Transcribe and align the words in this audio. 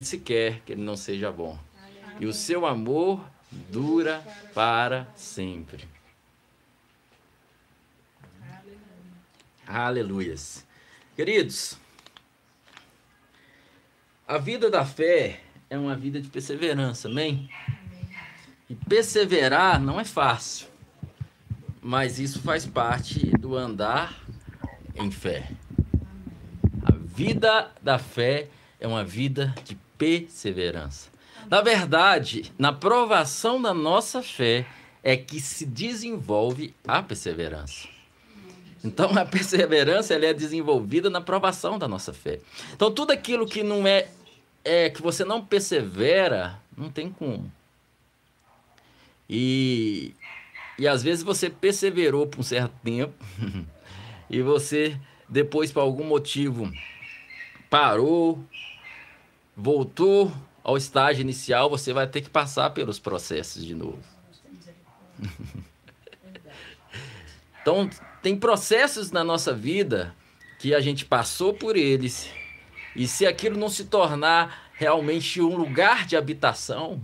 se 0.00 0.16
quer 0.16 0.60
que 0.60 0.72
ele 0.72 0.82
não 0.82 0.96
seja 0.96 1.32
bom. 1.32 1.58
E 2.20 2.26
o 2.26 2.32
seu 2.32 2.64
amor 2.64 3.20
dura 3.50 4.22
para 4.54 5.08
sempre. 5.16 5.88
Aleluias. 9.66 10.64
Queridos, 11.16 11.76
a 14.26 14.38
vida 14.38 14.70
da 14.70 14.84
fé 14.84 15.40
é 15.68 15.76
uma 15.76 15.96
vida 15.96 16.20
de 16.20 16.28
perseverança, 16.28 17.08
amém? 17.08 17.50
E 18.70 18.76
perseverar 18.76 19.80
não 19.80 19.98
é 19.98 20.04
fácil, 20.04 20.68
mas 21.82 22.20
isso 22.20 22.40
faz 22.40 22.64
parte 22.64 23.30
do 23.36 23.56
andar 23.56 24.16
em 24.94 25.10
fé. 25.10 25.50
A 26.84 26.92
vida 26.92 27.72
da 27.82 27.98
fé 27.98 28.48
é 28.78 28.86
uma 28.86 29.02
vida 29.02 29.52
de 29.64 29.76
perseverança. 29.98 31.10
Na 31.50 31.60
verdade, 31.60 32.52
na 32.58 32.72
provação 32.72 33.60
da 33.60 33.74
nossa 33.74 34.22
fé 34.22 34.66
é 35.02 35.16
que 35.16 35.40
se 35.40 35.66
desenvolve 35.66 36.74
a 36.86 37.02
perseverança. 37.02 37.88
Então, 38.84 39.10
a 39.18 39.24
perseverança 39.24 40.14
ela 40.14 40.26
é 40.26 40.32
desenvolvida 40.32 41.10
na 41.10 41.20
provação 41.20 41.78
da 41.78 41.88
nossa 41.88 42.12
fé. 42.12 42.40
Então, 42.72 42.90
tudo 42.90 43.10
aquilo 43.10 43.46
que 43.46 43.62
não 43.62 43.86
é, 43.86 44.08
é 44.64 44.88
que 44.88 45.02
você 45.02 45.24
não 45.24 45.44
persevera, 45.44 46.60
não 46.76 46.90
tem 46.90 47.10
como. 47.10 47.50
E, 49.28 50.14
e 50.78 50.86
às 50.86 51.02
vezes 51.02 51.24
você 51.24 51.50
perseverou 51.50 52.26
por 52.26 52.40
um 52.40 52.42
certo 52.42 52.72
tempo 52.82 53.12
e 54.30 54.40
você 54.40 54.98
depois 55.28 55.70
por 55.70 55.80
algum 55.80 56.04
motivo 56.04 56.72
parou, 57.68 58.42
voltou 59.60 60.32
ao 60.62 60.76
estágio 60.76 61.22
inicial, 61.22 61.68
você 61.68 61.92
vai 61.92 62.06
ter 62.06 62.20
que 62.20 62.30
passar 62.30 62.70
pelos 62.70 63.00
processos 63.00 63.64
de 63.64 63.74
novo. 63.74 63.98
então, 67.60 67.90
tem 68.22 68.36
processos 68.36 69.10
na 69.10 69.24
nossa 69.24 69.52
vida 69.52 70.14
que 70.60 70.72
a 70.74 70.80
gente 70.80 71.04
passou 71.04 71.52
por 71.52 71.76
eles, 71.76 72.30
e 72.94 73.08
se 73.08 73.26
aquilo 73.26 73.58
não 73.58 73.68
se 73.68 73.86
tornar 73.86 74.70
realmente 74.74 75.40
um 75.40 75.56
lugar 75.56 76.06
de 76.06 76.16
habitação, 76.16 77.00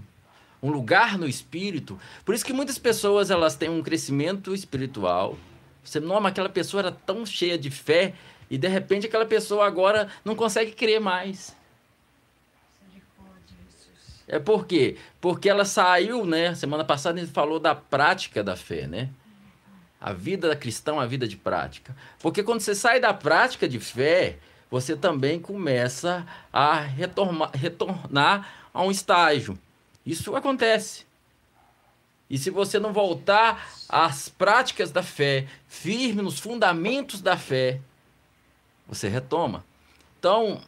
um 0.62 0.70
lugar 0.70 1.18
no 1.18 1.28
espírito, 1.28 1.98
por 2.24 2.34
isso 2.34 2.44
que 2.44 2.52
muitas 2.52 2.78
pessoas 2.78 3.30
elas 3.30 3.56
têm 3.56 3.68
um 3.68 3.82
crescimento 3.82 4.54
espiritual. 4.54 5.36
Você 5.82 5.98
noma 6.00 6.28
aquela 6.28 6.48
pessoa 6.48 6.82
era 6.82 6.92
tão 6.92 7.26
cheia 7.26 7.58
de 7.58 7.70
fé 7.70 8.14
e 8.48 8.56
de 8.56 8.68
repente 8.68 9.06
aquela 9.06 9.26
pessoa 9.26 9.66
agora 9.66 10.08
não 10.24 10.34
consegue 10.34 10.72
crer 10.72 11.00
mais. 11.00 11.54
É 14.26 14.38
por 14.38 14.66
quê? 14.66 14.96
Porque 15.20 15.48
ela 15.48 15.64
saiu, 15.64 16.24
né? 16.24 16.54
Semana 16.54 16.84
passada 16.84 17.18
a 17.20 17.24
gente 17.24 17.32
falou 17.32 17.60
da 17.60 17.74
prática 17.74 18.42
da 18.42 18.56
fé, 18.56 18.86
né? 18.86 19.10
A 20.00 20.12
vida 20.12 20.48
da 20.48 20.56
cristã 20.56 20.92
é 20.92 20.94
uma 20.94 21.06
vida 21.06 21.26
de 21.26 21.36
prática. 21.36 21.94
Porque 22.20 22.42
quando 22.42 22.60
você 22.60 22.74
sai 22.74 23.00
da 23.00 23.12
prática 23.12 23.68
de 23.68 23.78
fé, 23.78 24.38
você 24.70 24.96
também 24.96 25.38
começa 25.38 26.26
a 26.52 26.80
retornar, 26.80 27.50
retornar 27.54 28.68
a 28.72 28.82
um 28.82 28.90
estágio. 28.90 29.58
Isso 30.04 30.34
acontece. 30.34 31.06
E 32.28 32.38
se 32.38 32.50
você 32.50 32.78
não 32.78 32.92
voltar 32.92 33.70
às 33.88 34.28
práticas 34.28 34.90
da 34.90 35.02
fé, 35.02 35.46
firme 35.68 36.22
nos 36.22 36.38
fundamentos 36.38 37.20
da 37.20 37.36
fé, 37.36 37.80
você 38.86 39.08
retoma. 39.08 39.64
Então, 40.18 40.60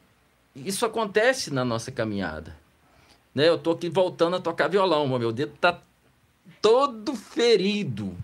isso 0.55 0.87
acontece 0.87 1.53
na 1.53 1.65
nossa 1.65 1.91
caminhada. 1.91 2.57
Né? 3.37 3.51
Eu 3.51 3.59
tô 3.59 3.73
aqui 3.73 3.91
voltando 3.91 4.37
a 4.37 4.41
tocar 4.41 4.67
violão, 4.67 5.07
meu 5.07 5.31
dedo 5.31 5.53
tá 5.61 5.79
todo 6.63 7.15
ferido. 7.15 8.17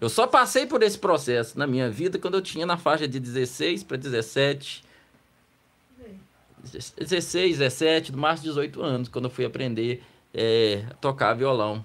Eu 0.00 0.08
só 0.08 0.26
passei 0.26 0.66
por 0.66 0.82
esse 0.82 0.98
processo 0.98 1.56
na 1.56 1.64
minha 1.64 1.88
vida 1.88 2.18
quando 2.18 2.34
eu 2.34 2.42
tinha 2.42 2.66
na 2.66 2.76
faixa 2.76 3.06
de 3.06 3.20
16 3.20 3.84
para 3.84 3.96
17. 3.96 4.84
16, 6.98 7.58
17, 7.58 8.10
no 8.10 8.18
máximo 8.18 8.48
18 8.48 8.82
anos, 8.82 9.08
quando 9.08 9.26
eu 9.26 9.30
fui 9.30 9.44
aprender 9.44 10.02
é, 10.34 10.84
a 10.90 10.94
tocar 10.94 11.32
violão. 11.34 11.84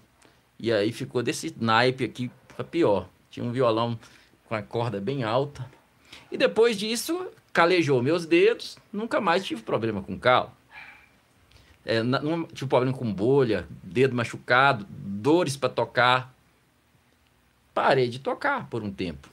E 0.60 0.74
aí 0.74 0.92
ficou 0.92 1.22
desse 1.22 1.56
naipe 1.60 2.04
aqui 2.04 2.32
para 2.48 2.66
pior. 2.66 3.08
Tinha 3.30 3.46
um 3.46 3.52
violão 3.52 4.00
com 4.50 4.56
a 4.56 4.64
corda 4.64 5.00
bem 5.00 5.24
alta. 5.24 5.64
E 6.32 6.38
depois 6.38 6.76
disso, 6.76 7.28
calejou 7.54 8.02
meus 8.02 8.26
dedos, 8.26 8.80
nunca 8.92 9.22
mais 9.22 9.46
tive 9.46 9.62
problema 9.62 10.02
com 10.02 10.18
calo. 10.18 10.52
É, 11.86 12.04
não 12.04 12.46
tive 12.46 12.70
problema 12.70 12.96
com 12.96 13.12
bolha, 13.12 13.68
dedo 13.84 14.16
machucado, 14.16 14.86
dores 14.90 15.58
para 15.58 15.70
tocar. 15.70 16.34
Parei 17.74 18.08
de 18.08 18.20
tocar 18.20 18.68
por 18.68 18.84
um 18.84 18.92
tempo. 18.92 19.30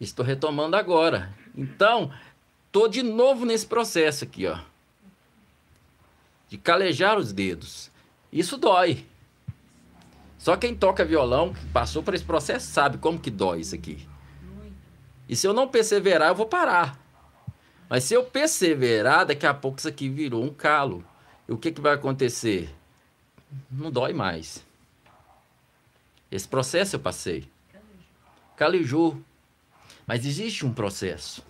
Estou 0.00 0.24
retomando 0.24 0.76
agora. 0.76 1.32
Então, 1.56 2.10
tô 2.72 2.88
de 2.88 3.02
novo 3.02 3.44
nesse 3.44 3.66
processo 3.66 4.24
aqui, 4.24 4.46
ó. 4.46 4.58
De 6.48 6.58
calejar 6.58 7.18
os 7.18 7.32
dedos. 7.32 7.90
Isso 8.32 8.56
dói. 8.56 9.06
Só 10.38 10.56
quem 10.56 10.74
toca 10.74 11.04
violão, 11.04 11.54
que 11.54 11.64
passou 11.66 12.02
por 12.02 12.12
esse 12.12 12.24
processo, 12.24 12.66
sabe 12.66 12.98
como 12.98 13.18
que 13.18 13.30
dói 13.30 13.60
isso 13.60 13.74
aqui. 13.74 14.06
E 15.28 15.34
se 15.34 15.46
eu 15.46 15.54
não 15.54 15.68
perseverar, 15.68 16.28
eu 16.28 16.34
vou 16.34 16.46
parar. 16.46 16.98
Mas 17.88 18.04
se 18.04 18.14
eu 18.14 18.24
perseverar, 18.24 19.26
daqui 19.26 19.46
a 19.46 19.54
pouco 19.54 19.78
isso 19.78 19.88
aqui 19.88 20.08
virou 20.08 20.42
um 20.42 20.52
calo. 20.52 21.04
E 21.48 21.52
o 21.52 21.58
que, 21.58 21.70
que 21.70 21.80
vai 21.80 21.94
acontecer? 21.94 22.74
Não 23.70 23.90
dói 23.90 24.12
mais. 24.12 24.64
Esse 26.30 26.48
processo 26.48 26.96
eu 26.96 27.00
passei. 27.00 27.48
Calejou. 28.56 29.20
Mas 30.06 30.24
existe 30.26 30.66
um 30.66 30.72
processo. 30.72 31.42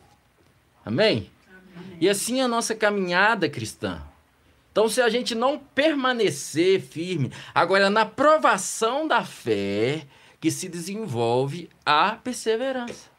Amém? 0.85 1.31
Amém? 1.49 1.99
E 2.01 2.09
assim 2.09 2.41
é 2.41 2.45
a 2.45 2.49
nossa 2.49 2.75
caminhada 2.75 3.49
cristã. 3.49 4.03
Então, 4.71 4.89
se 4.89 5.01
a 5.01 5.09
gente 5.09 5.35
não 5.35 5.59
permanecer 5.59 6.81
firme, 6.81 7.33
agora 7.55 7.89
na 7.89 8.05
provação 8.05 9.07
da 9.07 9.25
fé, 9.25 10.05
que 10.41 10.51
se 10.51 10.69
desenvolve 10.69 11.71
a 11.87 12.17
perseverança. 12.17 13.14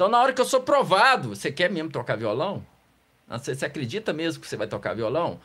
Então, 0.00 0.08
na 0.08 0.18
hora 0.18 0.32
que 0.32 0.40
eu 0.40 0.46
sou 0.46 0.62
provado, 0.62 1.36
você 1.36 1.52
quer 1.52 1.70
mesmo 1.70 1.90
tocar 1.90 2.16
violão? 2.16 2.64
Você, 3.28 3.54
você 3.54 3.66
acredita 3.66 4.14
mesmo 4.14 4.40
que 4.40 4.48
você 4.48 4.56
vai 4.56 4.66
tocar 4.66 4.94
violão? 4.94 5.38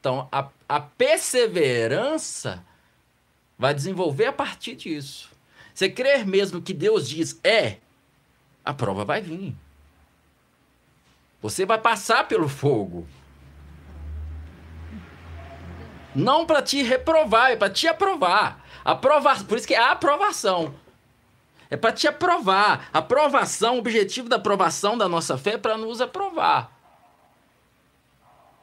Então, 0.00 0.28
a, 0.32 0.48
a 0.68 0.80
perseverança 0.80 2.64
vai 3.56 3.72
desenvolver 3.72 4.26
a 4.26 4.32
partir 4.32 4.74
disso. 4.74 5.30
Você 5.72 5.88
crer 5.88 6.26
mesmo 6.26 6.60
que 6.60 6.74
Deus 6.74 7.08
diz 7.08 7.38
é, 7.44 7.76
a 8.64 8.74
prova 8.74 9.04
vai 9.04 9.20
vir. 9.20 9.54
Você 11.40 11.64
vai 11.64 11.80
passar 11.80 12.26
pelo 12.26 12.48
fogo. 12.48 13.06
Não 16.12 16.44
para 16.44 16.60
te 16.60 16.82
reprovar, 16.82 17.52
é 17.52 17.56
para 17.56 17.70
te 17.70 17.86
aprovar. 17.86 18.66
Aprovar, 18.84 19.44
por 19.44 19.56
isso 19.56 19.68
que 19.68 19.74
é 19.74 19.78
a 19.78 19.92
aprovação. 19.92 20.74
É 21.70 21.76
para 21.76 21.92
te 21.92 22.06
aprovar. 22.06 22.88
A 22.92 22.98
aprovação, 22.98 23.76
o 23.76 23.78
objetivo 23.78 24.28
da 24.28 24.36
aprovação 24.36 24.96
da 24.96 25.08
nossa 25.08 25.36
fé 25.38 25.54
é 25.54 25.58
para 25.58 25.76
nos 25.76 26.00
aprovar. 26.00 26.70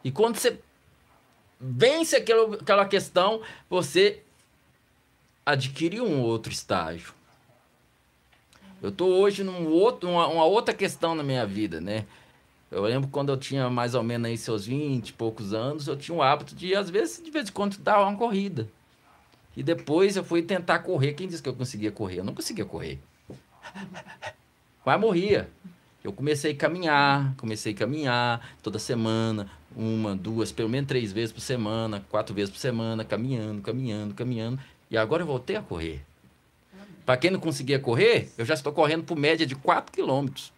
E 0.04 0.12
quando 0.12 0.38
você 0.38 0.60
vence 1.60 2.16
aquela, 2.16 2.56
aquela 2.56 2.86
questão, 2.86 3.42
você 3.70 4.22
adquire 5.46 6.02
um 6.02 6.22
outro 6.22 6.52
estágio. 6.52 7.14
Eu 8.82 8.90
estou 8.90 9.12
hoje 9.12 9.44
num 9.44 9.68
outro, 9.68 10.10
uma, 10.10 10.28
uma, 10.28 10.46
outra 10.46 10.74
questão 10.74 11.14
na 11.14 11.22
minha 11.22 11.46
vida, 11.46 11.80
né? 11.80 12.06
Eu 12.72 12.84
lembro 12.84 13.10
quando 13.10 13.30
eu 13.30 13.38
tinha 13.38 13.70
mais 13.70 13.94
ou 13.94 14.02
menos 14.02 14.30
aí 14.30 14.38
seus 14.38 14.66
20 14.66 15.10
e 15.10 15.14
poucos 15.14 15.54
anos, 15.54 15.88
eu 15.88 15.96
tinha 15.96 16.18
o 16.18 16.22
hábito 16.22 16.56
de, 16.56 16.74
às 16.74 16.90
vezes, 16.90 17.22
de 17.22 17.30
vez 17.30 17.50
em 17.50 17.52
quando, 17.52 17.78
dar 17.78 18.02
uma 18.02 18.18
corrida. 18.18 18.68
E 19.56 19.62
depois 19.62 20.16
eu 20.16 20.24
fui 20.24 20.42
tentar 20.42 20.80
correr. 20.80 21.14
Quem 21.14 21.28
disse 21.28 21.44
que 21.44 21.50
eu 21.50 21.56
conseguia 21.56 21.92
correr? 21.92 22.20
Eu 22.20 22.24
não 22.24 22.34
conseguia 22.34 22.66
correr. 22.66 23.00
Mas 24.86 25.00
morria. 25.00 25.50
Eu 26.04 26.12
comecei 26.12 26.54
a 26.54 26.56
caminhar, 26.56 27.36
comecei 27.36 27.74
a 27.74 27.76
caminhar 27.76 28.56
toda 28.64 28.80
semana, 28.80 29.48
uma, 29.76 30.16
duas, 30.16 30.52
pelo 30.52 30.68
menos 30.68 30.88
três 30.88 31.12
vezes 31.12 31.32
por 31.32 31.42
semana, 31.42 32.04
quatro 32.10 32.34
vezes 32.34 32.50
por 32.50 32.58
semana, 32.58 33.06
caminhando, 33.06 33.62
caminhando, 33.62 34.14
caminhando. 34.16 34.60
E 34.90 34.98
agora 34.98 35.22
eu 35.22 35.28
voltei 35.28 35.56
a 35.56 35.62
correr. 35.62 36.02
Para 37.06 37.18
quem 37.18 37.30
não 37.30 37.40
conseguia 37.40 37.80
correr, 37.80 38.32
eu 38.38 38.46
já 38.46 38.54
estou 38.54 38.74
correndo 38.74 39.04
por 39.04 39.16
média 39.16 39.46
de 39.46 39.56
4 39.56 39.92
quilômetros. 39.92 40.52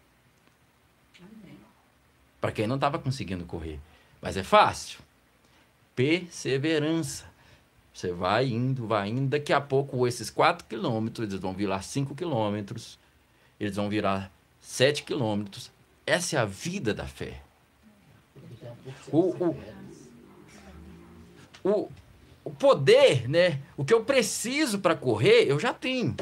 Para 2.39 2.51
quem 2.51 2.68
não 2.68 2.75
estava 2.75 3.00
conseguindo 3.00 3.46
correr. 3.46 3.80
Mas 4.22 4.38
é 4.38 4.44
fácil. 4.44 5.00
Perseverança. 5.96 7.33
Você 7.94 8.12
vai 8.12 8.48
indo, 8.48 8.88
vai 8.88 9.10
indo. 9.10 9.30
Daqui 9.30 9.54
a 9.54 9.62
pouco, 9.62 10.07
esses 10.07 10.30
4 10.30 10.68
quilômetros, 10.68 11.30
eles 11.30 11.40
vão 11.40 11.54
virar 11.54 11.81
5 11.84 12.16
quilômetros. 12.16 12.98
Eles 13.60 13.75
vão 13.75 13.88
virar 13.88 14.31
7 14.60 15.04
quilômetros. 15.04 15.72
Essa 16.06 16.38
é 16.38 16.40
a 16.40 16.45
vida 16.45 16.94
da 16.94 17.06
fé. 17.06 17.42
O, 19.12 19.19
o, 19.19 19.57
o, 21.63 21.90
o 22.44 22.51
poder, 22.51 23.30
né? 23.30 23.62
O 23.78 23.86
que 23.86 23.94
eu 23.94 24.04
preciso 24.04 24.80
para 24.80 24.96
correr, 24.96 25.46
eu 25.48 25.60
já 25.60 25.72
tenho. 25.72 26.16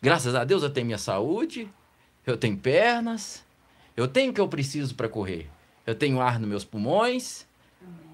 Graças 0.00 0.34
a 0.34 0.44
Deus 0.44 0.62
eu 0.62 0.70
tenho 0.70 0.86
minha 0.86 0.98
saúde, 0.98 1.68
eu 2.26 2.36
tenho 2.36 2.56
pernas, 2.56 3.44
eu 3.96 4.06
tenho 4.06 4.30
o 4.30 4.34
que 4.34 4.40
eu 4.40 4.48
preciso 4.48 4.94
para 4.94 5.08
correr. 5.08 5.48
Eu 5.86 5.94
tenho 5.94 6.20
ar 6.20 6.38
nos 6.38 6.48
meus 6.48 6.64
pulmões. 6.64 7.46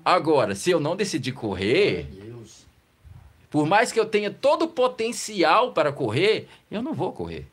Agora, 0.04 0.54
se 0.54 0.70
eu 0.70 0.80
não 0.80 0.96
decidir 0.96 1.32
correr, 1.32 2.06
por 3.50 3.66
mais 3.66 3.90
que 3.90 3.98
eu 3.98 4.06
tenha 4.06 4.30
todo 4.30 4.66
o 4.66 4.68
potencial 4.68 5.72
para 5.72 5.92
correr, 5.92 6.48
eu 6.70 6.82
não 6.82 6.92
vou 6.92 7.12
correr. 7.12 7.46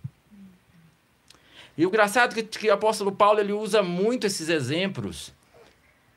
E 1.78 1.86
o 1.86 1.90
engraçado 1.90 2.32
é 2.38 2.44
que, 2.44 2.60
que 2.60 2.70
o 2.70 2.74
apóstolo 2.74 3.12
Paulo 3.12 3.40
ele 3.40 3.52
usa 3.52 3.84
muito 3.84 4.26
esses 4.26 4.50
exemplos 4.50 5.34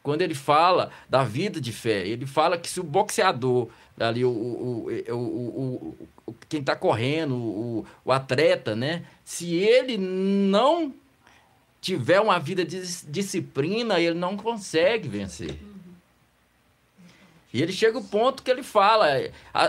quando 0.02 0.22
ele 0.22 0.34
fala 0.34 0.90
da 1.08 1.22
vida 1.24 1.60
de 1.60 1.72
fé. 1.72 2.06
Ele 2.06 2.26
fala 2.26 2.56
que 2.56 2.68
se 2.68 2.80
o 2.80 2.84
boxeador, 2.84 3.68
ali, 3.98 4.24
o, 4.24 4.30
o, 4.30 4.88
o, 5.10 5.96
o 6.26 6.34
quem 6.48 6.60
está 6.60 6.76
correndo, 6.76 7.34
o, 7.34 7.86
o 8.04 8.12
atleta, 8.12 8.74
né? 8.74 9.04
Se 9.24 9.54
ele 9.54 9.98
não 9.98 10.94
tiver 11.80 12.20
uma 12.20 12.38
vida 12.38 12.64
de 12.64 12.80
disciplina, 13.04 14.00
ele 14.00 14.14
não 14.14 14.36
consegue 14.36 15.08
vencer. 15.08 15.58
E 17.52 17.62
ele 17.62 17.72
chega 17.72 17.96
ao 17.96 18.04
ponto 18.04 18.42
que 18.42 18.50
ele 18.50 18.62
fala, 18.62 19.06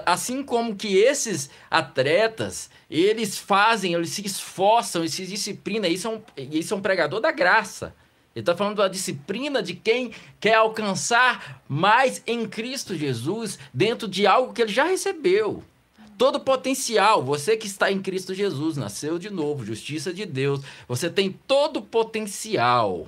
assim 0.05 0.43
como 0.43 0.75
que 0.75 0.97
esses 0.97 1.49
atletas, 1.71 2.69
eles 2.89 3.37
fazem, 3.37 3.93
eles 3.93 4.09
se 4.09 4.25
esforçam, 4.25 5.01
eles 5.01 5.13
se 5.13 5.25
disciplinam, 5.25 5.89
isso 5.89 6.07
é 6.07 6.11
um, 6.11 6.21
isso 6.51 6.73
é 6.73 6.77
um 6.77 6.81
pregador 6.81 7.21
da 7.21 7.31
graça. 7.31 7.95
Ele 8.35 8.43
está 8.43 8.55
falando 8.55 8.77
da 8.77 8.87
disciplina 8.87 9.63
de 9.63 9.73
quem 9.73 10.11
quer 10.39 10.55
alcançar 10.55 11.61
mais 11.67 12.21
em 12.27 12.45
Cristo 12.47 12.95
Jesus, 12.95 13.57
dentro 13.73 14.07
de 14.07 14.27
algo 14.27 14.53
que 14.53 14.61
ele 14.61 14.73
já 14.73 14.83
recebeu. 14.83 15.63
Todo 16.17 16.35
o 16.35 16.41
potencial, 16.41 17.23
você 17.23 17.55
que 17.55 17.65
está 17.65 17.89
em 17.89 18.01
Cristo 18.01 18.33
Jesus, 18.33 18.75
nasceu 18.75 19.17
de 19.17 19.29
novo, 19.29 19.65
justiça 19.65 20.13
de 20.13 20.25
Deus, 20.25 20.59
você 20.85 21.09
tem 21.09 21.31
todo 21.47 21.77
o 21.77 21.81
potencial 21.81 23.07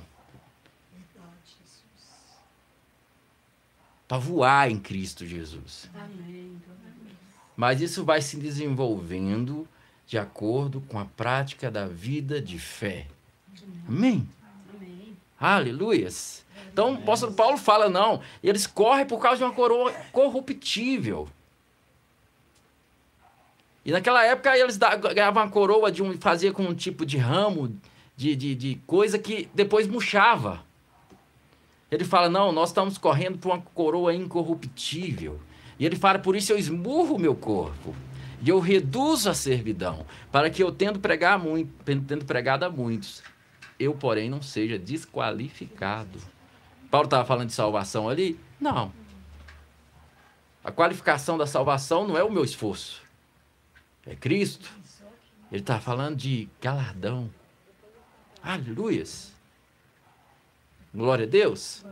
para 4.11 4.17
voar 4.17 4.69
em 4.69 4.77
Cristo 4.77 5.25
Jesus. 5.25 5.89
Amém. 5.95 6.61
Mas 7.55 7.79
isso 7.79 8.03
vai 8.03 8.21
se 8.21 8.35
desenvolvendo 8.35 9.65
de 10.05 10.17
acordo 10.17 10.81
com 10.81 10.99
a 10.99 11.05
prática 11.05 11.71
da 11.71 11.87
vida 11.87 12.41
de 12.41 12.59
fé. 12.59 13.07
Amém. 13.87 14.27
Aleluias. 15.39 16.45
Então, 16.73 16.91
o 16.91 16.95
apóstolo 16.95 17.31
Paulo 17.31 17.57
fala: 17.57 17.87
não, 17.87 18.19
eles 18.43 18.67
correm 18.67 19.05
por 19.05 19.21
causa 19.21 19.37
de 19.37 19.43
uma 19.45 19.53
coroa 19.53 19.93
corruptível. 20.11 21.29
E 23.85 23.93
naquela 23.93 24.25
época 24.25 24.57
eles 24.57 24.75
ganhavam 24.75 25.41
uma 25.41 25.49
coroa 25.49 25.89
de 25.89 26.03
um. 26.03 26.19
fazia 26.19 26.51
com 26.51 26.63
um 26.63 26.75
tipo 26.75 27.05
de 27.05 27.17
ramo, 27.17 27.73
de, 28.17 28.35
de, 28.35 28.55
de 28.55 28.75
coisa 28.85 29.17
que 29.17 29.49
depois 29.53 29.87
murchava. 29.87 30.69
Ele 31.91 32.05
fala: 32.05 32.29
Não, 32.29 32.53
nós 32.53 32.69
estamos 32.69 32.97
correndo 32.97 33.38
por 33.38 33.49
uma 33.49 33.61
coroa 33.61 34.15
incorruptível. 34.15 35.39
E 35.77 35.85
ele 35.85 35.97
fala: 35.97 36.17
Por 36.17 36.35
isso 36.35 36.53
eu 36.53 36.57
esmurro 36.57 37.15
o 37.15 37.19
meu 37.19 37.35
corpo. 37.35 37.93
E 38.41 38.49
eu 38.49 38.59
reduzo 38.59 39.29
a 39.29 39.35
servidão, 39.35 40.03
para 40.31 40.49
que 40.49 40.63
eu 40.63 40.71
tendo, 40.71 40.99
pregar 40.99 41.38
muito, 41.38 41.71
tendo 41.85 42.25
pregado 42.25 42.65
a 42.65 42.69
muitos, 42.71 43.21
eu, 43.77 43.93
porém, 43.93 44.31
não 44.31 44.41
seja 44.41 44.79
desqualificado. 44.79 46.17
Paulo 46.89 47.05
estava 47.05 47.23
falando 47.23 47.49
de 47.49 47.53
salvação 47.53 48.09
ali? 48.09 48.39
Não. 48.59 48.91
A 50.63 50.71
qualificação 50.71 51.38
da 51.38 51.45
salvação 51.45 52.07
não 52.07 52.17
é 52.17 52.23
o 52.23 52.31
meu 52.31 52.43
esforço, 52.43 53.01
é 54.05 54.15
Cristo. 54.15 54.71
Ele 55.51 55.61
está 55.61 55.79
falando 55.79 56.15
de 56.15 56.47
galardão. 56.61 57.29
Aleluias. 58.41 59.30
Glória 60.93 61.25
a 61.25 61.29
Deus. 61.29 61.85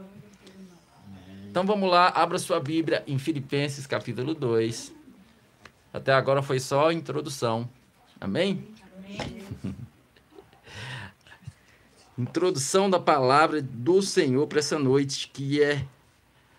Então 1.50 1.66
vamos 1.66 1.90
lá, 1.90 2.10
abra 2.10 2.38
sua 2.38 2.60
Bíblia 2.60 3.04
em 3.08 3.18
Filipenses 3.18 3.88
capítulo 3.88 4.36
2. 4.36 4.94
Até 5.94 6.14
agora 6.14 6.42
foi 6.42 6.60
só 6.60 6.90
a 6.90 6.94
introdução. 6.94 7.70
Amém? 8.20 8.68
Amém. 8.94 9.46
introdução 12.18 12.90
da 12.90 13.00
palavra 13.00 13.62
do 13.62 14.02
Senhor 14.02 14.46
para 14.48 14.60
essa 14.60 14.78
noite, 14.78 15.30
que 15.30 15.64
é 15.64 15.86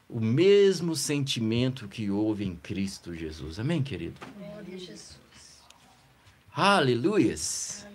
o 0.09 0.19
mesmo 0.19 0.97
sentimento 0.97 1.87
que 1.87 2.11
houve 2.11 2.45
em 2.45 2.57
Cristo 2.57 3.15
Jesus. 3.15 3.61
Amém, 3.61 3.83
querido? 3.83 4.19
Glória 4.39 4.75
a 4.75 4.79
Jesus. 4.79 5.19
Aleluias. 6.53 7.87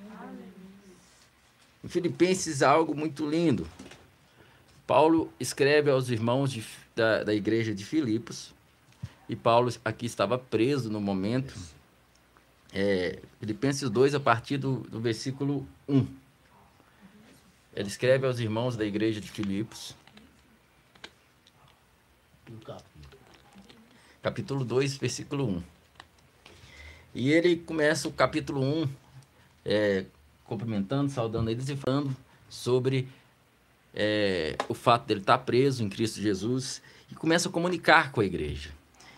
Em 1.83 1.87
Filipenses 1.87 2.61
há 2.61 2.69
algo 2.69 2.95
muito 2.95 3.27
lindo. 3.29 3.67
Paulo 4.87 5.31
escreve 5.39 5.89
aos 5.89 6.09
irmãos 6.09 6.51
de, 6.51 6.63
da, 6.95 7.23
da 7.23 7.33
igreja 7.33 7.73
de 7.73 7.83
Filipos, 7.83 8.53
e 9.27 9.35
Paulo 9.35 9.71
aqui 9.83 10.05
estava 10.05 10.37
preso 10.37 10.89
no 10.89 11.01
momento. 11.01 11.55
É, 12.71 13.19
Filipenses 13.39 13.89
2, 13.89 14.15
a 14.15 14.19
partir 14.19 14.57
do, 14.57 14.81
do 14.81 14.99
versículo 14.99 15.67
1. 15.87 16.05
Ele 17.75 17.87
escreve 17.87 18.27
aos 18.27 18.39
irmãos 18.39 18.77
da 18.77 18.85
igreja 18.85 19.19
de 19.19 19.29
Filipos. 19.29 19.95
Capítulo 24.21 24.63
2, 24.63 24.97
versículo 24.97 25.47
1. 25.47 25.63
E 27.15 27.31
ele 27.31 27.55
começa 27.55 28.07
o 28.07 28.11
capítulo 28.11 28.61
1 28.61 28.89
é, 29.63 30.05
cumprimentando, 30.43 31.09
saudando 31.09 31.49
eles 31.49 31.69
e 31.69 31.75
falando 31.75 32.15
sobre 32.49 33.07
é, 33.95 34.55
o 34.67 34.73
fato 34.73 35.05
dele 35.07 35.21
estar 35.21 35.37
preso 35.39 35.83
em 35.83 35.89
Cristo 35.89 36.21
Jesus 36.21 36.81
e 37.09 37.15
começa 37.15 37.47
a 37.47 37.51
comunicar 37.51 38.11
com 38.11 38.21
a 38.21 38.25
igreja. 38.25 38.71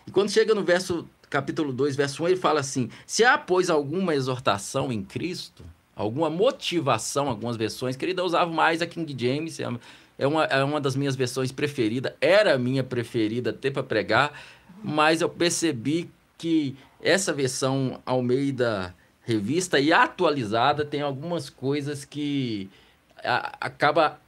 E 0.06 0.10
quando 0.10 0.30
chega 0.30 0.54
no 0.54 0.62
verso 0.62 1.06
capítulo 1.28 1.72
2, 1.72 1.96
verso 1.96 2.22
1, 2.22 2.28
ele 2.28 2.36
fala 2.36 2.60
assim: 2.60 2.88
Se 3.06 3.24
há, 3.24 3.36
pois, 3.36 3.68
alguma 3.68 4.14
exortação 4.14 4.92
em 4.92 5.02
Cristo, 5.02 5.64
alguma 5.96 6.30
motivação, 6.30 7.28
algumas 7.28 7.56
versões, 7.56 7.96
querida, 7.96 8.22
eu 8.22 8.26
usava 8.26 8.50
mais 8.50 8.80
a 8.80 8.86
King 8.86 9.14
James, 9.18 9.58
é 9.60 10.26
uma, 10.26 10.44
é 10.44 10.62
uma 10.64 10.80
das 10.80 10.96
minhas 10.96 11.16
versões 11.16 11.52
preferidas, 11.52 12.12
era 12.20 12.54
a 12.54 12.58
minha 12.58 12.82
preferida 12.82 13.50
até 13.50 13.70
para 13.70 13.82
pregar, 13.82 14.32
mas 14.82 15.20
eu 15.20 15.28
percebi 15.28 16.10
que 16.36 16.76
essa 17.02 17.32
versão 17.32 18.00
Almeida 18.06 18.94
revista 19.22 19.78
e 19.78 19.92
atualizada 19.92 20.84
tem 20.84 21.02
algumas 21.02 21.50
coisas 21.50 22.04
que 22.04 22.70
a, 23.22 23.56
acaba 23.60 24.18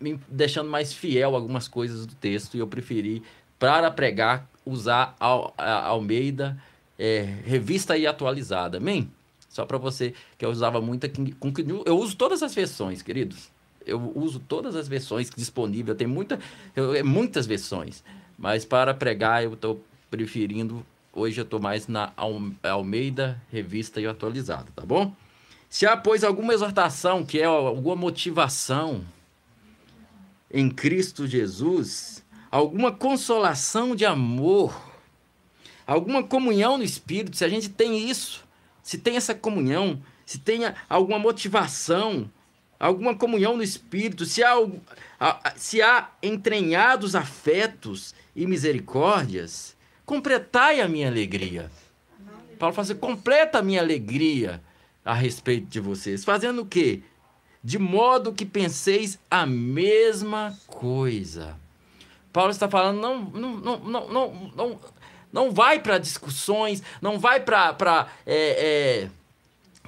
me 0.00 0.18
deixando 0.28 0.70
mais 0.70 0.92
fiel 0.92 1.34
a 1.34 1.38
algumas 1.38 1.68
coisas 1.68 2.06
do 2.06 2.14
texto 2.14 2.56
e 2.56 2.60
eu 2.60 2.66
preferi, 2.66 3.22
para 3.58 3.90
pregar, 3.90 4.48
usar 4.64 5.14
a, 5.20 5.86
Almeida 5.88 6.60
é, 6.98 7.22
revista 7.44 7.96
e 7.96 8.06
atualizada. 8.06 8.78
Amém? 8.78 9.10
Só 9.48 9.66
para 9.66 9.78
você 9.78 10.14
que 10.38 10.44
eu 10.44 10.50
usava 10.50 10.80
muito 10.80 11.04
aqui. 11.04 11.34
Eu 11.84 11.98
uso 11.98 12.16
todas 12.16 12.42
as 12.42 12.54
versões, 12.54 13.02
queridos. 13.02 13.50
Eu 13.84 14.12
uso 14.14 14.38
todas 14.38 14.76
as 14.76 14.88
versões 14.88 15.28
disponíveis. 15.28 15.96
Tem 15.98 16.06
muita, 16.06 16.38
eu, 16.74 16.94
é 16.94 17.02
muitas 17.02 17.46
versões. 17.46 18.02
Mas 18.38 18.64
para 18.64 18.94
pregar, 18.94 19.44
eu 19.44 19.54
estou 19.54 19.84
preferindo. 20.10 20.84
Hoje 21.12 21.40
eu 21.40 21.44
estou 21.44 21.60
mais 21.60 21.88
na 21.88 22.12
Almeida, 22.62 23.40
revista 23.50 24.00
e 24.00 24.06
atualizada, 24.06 24.68
tá 24.74 24.86
bom? 24.86 25.12
Se 25.68 25.86
há, 25.86 25.96
pois, 25.96 26.24
alguma 26.24 26.54
exortação, 26.54 27.24
que 27.24 27.40
é 27.40 27.44
alguma 27.44 27.96
motivação, 27.96 29.04
em 30.52 30.68
Cristo 30.68 31.26
Jesus, 31.26 32.24
alguma 32.50 32.90
consolação 32.90 33.94
de 33.94 34.04
amor, 34.04 34.90
alguma 35.86 36.22
comunhão 36.22 36.78
no 36.78 36.84
Espírito, 36.84 37.36
se 37.36 37.44
a 37.44 37.48
gente 37.48 37.68
tem 37.68 38.10
isso, 38.10 38.44
se 38.82 38.98
tem 38.98 39.16
essa 39.16 39.34
comunhão, 39.34 40.02
se 40.26 40.38
tem 40.38 40.62
alguma 40.88 41.18
motivação, 41.18 42.30
alguma 42.78 43.14
comunhão 43.14 43.56
no 43.56 43.62
Espírito, 43.62 44.24
se 44.24 44.42
há, 44.42 44.56
se 45.56 45.82
há 45.82 46.10
afetos 47.14 48.14
e 48.34 48.46
misericórdias, 48.46 49.76
completai 50.04 50.80
a 50.80 50.88
minha 50.88 51.08
alegria. 51.08 51.70
Paulo 52.58 52.74
fala 52.74 52.84
assim, 52.84 52.96
completa 52.96 53.58
a 53.58 53.62
minha 53.62 53.80
alegria 53.80 54.62
a 55.04 55.14
respeito 55.14 55.66
de 55.66 55.80
vocês. 55.80 56.24
Fazendo 56.24 56.62
o 56.62 56.66
quê? 56.66 57.02
De 57.62 57.78
modo 57.78 58.32
que 58.32 58.46
penseis 58.46 59.18
a 59.30 59.44
mesma 59.44 60.56
coisa. 60.66 61.56
Paulo 62.32 62.50
está 62.50 62.68
falando, 62.68 63.00
não, 63.00 63.20
não, 63.22 63.56
não, 63.56 63.78
não, 64.08 64.52
não, 64.54 64.80
não, 65.32 65.50
vai 65.50 65.80
para 65.80 65.98
discussões, 65.98 66.82
não 67.02 67.18
vai 67.18 67.40
para 67.40 68.08
é, 68.26 69.08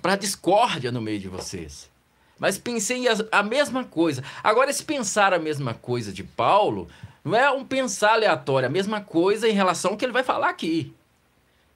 é, 0.04 0.16
discórdia 0.16 0.90
no 0.92 1.00
meio 1.00 1.20
de 1.20 1.28
vocês. 1.28 1.88
mas 2.38 2.58
pensei 2.58 3.08
a, 3.08 3.14
a 3.30 3.42
mesma 3.42 3.84
coisa. 3.84 4.22
Agora, 4.42 4.70
esse 4.70 4.84
pensar 4.84 5.32
a 5.32 5.38
mesma 5.38 5.72
coisa 5.72 6.12
de 6.12 6.24
Paulo 6.24 6.88
não 7.24 7.36
é 7.36 7.50
um 7.50 7.64
pensar 7.64 8.14
aleatório, 8.14 8.66
é 8.66 8.68
a 8.68 8.72
mesma 8.72 9.00
coisa 9.00 9.48
em 9.48 9.52
relação 9.52 9.92
ao 9.92 9.96
que 9.96 10.04
ele 10.04 10.12
vai 10.12 10.24
falar 10.24 10.48
aqui. 10.48 10.92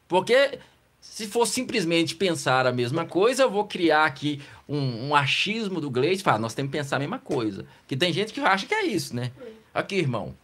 Porque 0.09 0.59
se 1.01 1.27
for 1.27 1.47
simplesmente 1.47 2.15
pensar 2.15 2.67
a 2.67 2.73
mesma 2.73 3.05
coisa, 3.07 3.45
eu 3.45 3.51
vou 3.51 3.65
criar 3.65 4.05
aqui 4.05 4.43
um, 4.69 5.09
um 5.09 5.15
achismo 5.15 5.81
do 5.81 5.91
Gleice 5.91 6.23
falar, 6.23 6.39
nós 6.39 6.55
temos 6.55 6.71
que 6.71 6.79
pensar 6.79 6.97
a 6.97 6.99
mesma 6.99 7.19
coisa. 7.19 7.65
Que 7.87 7.97
tem 7.97 8.13
gente 8.13 8.33
que 8.33 8.41
acha 8.41 8.67
que 8.67 8.75
é 8.75 8.85
isso, 8.87 9.15
né? 9.15 9.33
Aqui, 9.73 9.97
irmão. 9.97 10.35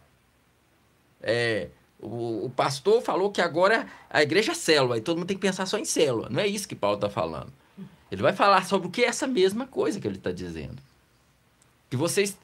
É, 1.21 1.69
o, 1.99 2.45
o, 2.45 2.49
pastor 2.49 3.01
falou 3.01 3.31
que 3.31 3.41
agora 3.41 3.87
a 4.09 4.21
igreja 4.21 4.51
é 4.51 4.55
célula, 4.55 4.97
e 4.97 5.01
todo 5.01 5.17
mundo 5.17 5.27
tem 5.27 5.37
que 5.37 5.41
pensar 5.41 5.65
só 5.65 5.77
em 5.77 5.85
célula. 5.85 6.29
Não 6.29 6.39
é 6.39 6.47
isso 6.47 6.67
que 6.67 6.75
Paulo 6.75 6.95
está 6.95 7.09
falando. 7.09 7.51
Ele 8.11 8.21
vai 8.21 8.33
falar 8.33 8.65
sobre 8.65 8.87
o 8.87 8.91
que 8.91 9.03
é 9.03 9.07
essa 9.07 9.25
mesma 9.25 9.65
coisa 9.65 9.99
que 9.99 10.07
ele 10.07 10.17
está 10.17 10.31
dizendo. 10.31 10.81
Que 11.89 11.97
vocês 11.97 12.37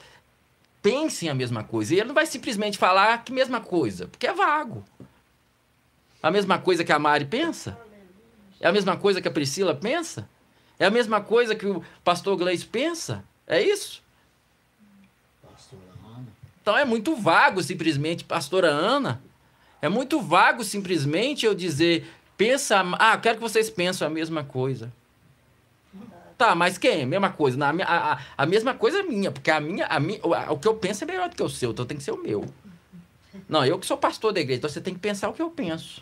pensem 0.82 1.30
a 1.30 1.36
mesma 1.36 1.64
coisa. 1.64 1.94
E 1.94 2.00
ele 2.00 2.08
não 2.08 2.16
vai 2.16 2.26
simplesmente 2.26 2.78
falar 2.78 3.24
que 3.24 3.32
mesma 3.32 3.62
coisa, 3.62 4.08
porque 4.08 4.28
é 4.28 4.34
vago. 4.34 4.84
A 6.22 6.32
mesma 6.32 6.58
coisa 6.60 6.84
que 6.84 6.92
a 6.92 7.00
Mari 7.00 7.26
pensa? 7.26 7.78
É 8.60 8.68
a 8.68 8.72
mesma 8.72 8.98
coisa 8.98 9.22
que 9.22 9.28
a 9.28 9.32
Priscila 9.32 9.74
pensa? 9.74 10.28
É 10.80 10.86
a 10.86 10.92
mesma 10.92 11.20
coisa 11.22 11.54
que 11.54 11.66
o 11.66 11.84
pastor 12.04 12.38
Gleis 12.38 12.64
pensa? 12.64 13.24
É 13.46 13.62
isso? 13.62 14.02
Então 16.62 16.78
é 16.78 16.86
muito 16.86 17.16
vago 17.16 17.62
simplesmente, 17.62 18.24
pastora 18.24 18.70
Ana. 18.70 19.22
É 19.82 19.90
muito 19.90 20.22
vago 20.22 20.64
simplesmente 20.64 21.46
eu 21.46 21.54
dizer, 21.54 22.08
pensa, 22.38 22.82
ah, 22.94 23.18
quero 23.18 23.38
que 23.38 23.42
vocês 23.42 23.70
pensem 23.70 24.08
a 24.08 24.10
mesma 24.10 24.44
coisa. 24.44 24.92
Tá, 26.38 26.56
mas 26.56 26.78
quem? 26.78 27.06
Mesma 27.06 27.30
coisa. 27.32 27.58
Na, 27.58 27.70
a, 27.84 28.14
a, 28.14 28.20
a 28.38 28.46
mesma 28.46 28.74
coisa 28.74 29.00
é 29.00 29.04
minha, 29.04 29.30
porque 29.30 29.52
a 29.52 29.60
minha, 29.60 29.86
a 29.88 30.00
minha, 30.00 30.22
o 30.50 30.58
que 30.58 30.68
eu 30.68 30.76
penso 30.76 31.04
é 31.04 31.08
melhor 31.08 31.28
do 31.28 31.36
que 31.36 31.44
o 31.44 31.50
seu, 31.50 31.72
então 31.72 31.86
tem 31.86 31.98
que 31.98 32.04
ser 32.04 32.12
o 32.12 32.22
meu. 32.22 32.46
Não, 33.48 33.66
eu 33.66 33.78
que 33.78 33.86
sou 33.86 33.98
pastor 33.98 34.32
da 34.32 34.40
igreja, 34.40 34.60
então 34.60 34.70
você 34.70 34.80
tem 34.80 34.94
que 34.94 35.00
pensar 35.02 35.28
o 35.28 35.34
que 35.34 35.42
eu 35.42 35.50
penso. 35.50 36.02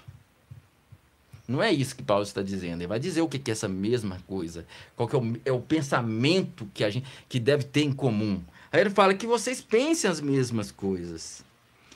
Não 1.47 1.63
é 1.63 1.71
isso 1.71 1.95
que 1.95 2.03
Paulo 2.03 2.23
está 2.23 2.41
dizendo. 2.41 2.81
Ele 2.81 2.87
vai 2.87 2.99
dizer 2.99 3.21
o 3.21 3.29
que 3.29 3.49
é 3.49 3.53
essa 3.53 3.69
mesma 3.69 4.19
coisa. 4.27 4.65
Qual 4.95 5.07
que 5.07 5.15
é 5.15 5.19
o, 5.19 5.39
é 5.45 5.51
o 5.51 5.61
pensamento 5.61 6.69
que 6.73 6.83
a 6.83 6.89
gente 6.89 7.07
que 7.29 7.39
deve 7.39 7.63
ter 7.63 7.83
em 7.83 7.93
comum. 7.93 8.41
Aí 8.71 8.81
ele 8.81 8.89
fala 8.89 9.13
que 9.13 9.25
vocês 9.25 9.61
pensem 9.61 10.09
as 10.09 10.19
mesmas 10.19 10.71
coisas 10.71 11.43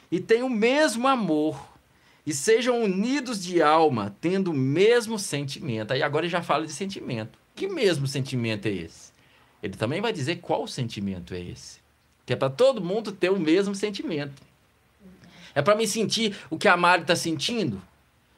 e 0.09 0.19
tenham 0.19 0.47
o 0.47 0.49
mesmo 0.49 1.07
amor 1.07 1.69
e 2.25 2.33
sejam 2.33 2.81
unidos 2.81 3.43
de 3.43 3.61
alma, 3.61 4.15
tendo 4.21 4.51
o 4.51 4.53
mesmo 4.53 5.19
sentimento. 5.19 5.91
Aí 5.91 6.01
agora 6.01 6.25
ele 6.25 6.31
já 6.31 6.41
fala 6.41 6.65
de 6.65 6.71
sentimento. 6.71 7.37
Que 7.53 7.67
mesmo 7.67 8.07
sentimento 8.07 8.67
é 8.67 8.71
esse? 8.71 9.11
Ele 9.61 9.75
também 9.75 10.01
vai 10.01 10.13
dizer 10.13 10.37
qual 10.37 10.67
sentimento 10.67 11.33
é 11.33 11.41
esse. 11.41 11.79
Que 12.25 12.33
é 12.33 12.35
para 12.35 12.49
todo 12.49 12.81
mundo 12.81 13.11
ter 13.11 13.29
o 13.29 13.39
mesmo 13.39 13.75
sentimento. 13.75 14.41
É 15.53 15.61
para 15.61 15.75
me 15.75 15.85
sentir 15.85 16.37
o 16.49 16.57
que 16.57 16.67
a 16.67 16.77
Mari 16.77 17.01
está 17.01 17.15
sentindo? 17.15 17.81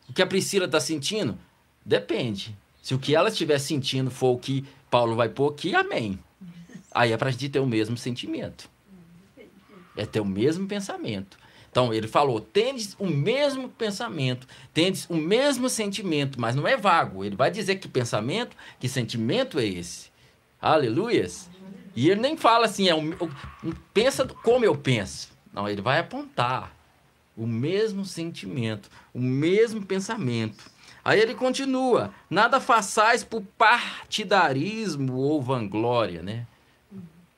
O 0.09 0.13
que 0.13 0.21
a 0.21 0.27
Priscila 0.27 0.65
está 0.65 0.79
sentindo? 0.79 1.37
Depende. 1.85 2.55
Se 2.81 2.93
o 2.93 2.99
que 2.99 3.15
ela 3.15 3.29
estiver 3.29 3.59
sentindo 3.59 4.11
for 4.11 4.33
o 4.33 4.37
que 4.37 4.65
Paulo 4.89 5.15
vai 5.15 5.29
pôr 5.29 5.51
aqui, 5.51 5.73
amém. 5.73 6.19
Aí 6.91 7.11
é 7.11 7.17
para 7.17 7.29
a 7.29 7.31
gente 7.31 7.49
ter 7.49 7.59
o 7.59 7.65
mesmo 7.65 7.97
sentimento. 7.97 8.69
É 9.95 10.05
ter 10.05 10.19
o 10.19 10.25
mesmo 10.25 10.67
pensamento. 10.67 11.37
Então, 11.71 11.91
ele 11.91 12.07
falou: 12.07 12.39
tendes 12.39 12.95
o 12.99 13.07
mesmo 13.07 13.67
pensamento, 13.67 14.47
tendes 14.73 15.09
o 15.09 15.15
mesmo 15.15 15.67
sentimento, 15.69 16.39
mas 16.39 16.55
não 16.55 16.67
é 16.67 16.77
vago. 16.77 17.23
Ele 17.23 17.35
vai 17.35 17.49
dizer 17.49 17.77
que 17.77 17.87
pensamento, 17.87 18.55
que 18.79 18.87
sentimento 18.87 19.57
é 19.57 19.65
esse. 19.65 20.11
Aleluias. 20.61 21.49
E 21.95 22.09
ele 22.09 22.21
nem 22.21 22.37
fala 22.37 22.65
assim, 22.65 22.87
é 22.87 22.95
um, 22.95 23.11
pensa 23.93 24.25
como 24.25 24.65
eu 24.65 24.75
penso. 24.75 25.31
Não, 25.51 25.67
ele 25.67 25.81
vai 25.81 25.99
apontar 25.99 26.75
o 27.35 27.47
mesmo 27.47 28.05
sentimento, 28.05 28.89
o 29.13 29.19
mesmo 29.19 29.85
pensamento. 29.85 30.71
Aí 31.03 31.19
ele 31.19 31.35
continua: 31.35 32.13
nada 32.29 32.59
façais 32.59 33.23
por 33.23 33.41
partidarismo 33.57 35.13
ou 35.15 35.41
vanglória, 35.41 36.21
né? 36.21 36.47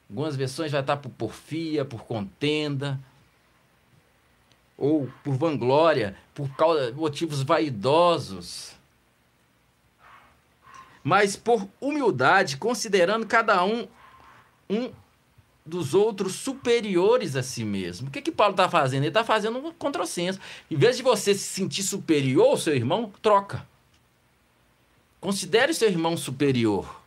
Algumas 0.09 0.35
versões 0.35 0.71
vai 0.71 0.81
estar 0.81 0.97
por 0.97 1.09
porfia, 1.09 1.83
por 1.83 2.03
contenda 2.03 2.99
ou 4.77 5.09
por 5.23 5.35
vanglória, 5.35 6.15
por 6.33 6.49
causa 6.55 6.91
motivos 6.91 7.41
vaidosos, 7.41 8.75
mas 11.03 11.35
por 11.35 11.67
humildade, 11.79 12.57
considerando 12.57 13.25
cada 13.25 13.63
um 13.63 13.87
um 14.69 14.91
dos 15.65 15.95
outros 15.95 16.35
superiores 16.35 17.35
a 17.35 17.41
si 17.41 17.63
mesmo. 17.63 18.07
O 18.07 18.11
que 18.11 18.21
que 18.21 18.31
Paulo 18.31 18.53
está 18.53 18.69
fazendo? 18.69 19.01
Ele 19.01 19.07
está 19.07 19.23
fazendo 19.23 19.57
um 19.57 19.73
contrassenso. 19.73 20.39
Em 20.69 20.75
vez 20.75 20.95
de 20.97 21.03
você 21.03 21.33
se 21.33 21.47
sentir 21.47 21.81
superior 21.81 22.49
ao 22.49 22.57
seu 22.57 22.75
irmão, 22.75 23.11
troca. 23.21 23.67
Considere 25.19 25.73
seu 25.73 25.89
irmão 25.89 26.15
superior. 26.15 27.01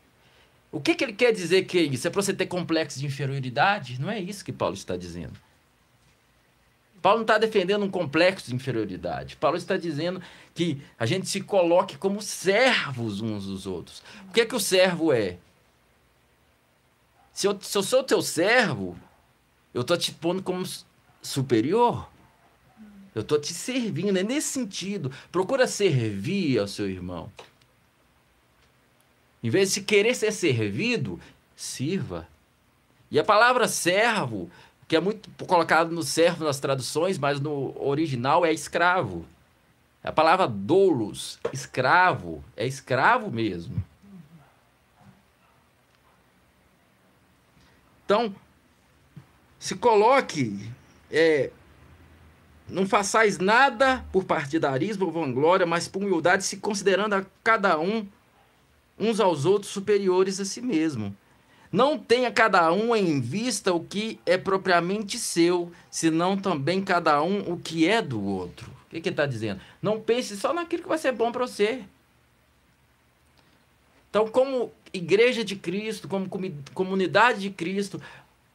O 0.73 0.81
que, 0.81 0.95
que 0.95 1.05
ele 1.05 1.12
quer 1.12 1.33
dizer 1.33 1.65
que 1.65 1.79
é 1.79 1.83
isso? 1.83 2.07
É 2.09 2.11
para 2.11 2.21
você 2.21 2.35
ter 2.35 2.47
complexo 2.47 2.99
de 2.99 3.07
inferioridade? 3.07 4.00
Não 4.00 4.11
é 4.11 4.19
isso 4.21 4.45
que 4.45 4.53
Paulo 4.53 4.75
está 4.75 4.97
dizendo. 4.97 5.38
Paulo 7.00 7.19
não 7.19 7.23
está 7.25 7.38
defendendo 7.38 7.85
um 7.85 7.91
complexo 7.91 8.49
de 8.49 8.57
inferioridade. 8.57 9.37
Paulo 9.37 9.57
está 9.57 9.77
dizendo 9.77 10.21
que 10.53 10.83
a 10.99 11.07
gente 11.07 11.29
se 11.29 11.41
coloque 11.41 11.97
como 11.97 12.21
servos 12.21 13.21
uns 13.21 13.47
dos 13.47 13.67
outros. 13.69 14.03
O 14.29 14.33
que 14.33 14.45
que 14.45 14.57
o 14.57 14.61
servo 14.61 15.12
é? 15.12 15.38
Se 17.38 17.47
eu, 17.47 17.57
se 17.62 17.78
eu 17.78 17.85
sou 17.85 18.02
teu 18.02 18.21
servo, 18.21 18.99
eu 19.73 19.83
estou 19.83 19.97
te 19.97 20.11
pondo 20.11 20.42
como 20.42 20.66
superior. 21.23 22.11
Eu 23.14 23.23
estou 23.23 23.40
te 23.40 23.54
servindo. 23.54 24.16
É 24.16 24.25
nesse 24.25 24.49
sentido. 24.49 25.12
Procura 25.30 25.68
servir 25.68 26.59
ao 26.59 26.66
seu 26.66 26.90
irmão. 26.90 27.30
Em 29.40 29.50
vez 29.50 29.73
de 29.73 29.83
querer 29.83 30.16
ser 30.16 30.33
servido, 30.33 31.21
sirva. 31.54 32.26
E 33.09 33.21
a 33.21 33.25
palavra 33.25 33.68
servo 33.68 34.50
que 34.88 34.97
é 34.97 35.00
muito 35.00 35.30
colocado 35.47 35.92
no 35.92 36.02
servo 36.02 36.45
nas 36.45 36.59
traduções, 36.59 37.18
mas 37.18 37.38
no 37.38 37.73
original 37.80 38.45
é 38.45 38.52
escravo. 38.52 39.25
A 40.02 40.11
palavra 40.11 40.49
doulos, 40.49 41.38
escravo, 41.52 42.42
é 42.57 42.66
escravo 42.66 43.30
mesmo. 43.30 43.80
Então, 48.09 48.35
se 49.59 49.77
coloque, 49.77 50.59
é, 51.11 51.50
não 52.67 52.87
façais 52.87 53.37
nada 53.37 54.03
por 54.11 54.25
partidarismo 54.25 55.05
ou 55.05 55.12
vanglória, 55.12 55.67
mas 55.67 55.87
por 55.87 56.03
humildade, 56.03 56.43
se 56.43 56.57
considerando 56.57 57.17
a 57.17 57.27
cada 57.45 57.79
um, 57.79 58.09
uns 58.99 59.21
aos 59.21 59.45
outros, 59.45 59.71
superiores 59.71 60.41
a 60.41 60.47
si 60.47 60.62
mesmo. 60.62 61.15
Não 61.71 61.99
tenha 61.99 62.33
cada 62.33 62.73
um 62.73 62.97
em 62.97 63.21
vista 63.21 63.75
o 63.75 63.85
que 63.85 64.19
é 64.25 64.38
propriamente 64.38 65.19
seu, 65.19 65.71
senão 65.91 66.35
também 66.35 66.81
cada 66.81 67.23
um 67.23 67.53
o 67.53 67.59
que 67.59 67.87
é 67.87 68.00
do 68.00 68.25
outro. 68.25 68.71
O 68.87 68.88
que, 68.88 69.03
que 69.03 69.11
ele 69.11 69.12
está 69.12 69.27
dizendo? 69.27 69.61
Não 69.83 70.00
pense 70.00 70.35
só 70.38 70.55
naquilo 70.55 70.85
que 70.85 70.88
vai 70.88 70.97
ser 70.97 71.12
bom 71.12 71.31
para 71.31 71.47
você. 71.47 71.85
Então, 74.09 74.27
como 74.27 74.73
igreja 74.92 75.45
de 75.45 75.57
Cristo, 75.57 76.09
como 76.09 76.28
comunidade 76.75 77.40
de 77.40 77.50
Cristo, 77.50 78.00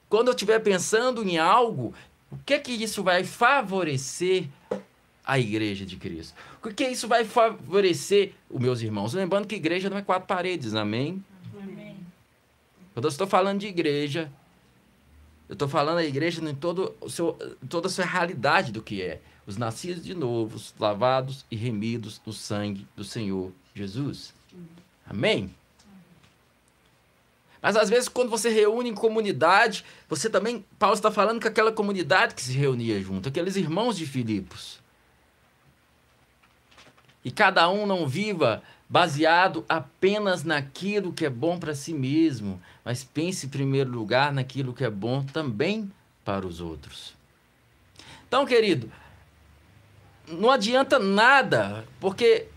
quando 0.09 0.27
eu 0.27 0.33
estiver 0.33 0.59
pensando 0.59 1.27
em 1.27 1.37
algo, 1.37 1.93
o 2.31 2.37
que 2.45 2.53
é 2.53 2.59
que 2.59 2.71
isso 2.71 3.03
vai 3.03 3.23
favorecer 3.23 4.47
a 5.25 5.39
igreja 5.39 5.85
de 5.85 5.95
Cristo? 5.95 6.35
O 6.63 6.69
que 6.69 6.87
isso 6.87 7.07
vai 7.07 7.25
favorecer 7.25 8.33
os 8.49 8.61
meus 8.61 8.81
irmãos? 8.81 9.13
Lembrando 9.13 9.47
que 9.47 9.55
igreja 9.55 9.89
não 9.89 9.97
é 9.97 10.01
quatro 10.01 10.27
paredes, 10.27 10.75
amém? 10.75 11.23
Quando 12.93 13.05
eu 13.05 13.09
estou 13.09 13.25
falando 13.25 13.59
de 13.59 13.67
igreja, 13.67 14.31
eu 15.49 15.53
estou 15.53 15.67
falando 15.67 15.95
da 15.95 16.05
igreja 16.05 16.47
em 16.47 16.55
todo 16.55 16.95
o 17.01 17.09
seu, 17.09 17.33
toda 17.67 17.87
a 17.87 17.89
sua 17.89 18.05
realidade 18.05 18.71
do 18.71 18.81
que 18.81 19.01
é. 19.01 19.19
Os 19.45 19.57
nascidos 19.57 20.03
de 20.03 20.13
novo, 20.13 20.61
lavados 20.79 21.45
e 21.51 21.55
remidos 21.55 22.21
no 22.25 22.31
sangue 22.31 22.87
do 22.95 23.03
Senhor 23.03 23.51
Jesus. 23.75 24.33
Amém? 25.05 25.53
Mas 27.63 27.77
às 27.77 27.89
vezes, 27.89 28.10
quando 28.10 28.29
você 28.29 28.50
reúne 28.50 28.89
em 28.89 28.93
comunidade, 28.93 29.86
você 30.10 30.29
também. 30.29 30.65
Paulo 30.77 30.96
está 30.96 31.10
falando 31.10 31.41
com 31.41 31.48
aquela 31.48 31.72
comunidade 31.72 32.36
que 32.36 32.41
se 32.41 32.51
reunia 32.51 33.01
junto, 33.01 33.29
aqueles 33.29 33.55
irmãos 33.55 33.98
de 33.98 34.05
Filipos. 34.05 34.82
E 37.24 37.32
cada 37.32 37.70
um 37.70 37.86
não 37.86 38.05
viva 38.05 38.62
baseado 38.89 39.63
apenas 39.70 40.43
naquilo 40.43 41.13
que 41.13 41.25
é 41.25 41.29
bom 41.29 41.58
para 41.58 41.74
si 41.74 41.93
mesmo, 41.93 42.62
mas 42.84 43.01
pense 43.01 43.46
em 43.46 43.50
primeiro 43.50 43.89
lugar 43.89 44.34
naquilo 44.34 44.74
que 44.74 44.84
é 44.84 44.89
bom 44.89 45.24
também 45.24 45.89
para 46.25 46.46
os 46.46 46.60
outros. 46.60 47.15
Então, 48.27 48.46
querido, 48.46 48.91
não 50.27 50.51
adianta 50.51 51.00
nada, 51.00 51.86
porque, 52.01 52.48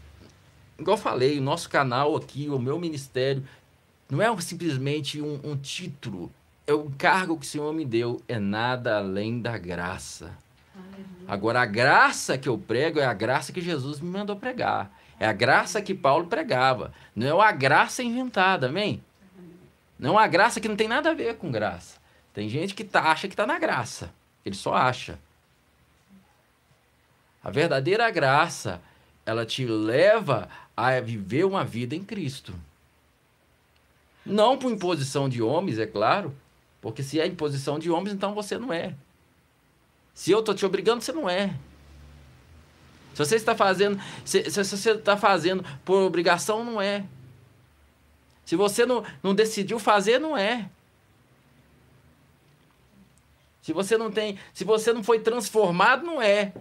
igual 0.77 0.97
falei, 0.97 1.39
o 1.39 1.43
nosso 1.43 1.71
canal 1.71 2.17
aqui, 2.17 2.49
o 2.49 2.59
meu 2.59 2.77
ministério, 2.77 3.47
não 4.09 4.23
é 4.23 4.41
simplesmente 4.41 5.21
um, 5.21 5.41
um 5.43 5.57
título, 5.57 6.31
é 6.67 6.73
o 6.73 6.91
cargo 6.99 7.39
que 7.39 7.47
o 7.47 7.49
Senhor 7.49 7.73
me 7.73 7.85
deu, 7.85 8.21
é 8.27 8.39
nada 8.39 8.99
além 8.99 9.41
da 9.41 9.57
graça. 9.57 10.37
Agora, 11.27 11.61
a 11.61 11.67
graça 11.67 12.39
que 12.39 12.49
eu 12.49 12.59
prego 12.59 13.01
é 13.01 13.05
a 13.05 13.15
graça 13.15 13.53
que 13.53 13.61
Jesus 13.61 14.01
me 14.01 14.09
mandou 14.09 14.37
pregar. 14.37 14.91
É 15.19 15.27
a 15.27 15.33
graça 15.33 15.81
que 15.81 15.95
Paulo 15.95 16.27
pregava. 16.27 16.93
Não 17.15 17.27
é 17.27 17.35
uma 17.35 17.53
graça 17.53 18.03
inventada, 18.03 18.69
amém? 18.69 19.03
Não 19.99 20.11
é 20.11 20.13
uma 20.13 20.27
graça 20.27 20.61
que 20.61 20.69
não 20.69 20.77
tem 20.77 20.89
nada 20.89 21.11
a 21.11 21.15
ver 21.15 21.37
com 21.37 21.51
graça. 21.51 21.99
Tem 22.35 22.49
gente 22.49 22.75
que 22.75 22.85
tá, 22.85 23.11
acha 23.11 23.27
que 23.27 23.35
está 23.35 23.47
na 23.47 23.59
graça. 23.59 24.13
Ele 24.45 24.55
só 24.55 24.75
acha. 24.75 25.19
A 27.43 27.51
verdadeira 27.51 28.11
graça, 28.11 28.81
ela 29.25 29.47
te 29.47 29.65
leva 29.65 30.49
a 30.77 31.01
viver 31.01 31.45
uma 31.45 31.65
vida 31.65 31.95
em 31.95 32.05
Cristo. 32.05 32.55
Não 34.27 34.59
por 34.59 34.73
imposição 34.73 35.29
de 35.29 35.41
homens, 35.41 35.79
é 35.79 35.87
claro, 35.87 36.35
porque 36.81 37.03
se 37.03 37.21
é 37.21 37.27
imposição 37.27 37.79
de 37.79 37.91
homens, 37.91 38.13
então 38.13 38.35
você 38.35 38.59
não 38.59 38.73
é. 38.73 38.95
Se 40.13 40.33
eu 40.33 40.41
estou 40.41 40.55
te 40.55 40.67
obrigando, 40.67 41.03
você 41.03 41.13
não 41.13 41.29
é. 41.31 41.55
Se 43.15 43.25
você 43.25 43.37
está 43.37 43.55
fazendo, 43.55 43.99
se, 44.25 44.51
se 44.51 44.63
você 44.65 44.91
está 44.91 45.17
fazendo 45.17 45.65
por 45.85 46.03
obrigação, 46.03 46.65
não 46.65 46.81
é. 46.81 47.05
Se 48.45 48.57
você 48.57 48.85
não, 48.85 49.05
não 49.23 49.35
decidiu 49.35 49.79
fazer, 49.79 50.19
não 50.19 50.37
é. 50.37 50.69
Se 53.63 53.73
você 53.73 53.97
não 53.97 54.11
tem, 54.11 54.39
se 54.53 54.65
você 54.65 54.93
não 54.93 55.03
foi 55.03 55.19
transformado, 55.21 56.05
não 56.05 56.21
é. 56.21 56.53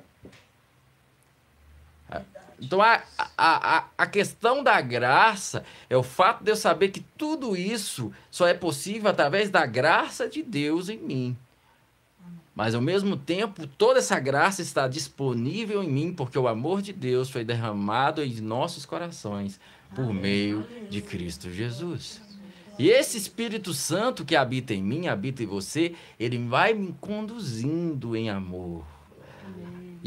Então 2.65 2.81
a, 2.81 3.01
a, 3.37 3.85
a, 3.97 4.07
questão 4.07 4.63
da 4.63 4.81
graça 4.81 5.63
é 5.89 5.95
o 5.95 6.03
fato 6.03 6.43
de 6.43 6.51
eu 6.51 6.55
saber 6.55 6.89
que 6.89 7.05
tudo 7.17 7.55
isso 7.55 8.11
só 8.31 8.47
é 8.47 8.53
possível 8.53 9.09
através 9.09 9.49
da 9.49 9.65
graça 9.65 10.27
de 10.27 10.41
Deus 10.41 10.89
em 10.89 10.97
mim. 10.97 11.37
Mas 12.55 12.73
ao 12.73 12.81
mesmo 12.81 13.17
tempo, 13.17 13.67
toda 13.67 13.99
essa 13.99 14.19
graça 14.19 14.61
está 14.61 14.87
disponível 14.87 15.83
em 15.83 15.89
mim, 15.89 16.13
porque 16.13 16.39
o 16.39 16.47
amor 16.47 16.81
de 16.81 16.93
Deus 16.93 17.29
foi 17.29 17.43
derramado 17.43 18.23
em 18.23 18.33
nossos 18.41 18.85
corações 18.85 19.59
por 19.93 20.13
meio 20.13 20.65
de 20.89 21.01
Cristo 21.01 21.51
Jesus. 21.51 22.21
E 22.79 22.89
esse 22.89 23.17
Espírito 23.17 23.73
Santo 23.73 24.25
que 24.25 24.35
habita 24.35 24.73
em 24.73 24.81
mim, 24.81 25.07
habita 25.07 25.43
em 25.43 25.45
você, 25.45 25.93
ele 26.19 26.37
vai 26.37 26.73
me 26.73 26.93
conduzindo 26.99 28.15
em 28.15 28.29
amor. 28.29 28.85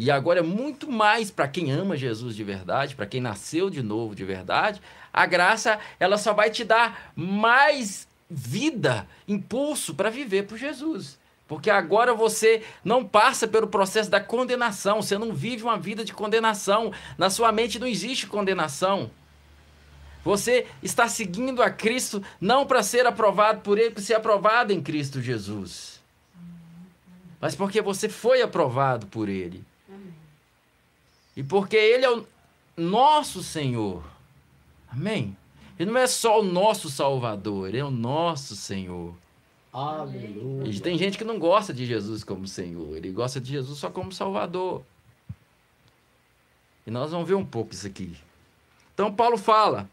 E 0.01 0.13
agora, 0.13 0.45
muito 0.45 0.89
mais 0.89 1.29
para 1.29 1.49
quem 1.49 1.73
ama 1.73 1.97
Jesus 1.97 2.37
de 2.37 2.45
verdade, 2.45 2.95
para 2.95 3.05
quem 3.05 3.21
nasceu 3.21 3.69
de 3.69 3.83
novo 3.83 4.15
de 4.15 4.25
verdade, 4.25 4.81
a 5.13 5.27
graça 5.27 5.81
ela 5.99 6.17
só 6.17 6.33
vai 6.33 6.51
te 6.51 6.63
dar 6.63 7.11
mais 7.17 8.07
vida, 8.31 9.09
impulso 9.27 9.97
para 9.97 10.09
viver 10.09 10.47
por 10.47 10.57
Jesus. 10.57 11.19
Porque 11.49 11.69
agora 11.69 12.15
você 12.15 12.63
não 12.85 13.05
passa 13.05 13.49
pelo 13.49 13.67
processo 13.67 14.09
da 14.09 14.21
condenação, 14.21 15.03
você 15.03 15.19
não 15.19 15.35
vive 15.35 15.65
uma 15.65 15.77
vida 15.77 16.05
de 16.05 16.15
condenação. 16.15 16.93
Na 17.19 17.29
sua 17.29 17.51
mente 17.51 17.81
não 17.81 17.87
existe 17.89 18.29
condenação. 18.29 19.11
Você 20.25 20.69
está 20.81 21.09
seguindo 21.09 21.61
a 21.61 21.71
Cristo 21.71 22.23
não 22.41 22.65
para 22.65 22.85
ser 22.85 23.05
aprovado 23.05 23.63
por 23.63 23.77
Ele, 23.77 23.91
para 23.91 24.03
ser 24.05 24.15
aprovado 24.15 24.73
em 24.73 24.81
Cristo 24.81 25.21
Jesus. 25.21 26.01
Mas 27.41 27.57
porque 27.57 27.83
você 27.83 28.09
foi 28.09 28.43
aprovado 28.43 29.05
por 29.09 29.29
Ele. 29.29 29.67
E 31.39 31.43
porque 31.45 31.77
Ele 31.77 32.05
é 32.05 32.11
o 32.11 32.27
nosso 32.77 33.45
Senhor. 33.45 34.03
Amém? 34.89 35.37
Ele 35.79 35.93
não 35.93 36.01
é 36.01 36.09
só 36.09 36.41
o 36.41 36.43
nosso 36.43 36.91
Salvador, 36.91 37.69
Ele 37.69 37.79
é 37.79 37.85
o 37.85 37.93
nosso 37.93 38.57
Senhor. 38.57 39.15
Aleluia. 39.73 40.69
E 40.69 40.81
tem 40.81 40.99
gente 40.99 41.17
que 41.17 41.23
não 41.23 41.39
gosta 41.39 41.73
de 41.73 41.87
Jesus 41.87 42.25
como 42.25 42.49
Senhor, 42.49 42.97
ele 42.97 43.13
gosta 43.13 43.41
de 43.41 43.53
Jesus 43.53 43.79
só 43.79 43.89
como 43.89 44.11
Salvador. 44.11 44.83
E 46.85 46.91
nós 46.91 47.13
vamos 47.13 47.29
ver 47.29 47.35
um 47.35 47.45
pouco 47.45 47.73
isso 47.73 47.87
aqui. 47.87 48.17
Então, 48.93 49.15
Paulo 49.15 49.39
fala, 49.39 49.89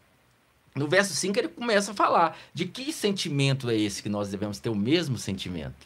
no 0.73 0.87
verso 0.87 1.13
5, 1.13 1.37
ele 1.37 1.49
começa 1.49 1.91
a 1.91 1.93
falar 1.93 2.35
de 2.55 2.65
que 2.65 2.91
sentimento 2.91 3.69
é 3.69 3.77
esse 3.77 4.01
que 4.01 4.09
nós 4.09 4.29
devemos 4.29 4.57
ter 4.57 4.69
o 4.69 4.75
mesmo 4.75 5.19
sentimento. 5.19 5.85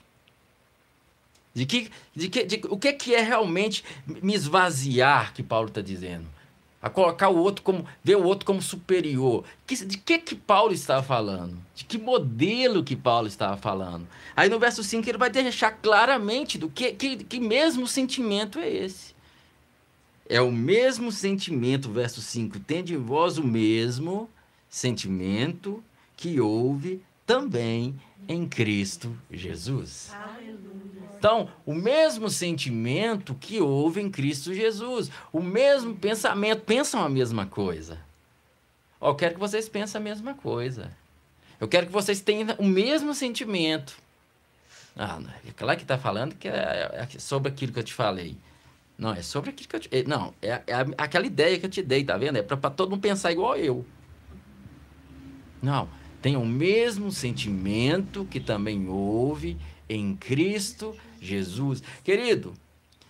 De 1.59 1.65
que, 1.65 1.91
de 2.15 2.29
que, 2.29 2.43
de, 2.45 2.61
o 2.69 2.77
que, 2.77 2.93
que 2.93 3.13
é 3.13 3.21
realmente 3.21 3.83
me 4.07 4.33
esvaziar, 4.33 5.33
que 5.33 5.43
Paulo 5.43 5.67
está 5.67 5.81
dizendo? 5.81 6.25
A 6.81 6.89
colocar 6.89 7.27
o 7.27 7.37
outro 7.37 7.61
como, 7.61 7.85
ver 8.01 8.15
o 8.15 8.23
outro 8.23 8.45
como 8.45 8.61
superior. 8.61 9.43
Que, 9.67 9.75
de 9.83 9.97
que 9.97 10.19
que 10.19 10.35
Paulo 10.35 10.71
estava 10.71 11.03
falando? 11.03 11.57
De 11.75 11.83
que 11.83 11.97
modelo 11.97 12.81
que 12.81 12.95
Paulo 12.95 13.27
estava 13.27 13.57
falando? 13.57 14.07
Aí 14.37 14.47
no 14.47 14.57
verso 14.57 14.81
5 14.81 15.09
ele 15.09 15.17
vai 15.17 15.29
deixar 15.29 15.71
claramente 15.71 16.57
do 16.57 16.69
que, 16.69 16.93
que, 16.93 17.17
que 17.25 17.41
mesmo 17.41 17.85
sentimento 17.85 18.57
é 18.57 18.69
esse. 18.69 19.13
É 20.29 20.39
o 20.39 20.53
mesmo 20.53 21.11
sentimento, 21.11 21.91
verso 21.91 22.21
5, 22.21 22.57
tende 22.61 22.93
em 22.93 22.97
vós 22.97 23.37
o 23.37 23.43
mesmo 23.43 24.29
sentimento 24.69 25.83
que 26.15 26.39
houve 26.39 27.03
também 27.25 27.99
em 28.29 28.47
Cristo 28.47 29.13
Jesus. 29.29 30.11
Então, 31.19 31.49
o 31.65 31.75
mesmo 31.75 32.29
sentimento 32.29 33.35
que 33.35 33.59
houve 33.59 33.99
em 33.99 34.09
Cristo 34.09 34.53
Jesus, 34.53 35.11
o 35.33 35.41
mesmo 35.41 35.93
pensamento, 35.93 36.61
pensam 36.61 37.03
a 37.03 37.09
mesma 37.09 37.45
coisa. 37.45 37.99
Eu 39.01 39.13
quero 39.15 39.33
que 39.33 39.39
vocês 39.39 39.67
pensem 39.67 39.99
a 39.99 40.03
mesma 40.03 40.33
coisa. 40.33 40.89
Eu 41.59 41.67
quero 41.67 41.87
que 41.87 41.91
vocês 41.91 42.21
tenham 42.21 42.55
o 42.57 42.63
mesmo 42.63 43.13
sentimento. 43.13 43.97
Ah, 44.95 45.19
é 45.45 45.51
claro 45.51 45.77
que 45.77 45.83
está 45.83 45.97
falando 45.97 46.35
que 46.35 46.47
é, 46.47 47.05
é 47.13 47.19
sobre 47.19 47.51
aquilo 47.51 47.73
que 47.73 47.79
eu 47.79 47.83
te 47.83 47.93
falei. 47.93 48.37
Não, 48.97 49.11
é 49.11 49.21
sobre 49.21 49.49
aquilo 49.49 49.67
que 49.67 49.75
eu 49.75 49.79
te... 49.81 49.89
É, 49.91 50.03
não, 50.03 50.33
é, 50.41 50.51
é 50.51 50.63
aquela 50.97 51.25
ideia 51.25 51.59
que 51.59 51.65
eu 51.65 51.69
te 51.69 51.81
dei, 51.81 52.05
tá 52.05 52.17
vendo? 52.17 52.37
É 52.37 52.41
para 52.41 52.69
todo 52.69 52.91
mundo 52.91 53.01
pensar 53.01 53.29
igual 53.29 53.57
eu. 53.57 53.85
Não, 55.61 55.89
tem 56.21 56.37
o 56.37 56.45
mesmo 56.45 57.11
sentimento 57.11 58.25
que 58.31 58.39
também 58.39 58.87
houve 58.87 59.57
em 59.89 60.15
Cristo 60.15 60.95
Jesus. 61.19 61.83
Querido, 62.03 62.53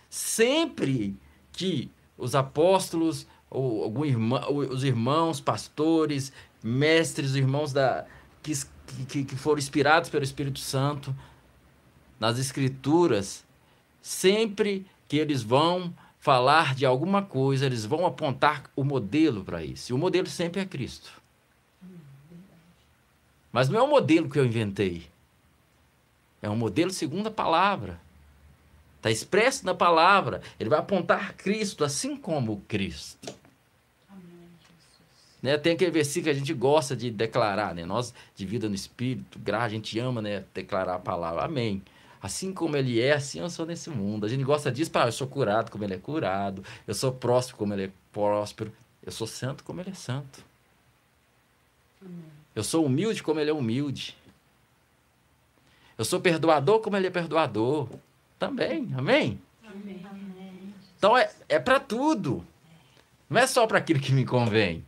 sempre 0.09 1.15
que 1.51 1.91
os 2.17 2.33
apóstolos, 2.33 3.27
ou 3.49 3.83
algum 3.83 4.05
irmão, 4.05 4.41
os 4.55 4.83
irmãos, 4.83 5.41
pastores, 5.41 6.31
mestres, 6.63 7.35
irmãos 7.35 7.73
da, 7.73 8.05
que, 8.41 8.53
que, 9.07 9.23
que 9.25 9.35
foram 9.35 9.59
inspirados 9.59 10.09
pelo 10.09 10.23
Espírito 10.23 10.59
Santo 10.59 11.15
nas 12.19 12.39
Escrituras, 12.39 13.45
sempre 14.01 14.85
que 15.07 15.17
eles 15.17 15.41
vão 15.41 15.93
falar 16.19 16.75
de 16.75 16.85
alguma 16.85 17.21
coisa, 17.21 17.65
eles 17.65 17.85
vão 17.85 18.05
apontar 18.05 18.69
o 18.75 18.83
modelo 18.83 19.43
para 19.43 19.63
isso. 19.63 19.91
E 19.91 19.93
o 19.93 19.97
modelo 19.97 20.27
sempre 20.27 20.61
é 20.61 20.65
Cristo. 20.65 21.11
Mas 23.51 23.69
não 23.69 23.79
é 23.79 23.81
o 23.81 23.89
modelo 23.89 24.29
que 24.29 24.37
eu 24.37 24.45
inventei. 24.45 25.07
É 26.41 26.49
um 26.49 26.55
modelo 26.55 26.91
segundo 26.91 27.27
a 27.27 27.31
palavra. 27.31 27.99
Está 28.97 29.09
expresso 29.09 29.65
na 29.65 29.73
palavra. 29.73 30.41
Ele 30.59 30.69
vai 30.69 30.79
apontar 30.79 31.35
Cristo, 31.35 31.83
assim 31.83 32.17
como 32.17 32.61
Cristo. 32.67 33.33
Né? 35.41 35.57
Tem 35.57 35.73
aquele 35.73 35.91
versículo 35.91 36.25
que 36.25 36.29
a 36.31 36.39
gente 36.39 36.53
gosta 36.53 36.95
de 36.95 37.09
declarar, 37.09 37.73
né? 37.73 37.85
Nós, 37.85 38.13
de 38.35 38.45
vida 38.45 38.67
no 38.67 38.75
Espírito, 38.75 39.39
a 39.53 39.69
gente 39.69 39.97
ama 39.99 40.21
né? 40.21 40.43
declarar 40.53 40.95
a 40.95 40.99
palavra. 40.99 41.45
Amém. 41.45 41.81
Assim 42.21 42.53
como 42.53 42.75
ele 42.75 42.99
é, 42.99 43.13
assim 43.13 43.39
eu 43.39 43.49
sou 43.49 43.65
nesse 43.65 43.89
mundo. 43.89 44.25
A 44.25 44.29
gente 44.29 44.43
gosta 44.43 44.69
disso, 44.69 44.91
para 44.91 45.07
eu 45.07 45.11
sou 45.13 45.27
curado 45.27 45.71
como 45.71 45.85
ele 45.85 45.93
é 45.93 45.97
curado. 45.97 46.63
Eu 46.85 46.93
sou 46.93 47.13
próspero 47.13 47.57
como 47.57 47.73
ele 47.73 47.85
é 47.85 47.91
próspero. 48.11 48.73
Eu 49.01 49.11
sou 49.11 49.25
santo 49.25 49.63
como 49.63 49.79
ele 49.79 49.91
é 49.91 49.93
santo. 49.93 50.43
Eu 52.53 52.63
sou 52.63 52.85
humilde 52.85 53.23
como 53.23 53.39
ele 53.39 53.49
é 53.49 53.53
humilde. 53.53 54.17
Eu 55.99 56.05
sou 56.05 56.21
perdoador 56.21 56.79
como 56.79 56.95
ele 56.95 57.07
é 57.07 57.09
perdoador. 57.09 57.89
Também, 58.39 58.89
amém? 58.97 59.37
amém. 59.67 60.01
Então 60.97 61.17
é, 61.17 61.29
é 61.49 61.59
para 61.59 61.77
tudo. 61.77 62.47
Não 63.29 63.41
é 63.41 63.45
só 63.45 63.67
para 63.67 63.79
aquilo 63.79 63.99
que 63.99 64.13
me 64.13 64.25
convém. 64.25 64.85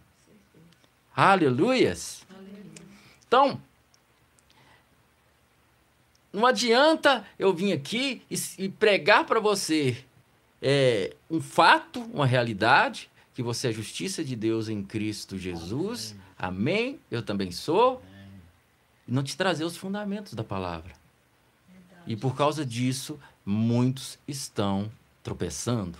Aleluias. 1.13 2.25
Então, 3.27 3.61
não 6.31 6.45
adianta 6.45 7.25
eu 7.37 7.53
vir 7.53 7.73
aqui 7.73 8.21
e, 8.31 8.35
e 8.57 8.69
pregar 8.69 9.25
para 9.25 9.41
você 9.41 10.05
é, 10.61 11.13
um 11.29 11.41
fato, 11.41 11.99
uma 12.13 12.25
realidade, 12.25 13.11
que 13.33 13.43
você 13.43 13.67
é 13.67 13.73
justiça 13.73 14.23
de 14.23 14.37
Deus 14.37 14.69
em 14.69 14.81
Cristo 14.81 15.37
Jesus. 15.37 16.15
Amém? 16.39 17.01
Eu 17.11 17.21
também 17.21 17.51
sou. 17.51 18.01
E 19.05 19.11
não 19.11 19.21
te 19.21 19.35
trazer 19.35 19.65
os 19.65 19.75
fundamentos 19.75 20.33
da 20.33 20.43
palavra. 20.43 21.00
E 22.05 22.15
por 22.15 22.35
causa 22.35 22.65
disso, 22.65 23.19
muitos 23.45 24.17
estão 24.27 24.91
tropeçando. 25.23 25.97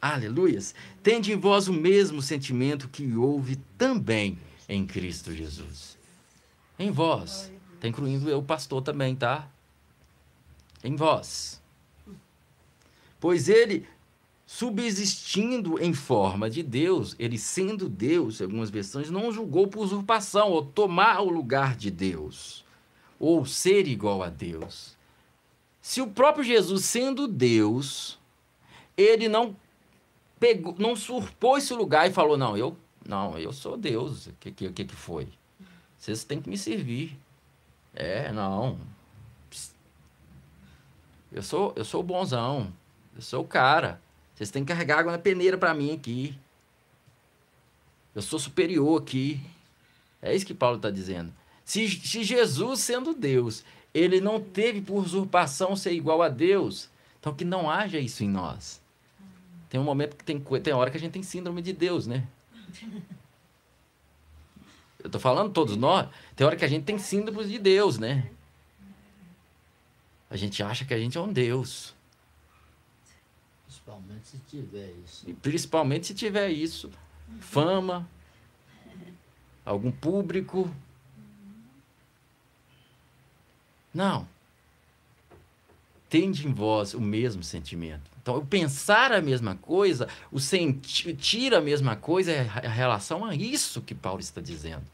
Aleluias. 0.00 0.74
Tende 1.02 1.32
em 1.32 1.36
vós 1.36 1.66
o 1.66 1.72
mesmo 1.72 2.20
sentimento 2.20 2.88
que 2.88 3.16
houve 3.16 3.56
também 3.78 4.38
em 4.68 4.86
Cristo 4.86 5.32
Jesus. 5.32 5.96
Em 6.78 6.90
vós. 6.90 7.50
Está 7.74 7.88
incluindo 7.88 8.28
eu, 8.28 8.42
pastor, 8.42 8.82
também, 8.82 9.16
tá? 9.16 9.48
Em 10.82 10.94
vós. 10.96 11.62
Pois 13.18 13.48
ele, 13.48 13.86
subsistindo 14.46 15.82
em 15.82 15.94
forma 15.94 16.50
de 16.50 16.62
Deus, 16.62 17.16
ele 17.18 17.38
sendo 17.38 17.88
Deus, 17.88 18.40
em 18.40 18.44
algumas 18.44 18.68
versões, 18.68 19.10
não 19.10 19.32
julgou 19.32 19.66
por 19.66 19.84
usurpação 19.84 20.50
ou 20.50 20.64
tomar 20.64 21.20
o 21.20 21.30
lugar 21.30 21.76
de 21.76 21.90
Deus, 21.90 22.63
ou 23.18 23.44
ser 23.44 23.86
igual 23.86 24.22
a 24.22 24.28
Deus. 24.28 24.96
Se 25.80 26.00
o 26.00 26.06
próprio 26.06 26.44
Jesus, 26.44 26.84
sendo 26.84 27.28
Deus, 27.28 28.18
ele 28.96 29.28
não 29.28 29.56
pegou, 30.40 30.74
não 30.78 30.96
surpou 30.96 31.58
esse 31.58 31.74
lugar 31.74 32.08
e 32.08 32.12
falou: 32.12 32.36
Não, 32.36 32.56
eu 32.56 32.76
não, 33.06 33.38
eu 33.38 33.52
sou 33.52 33.76
Deus. 33.76 34.26
O 34.26 34.32
que, 34.40 34.50
que, 34.50 34.70
que, 34.70 34.96
foi? 34.96 35.28
Vocês 35.98 36.24
têm 36.24 36.40
que 36.40 36.48
me 36.48 36.56
servir. 36.56 37.18
É, 37.94 38.32
não. 38.32 38.78
Eu 41.30 41.42
sou, 41.42 41.72
eu 41.76 41.84
sou 41.84 42.02
bonzão. 42.02 42.72
Eu 43.14 43.22
sou 43.22 43.42
o 43.42 43.46
cara. 43.46 44.00
Vocês 44.34 44.50
têm 44.50 44.64
que 44.64 44.72
carregar 44.72 45.00
água 45.00 45.12
na 45.12 45.18
peneira 45.18 45.58
para 45.58 45.74
mim 45.74 45.92
aqui. 45.92 46.36
Eu 48.14 48.22
sou 48.22 48.38
superior 48.38 49.02
aqui. 49.02 49.40
É 50.22 50.34
isso 50.34 50.46
que 50.46 50.54
Paulo 50.54 50.76
está 50.76 50.90
dizendo. 50.90 51.32
Se, 51.64 51.88
se 51.88 52.22
Jesus, 52.22 52.80
sendo 52.80 53.14
Deus, 53.14 53.64
ele 53.92 54.20
não 54.20 54.40
teve 54.40 54.80
por 54.80 55.02
usurpação 55.02 55.74
ser 55.74 55.92
igual 55.92 56.20
a 56.22 56.28
Deus, 56.28 56.90
então 57.18 57.34
que 57.34 57.44
não 57.44 57.70
haja 57.70 57.98
isso 57.98 58.22
em 58.22 58.28
nós. 58.28 58.82
Tem 59.68 59.80
um 59.80 59.84
momento 59.84 60.16
que 60.16 60.24
tem, 60.24 60.38
tem 60.40 60.72
hora 60.72 60.90
que 60.90 60.96
a 60.96 61.00
gente 61.00 61.12
tem 61.12 61.22
síndrome 61.22 61.62
de 61.62 61.72
Deus, 61.72 62.06
né? 62.06 62.26
Eu 65.02 65.10
tô 65.10 65.18
falando 65.18 65.52
todos 65.52 65.76
nós. 65.76 66.08
Tem 66.34 66.46
hora 66.46 66.56
que 66.56 66.64
a 66.64 66.68
gente 66.68 66.84
tem 66.84 66.98
síndrome 66.98 67.46
de 67.46 67.58
Deus, 67.58 67.98
né? 67.98 68.30
A 70.30 70.36
gente 70.36 70.62
acha 70.62 70.84
que 70.84 70.94
a 70.94 70.98
gente 70.98 71.18
é 71.18 71.20
um 71.20 71.32
Deus. 71.32 71.94
Principalmente 73.66 74.26
se 74.26 74.38
tiver 74.48 74.92
isso. 75.04 75.28
E 75.28 75.34
principalmente 75.34 76.06
se 76.06 76.14
tiver 76.14 76.48
isso. 76.48 76.90
Fama, 77.38 78.08
algum 79.64 79.92
público. 79.92 80.74
Não. 83.94 84.26
Tende 86.10 86.46
em 86.46 86.52
vós 86.52 86.92
o 86.92 87.00
mesmo 87.00 87.42
sentimento. 87.42 88.10
Então, 88.20 88.44
pensar 88.44 89.12
a 89.12 89.20
mesma 89.20 89.54
coisa, 89.54 90.08
o 90.32 90.40
sentir 90.40 91.54
a 91.54 91.60
mesma 91.60 91.94
coisa, 91.94 92.32
é 92.32 92.40
a 92.40 92.70
relação 92.70 93.24
a 93.24 93.34
isso 93.34 93.82
que 93.82 93.94
Paulo 93.94 94.20
está 94.20 94.40
dizendo. 94.40 94.84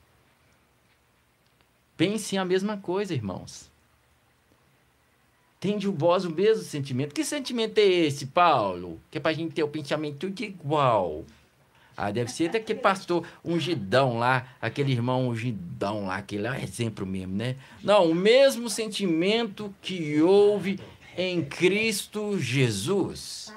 Pensem 1.97 2.39
a 2.39 2.45
mesma 2.45 2.77
coisa, 2.77 3.15
irmãos. 3.15 3.71
Tende 5.61 5.87
o 5.87 5.93
vós 5.93 6.25
o 6.25 6.31
mesmo 6.31 6.65
sentimento. 6.65 7.15
Que 7.15 7.25
sentimento 7.25 7.79
é 7.79 7.83
esse, 7.83 8.27
Paulo? 8.27 8.99
Que 9.11 9.19
é 9.19 9.21
para 9.21 9.31
a 9.31 9.35
gente 9.35 9.53
ter 9.53 9.63
o 9.63 9.69
pensamento 9.69 10.27
igual. 10.27 11.25
Ah, 12.03 12.11
deve 12.11 12.31
ser 12.31 12.49
daquele 12.49 12.79
pastor 12.79 13.27
ungidão 13.45 14.19
lá, 14.19 14.47
aquele 14.59 14.91
irmão 14.91 15.29
ungidão 15.29 16.07
lá, 16.07 16.17
aquele 16.17 16.47
é 16.47 16.51
um 16.51 16.55
exemplo 16.55 17.05
mesmo, 17.05 17.37
né? 17.37 17.57
Não, 17.85 18.11
o 18.11 18.15
mesmo 18.15 18.71
sentimento 18.71 19.75
que 19.83 20.23
houve 20.23 20.81
em 21.15 21.45
Cristo 21.45 22.39
Jesus. 22.39 23.53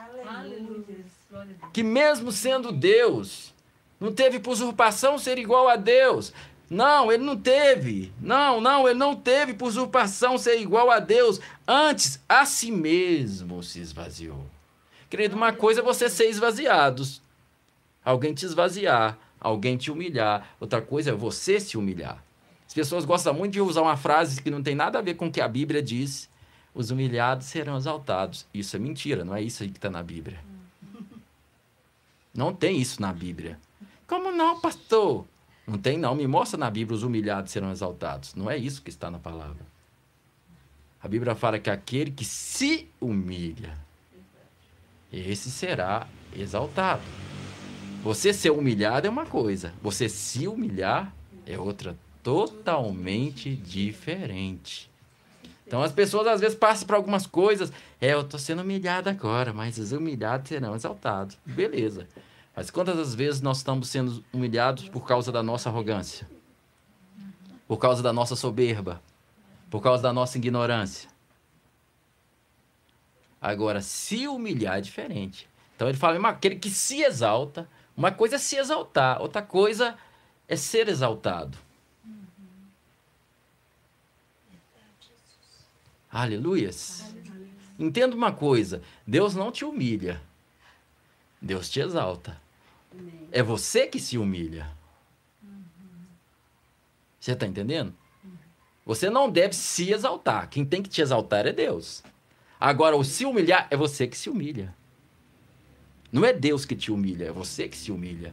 Que 1.71 1.81
mesmo 1.81 2.33
sendo 2.33 2.73
Deus, 2.73 3.53
não 3.97 4.11
teve 4.11 4.39
por 4.39 4.51
usurpação 4.51 5.17
ser 5.17 5.37
igual 5.37 5.69
a 5.69 5.77
Deus, 5.77 6.33
não, 6.69 7.09
ele 7.09 7.23
não 7.23 7.37
teve. 7.37 8.11
Não, 8.19 8.59
não, 8.59 8.89
ele 8.89 8.99
não 8.99 9.15
teve 9.15 9.53
por 9.53 9.67
usurpação 9.67 10.37
ser 10.37 10.59
igual 10.59 10.91
a 10.91 10.99
Deus. 10.99 11.39
Antes, 11.65 12.19
a 12.27 12.45
si 12.45 12.71
mesmo 12.71 13.63
se 13.63 13.79
esvaziou. 13.79 14.45
Querido, 15.09 15.37
uma 15.37 15.53
coisa 15.53 15.79
é 15.79 15.83
você 15.83 16.09
ser 16.09 16.27
esvaziado. 16.29 17.03
Alguém 18.03 18.33
te 18.33 18.45
esvaziar, 18.45 19.17
alguém 19.39 19.77
te 19.77 19.91
humilhar. 19.91 20.55
Outra 20.59 20.81
coisa 20.81 21.11
é 21.11 21.13
você 21.13 21.59
se 21.59 21.77
humilhar. 21.77 22.23
As 22.65 22.73
pessoas 22.73 23.05
gostam 23.05 23.33
muito 23.33 23.53
de 23.53 23.61
usar 23.61 23.81
uma 23.81 23.97
frase 23.97 24.41
que 24.41 24.49
não 24.49 24.63
tem 24.63 24.75
nada 24.75 24.99
a 24.99 25.01
ver 25.01 25.13
com 25.13 25.27
o 25.27 25.31
que 25.31 25.39
a 25.39 25.47
Bíblia 25.47 25.81
diz. 25.81 26.29
Os 26.73 26.89
humilhados 26.89 27.47
serão 27.47 27.77
exaltados. 27.77 28.47
Isso 28.53 28.75
é 28.75 28.79
mentira, 28.79 29.23
não 29.23 29.35
é 29.35 29.41
isso 29.41 29.61
aí 29.61 29.69
que 29.69 29.77
está 29.77 29.89
na 29.89 30.01
Bíblia. 30.01 30.39
Não 32.33 32.53
tem 32.53 32.81
isso 32.81 32.99
na 32.99 33.13
Bíblia. 33.13 33.59
Como 34.07 34.31
não, 34.31 34.59
pastor? 34.59 35.25
Não 35.67 35.77
tem, 35.77 35.97
não. 35.97 36.15
Me 36.15 36.25
mostra 36.25 36.57
na 36.57 36.69
Bíblia 36.69 36.97
os 36.97 37.03
humilhados 37.03 37.51
serão 37.51 37.71
exaltados. 37.71 38.33
Não 38.33 38.49
é 38.49 38.57
isso 38.57 38.81
que 38.81 38.89
está 38.89 39.11
na 39.11 39.19
palavra. 39.19 39.65
A 41.01 41.07
Bíblia 41.07 41.35
fala 41.35 41.59
que 41.59 41.69
aquele 41.69 42.11
que 42.11 42.25
se 42.25 42.89
humilha, 42.99 43.77
esse 45.11 45.51
será 45.51 46.07
exaltado. 46.35 47.03
Você 48.03 48.33
ser 48.33 48.51
humilhado 48.51 49.07
é 49.07 49.09
uma 49.09 49.25
coisa, 49.25 49.73
você 49.81 50.09
se 50.09 50.45
humilhar 50.45 51.15
é 51.45 51.57
outra 51.57 51.95
totalmente 52.21 53.55
diferente. 53.55 54.91
Então 55.65 55.81
as 55.81 55.93
pessoas 55.93 56.27
às 56.27 56.41
vezes 56.41 56.57
passam 56.57 56.85
por 56.85 56.95
algumas 56.95 57.25
coisas, 57.25 57.71
é, 58.01 58.13
eu 58.13 58.19
estou 58.19 58.37
sendo 58.37 58.61
humilhado 58.61 59.09
agora, 59.09 59.53
mas 59.53 59.77
os 59.77 59.93
humilhados 59.93 60.49
serão 60.49 60.75
exaltados. 60.75 61.37
Beleza. 61.45 62.05
Mas 62.53 62.69
quantas 62.69 63.15
vezes 63.15 63.39
nós 63.39 63.59
estamos 63.59 63.87
sendo 63.87 64.21
humilhados 64.33 64.89
por 64.89 65.07
causa 65.07 65.31
da 65.31 65.41
nossa 65.41 65.69
arrogância? 65.69 66.29
Por 67.65 67.77
causa 67.77 68.03
da 68.03 68.11
nossa 68.11 68.35
soberba? 68.35 69.01
Por 69.71 69.81
causa 69.81 70.03
da 70.03 70.11
nossa 70.11 70.37
ignorância? 70.37 71.09
Agora, 73.41 73.81
se 73.81 74.27
humilhar 74.27 74.77
é 74.77 74.81
diferente. 74.81 75.47
Então 75.73 75.87
ele 75.87 75.97
fala, 75.97 76.19
aquele 76.27 76.57
que 76.57 76.69
se 76.69 77.01
exalta, 77.01 77.65
uma 77.95 78.11
coisa 78.11 78.35
é 78.35 78.39
se 78.39 78.55
exaltar, 78.55 79.21
outra 79.21 79.41
coisa 79.41 79.97
é 80.47 80.55
ser 80.55 80.87
exaltado. 80.87 81.57
Aleluias. 86.11 87.13
Entenda 87.77 88.15
uma 88.15 88.31
coisa: 88.31 88.81
Deus 89.05 89.35
não 89.35 89.51
te 89.51 89.65
humilha, 89.65 90.21
Deus 91.41 91.69
te 91.69 91.79
exalta. 91.79 92.41
É 93.31 93.41
você 93.41 93.87
que 93.87 93.99
se 93.99 94.17
humilha. 94.17 94.69
Você 97.19 97.31
está 97.31 97.47
entendendo? 97.47 97.93
Você 98.85 99.09
não 99.09 99.29
deve 99.29 99.55
se 99.55 99.91
exaltar. 99.91 100.49
Quem 100.49 100.65
tem 100.65 100.83
que 100.83 100.89
te 100.89 101.01
exaltar 101.01 101.47
é 101.47 101.53
Deus. 101.53 102.03
Agora, 102.59 102.95
o 102.95 103.03
se 103.03 103.25
humilhar 103.25 103.67
é 103.71 103.77
você 103.77 104.07
que 104.07 104.17
se 104.17 104.29
humilha. 104.29 104.75
Não 106.13 106.23
é 106.23 106.31
Deus 106.31 106.63
que 106.63 106.75
te 106.75 106.91
humilha, 106.91 107.25
é 107.25 107.31
você 107.31 107.67
que 107.67 107.75
se 107.75 107.91
humilha. 107.91 108.31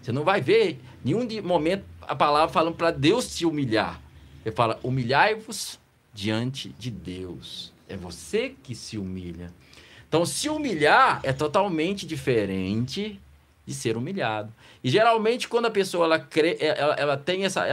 Você 0.00 0.10
não 0.10 0.24
vai 0.24 0.40
ver 0.40 0.80
nenhum 1.04 1.28
momento 1.42 1.84
a 2.00 2.16
palavra 2.16 2.50
falando 2.50 2.74
para 2.74 2.90
Deus 2.90 3.36
te 3.36 3.44
humilhar. 3.44 4.00
Ele 4.42 4.54
fala: 4.54 4.80
humilhai-vos 4.82 5.78
diante 6.14 6.70
de 6.70 6.90
Deus. 6.90 7.74
É 7.86 7.94
você 7.94 8.54
que 8.62 8.74
se 8.74 8.96
humilha. 8.96 9.52
Então, 10.08 10.24
se 10.24 10.48
humilhar 10.48 11.20
é 11.22 11.32
totalmente 11.32 12.06
diferente 12.06 13.20
de 13.70 13.76
ser 13.76 13.96
humilhado. 13.96 14.52
E 14.82 14.90
geralmente, 14.90 15.46
quando 15.46 15.66
a 15.66 15.70
pessoa 15.70 16.04
ela, 16.04 16.18
crê, 16.18 16.56
é, 16.58 16.76
ela, 16.76 16.94
ela 16.94 17.16
tem 17.16 17.44
essa, 17.44 17.64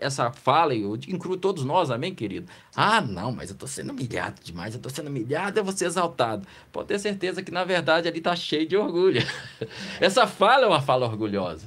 essa 0.00 0.30
fala, 0.30 0.74
e 0.74 0.82
eu 0.82 0.96
incluo 1.08 1.38
todos 1.38 1.64
nós, 1.64 1.90
amém, 1.90 2.14
querido? 2.14 2.46
Ah, 2.74 3.00
não, 3.00 3.32
mas 3.32 3.48
eu 3.48 3.54
estou 3.54 3.66
sendo 3.66 3.90
humilhado 3.90 4.38
demais, 4.44 4.74
eu 4.74 4.78
estou 4.78 4.92
sendo 4.92 5.08
humilhado, 5.08 5.58
eu 5.58 5.64
vou 5.64 5.72
ser 5.72 5.86
exaltado. 5.86 6.46
Pode 6.70 6.88
ter 6.88 6.98
certeza 6.98 7.42
que, 7.42 7.50
na 7.50 7.64
verdade, 7.64 8.06
ali 8.06 8.18
está 8.18 8.36
cheio 8.36 8.68
de 8.68 8.76
orgulho. 8.76 9.22
essa 9.98 10.26
fala 10.26 10.64
é 10.64 10.68
uma 10.68 10.82
fala 10.82 11.06
orgulhosa. 11.06 11.66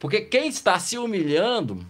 Porque 0.00 0.22
quem 0.22 0.48
está 0.48 0.76
se 0.80 0.98
humilhando, 0.98 1.86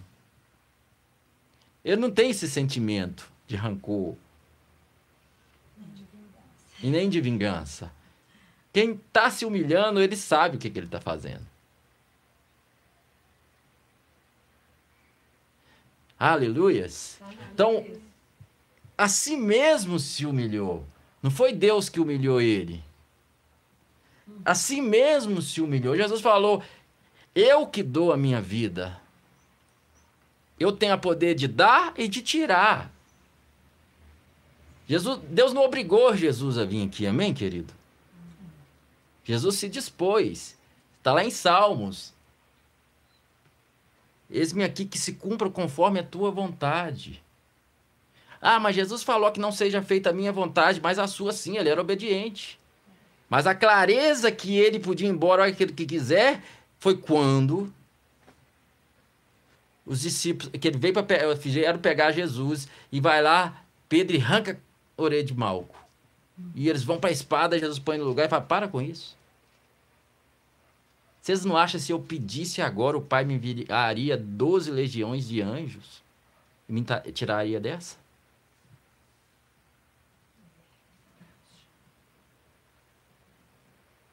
ele 1.83 1.99
não 1.99 2.11
tem 2.11 2.29
esse 2.29 2.47
sentimento 2.47 3.27
de 3.47 3.55
rancor. 3.55 4.15
E 6.83 6.89
nem 6.89 7.09
de 7.09 7.19
vingança. 7.19 7.91
Quem 8.73 8.91
está 8.91 9.29
se 9.29 9.45
humilhando, 9.45 10.01
ele 10.01 10.15
sabe 10.15 10.55
o 10.55 10.59
que, 10.59 10.69
que 10.69 10.79
ele 10.79 10.85
está 10.85 11.01
fazendo. 11.01 11.45
Aleluias. 16.17 17.19
Então, 17.53 17.85
a 18.97 19.07
si 19.07 19.35
mesmo 19.35 19.99
se 19.99 20.25
humilhou. 20.25 20.85
Não 21.21 21.31
foi 21.31 21.51
Deus 21.51 21.89
que 21.89 21.99
humilhou 21.99 22.39
ele. 22.39 22.83
A 24.45 24.55
si 24.55 24.81
mesmo 24.81 25.41
se 25.41 25.59
humilhou. 25.59 25.97
Jesus 25.97 26.21
falou: 26.21 26.63
Eu 27.33 27.65
que 27.67 27.83
dou 27.83 28.13
a 28.13 28.17
minha 28.17 28.39
vida. 28.39 28.99
Eu 30.59 30.71
tenho 30.71 30.93
a 30.93 30.97
poder 30.97 31.33
de 31.33 31.47
dar 31.47 31.93
e 31.97 32.07
de 32.07 32.21
tirar. 32.21 32.91
Jesus, 34.87 35.19
Deus 35.27 35.53
não 35.53 35.63
obrigou 35.63 36.15
Jesus 36.15 36.57
a 36.57 36.65
vir 36.65 36.85
aqui, 36.85 37.07
amém, 37.07 37.33
querido? 37.33 37.73
Jesus 39.23 39.55
se 39.55 39.69
dispôs. 39.69 40.57
Está 40.97 41.13
lá 41.13 41.23
em 41.23 41.31
Salmos. 41.31 42.13
Eis-me 44.29 44.63
aqui 44.63 44.85
que 44.85 44.97
se 44.97 45.13
cumpra 45.13 45.49
conforme 45.49 45.99
a 45.99 46.03
tua 46.03 46.31
vontade. 46.31 47.21
Ah, 48.41 48.59
mas 48.59 48.75
Jesus 48.75 49.03
falou 49.03 49.31
que 49.31 49.39
não 49.39 49.51
seja 49.51 49.81
feita 49.81 50.09
a 50.09 50.13
minha 50.13 50.31
vontade, 50.31 50.79
mas 50.81 50.97
a 50.97 51.07
sua 51.07 51.31
sim, 51.31 51.57
ele 51.57 51.69
era 51.69 51.81
obediente. 51.81 52.59
Mas 53.29 53.45
a 53.45 53.53
clareza 53.53 54.31
que 54.31 54.57
ele 54.57 54.79
podia 54.79 55.07
ir 55.07 55.11
embora 55.11 55.45
aquilo 55.45 55.73
que 55.73 55.85
quiser 55.85 56.41
foi 56.79 56.97
quando 56.97 57.71
os 59.85 60.01
discípulos, 60.01 60.51
que 60.59 60.67
ele 60.67 60.77
veio 60.77 60.93
para 60.93 61.77
pegar 61.77 62.11
Jesus 62.11 62.67
e 62.91 62.99
vai 62.99 63.21
lá, 63.21 63.63
Pedro 63.87 64.17
arranca 64.17 64.59
a 64.97 65.01
orelha 65.01 65.23
de 65.23 65.35
Malco. 65.35 65.80
E 66.55 66.69
eles 66.69 66.83
vão 66.83 66.99
para 66.99 67.09
a 67.09 67.13
espada, 67.13 67.59
Jesus 67.59 67.79
põe 67.79 67.97
no 67.97 68.05
lugar 68.05 68.25
e 68.25 68.29
fala: 68.29 68.41
para 68.41 68.67
com 68.67 68.81
isso. 68.81 69.17
Vocês 71.21 71.45
não 71.45 71.55
acham 71.55 71.79
se 71.79 71.91
eu 71.91 71.99
pedisse 71.99 72.61
agora, 72.61 72.97
o 72.97 73.01
Pai 73.01 73.23
me 73.23 73.35
enviaria 73.35 74.17
12 74.17 74.71
legiões 74.71 75.27
de 75.27 75.39
anjos 75.41 76.01
e 76.67 76.73
me 76.73 76.83
tiraria 77.13 77.59
dessa? 77.59 77.95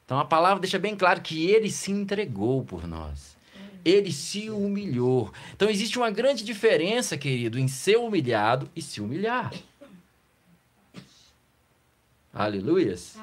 Então 0.05 0.19
a 0.19 0.25
palavra 0.25 0.59
deixa 0.59 0.79
bem 0.79 0.95
claro 0.95 1.21
que 1.21 1.45
ele 1.45 1.69
se 1.69 1.91
entregou 1.91 2.63
por 2.63 2.87
nós. 2.87 3.37
Ele 3.85 4.11
se 4.11 4.49
humilhou. 4.49 5.31
Então 5.53 5.69
existe 5.69 5.97
uma 5.97 6.11
grande 6.11 6.43
diferença, 6.43 7.17
querido, 7.17 7.59
em 7.59 7.67
ser 7.67 7.97
humilhado 7.97 8.69
e 8.75 8.81
se 8.81 9.01
humilhar. 9.01 9.51
Aleluias. 12.39 13.17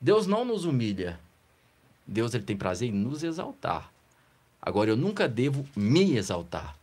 Deus 0.00 0.28
não 0.28 0.44
nos 0.44 0.64
humilha. 0.64 1.18
Deus 2.06 2.32
ele 2.32 2.44
tem 2.44 2.56
prazer 2.56 2.88
em 2.88 2.92
nos 2.92 3.24
exaltar. 3.24 3.92
Agora 4.62 4.90
eu 4.90 4.96
nunca 4.96 5.28
devo 5.28 5.66
me 5.74 6.16
exaltar. 6.16 6.78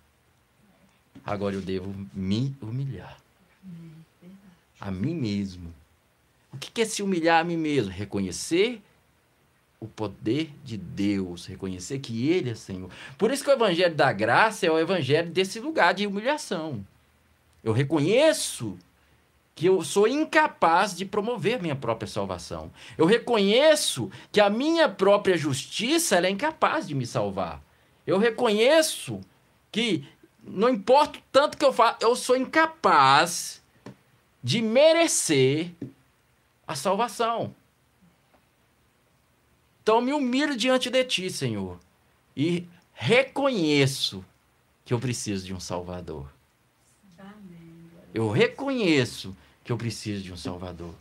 Agora 1.26 1.56
eu 1.56 1.62
devo 1.62 1.96
me 2.14 2.54
humilhar. 2.62 3.18
A 4.82 4.92
mim 4.92 5.16
mesmo. 5.16 5.74
O 6.52 6.58
que 6.58 6.82
é 6.82 6.86
se 6.86 7.02
humilhar 7.02 7.40
a 7.40 7.44
mim 7.46 7.56
mesmo? 7.56 7.90
Reconhecer 7.90 8.82
o 9.80 9.88
poder 9.88 10.54
de 10.62 10.76
Deus, 10.76 11.46
reconhecer 11.46 12.00
que 12.00 12.28
Ele 12.28 12.50
é 12.50 12.56
Senhor. 12.56 12.92
Por 13.18 13.32
isso 13.32 13.46
que 13.46 13.50
o 13.50 13.54
Evangelho 13.54 13.96
da 13.96 14.12
Graça 14.12 14.66
é 14.66 14.70
o 14.70 14.78
Evangelho 14.78 15.32
desse 15.32 15.58
lugar 15.58 15.94
de 15.94 16.06
humilhação. 16.06 16.86
Eu 17.64 17.72
reconheço 17.72 18.78
que 19.62 19.68
eu 19.68 19.84
sou 19.84 20.08
incapaz 20.08 20.96
de 20.96 21.06
promover 21.06 21.62
minha 21.62 21.76
própria 21.76 22.08
salvação. 22.08 22.72
Eu 22.98 23.06
reconheço 23.06 24.10
que 24.32 24.42
a 24.42 24.50
minha 24.50 24.90
própria 24.90 25.38
justiça 25.38 26.18
é 26.18 26.32
incapaz 26.32 26.88
de 26.88 26.96
me 26.96 27.06
salvar. 27.06 27.62
Eu 28.08 28.18
reconheço 28.18 29.22
que 29.72 30.04
não 30.44 30.68
importa 30.68 31.20
o 31.20 31.22
tanto 31.32 31.60
que 31.60 31.64
eu 31.64 31.72
faço, 31.72 32.00
eu 32.02 32.16
sou 32.16 32.36
incapaz 32.36 33.62
de 34.44 34.64
merecer 34.64 35.70
a 36.68 36.74
salvação. 36.74 37.54
Então 39.84 40.02
me 40.02 40.12
humilho 40.12 40.58
diante 40.58 40.90
de 40.90 41.04
ti, 41.04 41.30
Senhor, 41.30 41.78
e 42.36 42.68
reconheço 42.94 44.26
que 44.84 44.92
eu 44.92 45.00
preciso 45.00 45.46
de 45.46 45.54
um 45.54 45.60
Salvador. 45.60 46.26
Eu 48.12 48.32
reconheço 48.32 49.38
que 49.64 49.72
eu 49.72 49.78
preciso 49.78 50.24
de 50.24 50.34
um 50.34 50.38
Salvador. 50.38 50.94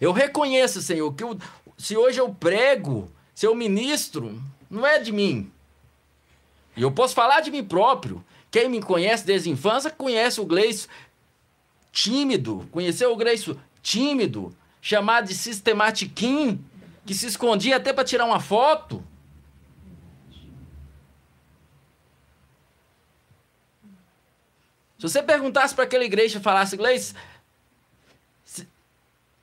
Eu 0.00 0.12
reconheço, 0.12 0.82
Senhor, 0.82 1.12
que 1.14 1.22
eu, 1.22 1.38
se 1.76 1.96
hoje 1.96 2.20
eu 2.20 2.34
prego, 2.34 3.10
se 3.34 3.46
eu 3.46 3.54
ministro, 3.54 4.40
não 4.70 4.86
é 4.86 4.98
de 4.98 5.12
mim. 5.12 5.50
E 6.76 6.82
eu 6.82 6.90
posso 6.90 7.14
falar 7.14 7.40
de 7.40 7.50
mim 7.50 7.64
próprio. 7.64 8.24
Quem 8.50 8.68
me 8.68 8.82
conhece 8.82 9.24
desde 9.24 9.48
a 9.48 9.52
infância 9.52 9.90
conhece 9.90 10.40
o 10.40 10.46
Gleice 10.46 10.88
tímido. 11.90 12.68
Conheceu 12.70 13.12
o 13.12 13.16
Gleice 13.16 13.56
tímido, 13.82 14.54
chamado 14.80 15.28
de 15.28 15.34
sistematiquim, 15.34 16.64
que 17.04 17.14
se 17.14 17.26
escondia 17.26 17.76
até 17.76 17.92
para 17.92 18.04
tirar 18.04 18.24
uma 18.24 18.40
foto. 18.40 19.04
Se 24.98 25.08
você 25.08 25.22
perguntasse 25.22 25.74
para 25.74 25.84
aquela 25.84 26.04
igreja 26.04 26.38
e 26.38 26.42
falasse, 26.42 26.76
Gleice, 26.76 27.12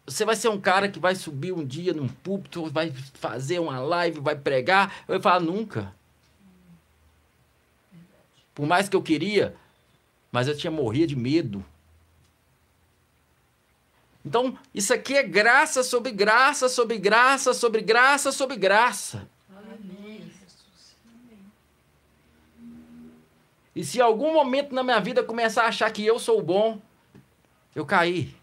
você 0.09 0.25
vai 0.25 0.35
ser 0.35 0.49
um 0.49 0.59
cara 0.59 0.89
que 0.89 0.99
vai 0.99 1.13
subir 1.13 1.51
um 1.51 1.63
dia 1.63 1.93
num 1.93 2.07
púlpito, 2.07 2.65
vai 2.65 2.91
fazer 3.13 3.59
uma 3.59 3.79
live, 3.79 4.19
vai 4.19 4.35
pregar, 4.35 5.03
eu 5.07 5.15
ia 5.15 5.21
falar 5.21 5.39
nunca. 5.39 5.93
Por 8.55 8.65
mais 8.65 8.89
que 8.89 8.95
eu 8.95 9.03
queria, 9.03 9.55
mas 10.31 10.47
eu 10.47 10.57
tinha 10.57 10.71
morria 10.71 11.05
de 11.05 11.15
medo. 11.15 11.63
Então, 14.25 14.57
isso 14.73 14.93
aqui 14.93 15.15
é 15.15 15.23
graça 15.23 15.83
sobre 15.83 16.11
graça, 16.11 16.67
sobre 16.67 16.97
graça, 16.97 17.53
sobre 17.53 17.81
graça, 17.81 18.31
sobre 18.31 18.57
graça. 18.57 19.29
Amém. 19.49 20.31
E 23.75 23.83
se 23.83 24.01
algum 24.01 24.33
momento 24.33 24.73
na 24.73 24.83
minha 24.83 24.99
vida 24.99 25.23
começar 25.23 25.63
a 25.63 25.67
achar 25.67 25.91
que 25.91 26.05
eu 26.05 26.19
sou 26.19 26.41
bom, 26.41 26.81
eu 27.75 27.85
caí. 27.85 28.38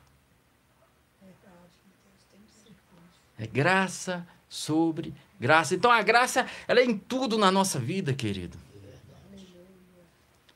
É 3.38 3.46
graça 3.46 4.26
sobre 4.48 5.14
graça. 5.38 5.74
Então 5.74 5.90
a 5.90 6.02
graça, 6.02 6.46
ela 6.66 6.80
é 6.80 6.84
em 6.84 6.96
tudo 6.96 7.36
na 7.36 7.50
nossa 7.50 7.78
vida, 7.78 8.12
querido. 8.12 8.58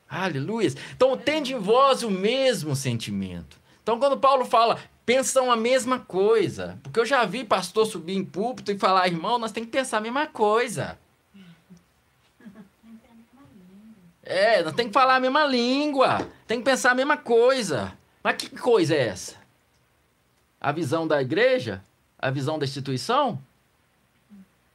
Aleluia. 0.09 0.69
Então 0.93 1.15
tende 1.15 1.53
em 1.53 1.59
vós 1.59 2.03
o 2.03 2.11
mesmo 2.11 2.75
sentimento. 2.75 3.57
Então 3.81 3.97
quando 3.97 4.17
Paulo 4.17 4.43
fala, 4.43 4.77
pensam 5.05 5.51
a 5.51 5.55
mesma 5.55 5.99
coisa. 5.99 6.77
Porque 6.83 6.99
eu 6.99 7.05
já 7.05 7.23
vi 7.25 7.43
pastor 7.43 7.85
subir 7.85 8.15
em 8.15 8.25
púlpito 8.25 8.71
e 8.71 8.77
falar, 8.77 9.07
irmão, 9.07 9.37
nós 9.37 9.51
temos 9.51 9.69
que 9.69 9.77
pensar 9.77 9.97
a 9.97 10.01
mesma 10.01 10.27
coisa. 10.27 10.97
É, 14.23 14.63
nós 14.63 14.73
temos 14.73 14.91
que 14.91 14.93
falar 14.93 15.15
a 15.15 15.19
mesma 15.19 15.45
língua. 15.45 16.27
Tem 16.45 16.59
que 16.59 16.65
pensar 16.65 16.91
a 16.91 16.95
mesma 16.95 17.17
coisa. 17.17 17.97
Mas 18.23 18.35
que 18.35 18.49
coisa 18.49 18.93
é 18.95 19.07
essa? 19.07 19.35
A 20.59 20.71
visão 20.71 21.07
da 21.07 21.21
igreja? 21.21 21.83
A 22.21 22.29
visão 22.29 22.59
da 22.59 22.65
instituição? 22.65 23.41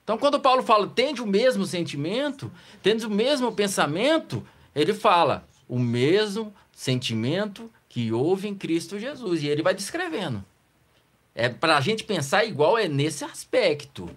Então, 0.03 0.19
quando 0.19 0.39
Paulo 0.39 0.63
fala, 0.63 0.87
tende 0.87 1.21
o 1.21 1.27
mesmo 1.27 1.67
sentimento, 1.67 2.51
tende 2.83 3.05
o 3.05 3.11
mesmo 3.11 3.51
pensamento, 3.53 4.47
ele 4.75 4.95
fala, 4.95 5.47
o 5.69 5.79
mesmo 5.79 6.55
sentimento 6.73 7.71
que 7.89 8.13
houve 8.13 8.47
em 8.47 8.55
Cristo 8.55 8.99
Jesus. 8.99 9.43
E 9.43 9.49
ele 9.49 9.63
vai 9.63 9.75
descrevendo. 9.75 10.45
É 11.35 11.49
para 11.49 11.77
a 11.77 11.81
gente 11.81 12.05
pensar 12.05 12.45
igual 12.45 12.79
é 12.79 12.89
nesse 12.89 13.25
aspecto. 13.25 14.09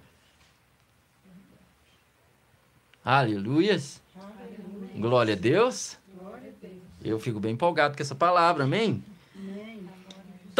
Aleluias. 3.04 4.02
Aleluia. 4.15 4.89
Glória 4.96 5.34
a 5.34 5.38
Deus. 5.38 5.98
Glória 6.18 6.54
a 6.56 6.62
Deus. 6.62 6.82
Eu 7.04 7.20
fico 7.20 7.39
bem 7.39 7.54
empolgado 7.54 7.96
com 7.96 8.04
essa 8.04 8.13
palavra, 8.13 8.65
amém? 8.65 9.04
amém? 9.36 9.68